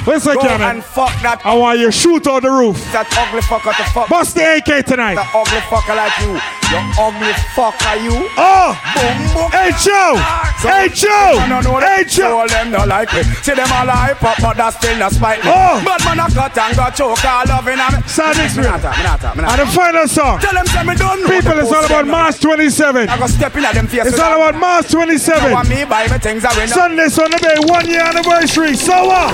Where's 0.07 0.25
Go 0.25 0.41
cannon? 0.41 0.63
and 0.77 0.85
fuck 0.85 1.13
that 1.23 1.41
I 1.45 1.55
want 1.55 1.79
you 1.79 1.91
shoot 1.93 2.27
out 2.27 2.43
the 2.43 2.51
roof. 2.51 2.77
that 2.93 3.07
ugly 3.19 3.41
fucker 3.43 3.77
to 3.77 3.85
fuck. 3.93 4.09
Bust 4.09 4.35
the 4.35 4.57
AK 4.59 4.85
tonight. 4.87 5.15
That 5.17 5.31
ugly 5.35 5.61
fucker 5.71 5.95
like 5.95 6.17
you. 6.23 6.35
You 6.67 6.79
ugly 6.99 7.33
fucker 7.55 7.95
you. 8.03 8.27
Oh! 8.37 8.75
Bumbo. 8.95 9.47
Hey 9.77 9.85
Joe! 9.85 10.17
Hey 10.65 10.89
Joe! 10.89 11.37
No, 11.49 11.61
no, 11.61 11.61
no, 11.61 11.81
Hey 11.81 12.05
Joe! 12.05 12.39
all 12.39 12.49
them 12.49 12.71
no 12.71 12.85
like 12.87 13.13
me. 13.13 13.23
See 13.45 13.53
them 13.53 13.69
all 13.73 13.85
hype 13.87 14.23
up, 14.25 14.39
but 14.41 14.57
that's 14.57 14.77
still 14.79 14.97
not 14.97 15.13
spite 15.13 15.45
me. 15.45 15.51
Oh. 15.53 15.83
But 15.85 16.03
man, 16.03 16.19
I 16.21 16.31
cut 16.33 16.57
and 16.57 16.77
got 16.77 16.97
choke 16.97 17.23
all 17.23 17.45
loving 17.45 17.79
on 17.79 17.93
me. 17.93 18.01
Sonic 18.09 18.57
Me 18.57 18.63
not 18.65 18.81
talk, 18.81 18.97
me 18.97 19.05
not 19.05 19.21
talk, 19.21 19.37
me 19.37 19.43
not 19.43 19.53
And 19.53 19.69
the 19.69 19.73
final 19.77 20.09
song. 20.09 20.41
Tell 20.41 20.55
them 20.55 20.65
say 20.65 20.83
me 20.83 20.95
don't 20.97 21.21
know. 21.21 21.29
People, 21.29 21.59
it's 21.61 21.71
all 21.71 21.85
about 21.85 22.07
no. 22.07 22.13
March 22.13 22.41
27. 22.41 23.09
I 23.09 23.19
go 23.19 23.27
step 23.27 23.55
in 23.55 23.65
at 23.67 23.75
them 23.75 23.87
face. 23.87 24.07
It's 24.07 24.19
all 24.19 24.41
about 24.41 24.59
March 24.59 24.91
Now 24.95 25.05
27. 25.05 25.53
when 25.53 25.69
me 25.69 25.85
buy 25.85 26.09
me 26.09 26.17
things 26.25 26.45
I 26.47 26.57
win. 26.57 26.69
Sunday, 26.69 27.09
Sunday 27.09 27.37
Bay, 27.37 27.57
one 27.69 27.87
year 27.87 28.01
anniversary. 28.01 28.77
So 28.77 29.13
what? 29.13 29.29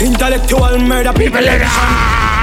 Intellectual 0.00 0.78
murder 0.78 1.12
people 1.12 1.42
edition. 1.42 2.38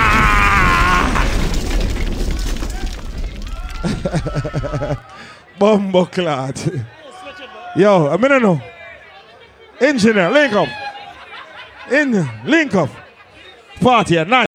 Bumbo 5.57 6.05
clad. 6.05 6.59
Yo, 7.75 8.07
a 8.07 8.17
minute 8.17 8.41
no. 8.41 8.61
Engineer, 9.79 10.31
link 10.31 10.53
up. 10.53 10.69
In, 11.91 12.27
link 12.45 12.73
up. 12.75 12.89
Party 13.81 14.17
at 14.17 14.27
night. 14.27 14.54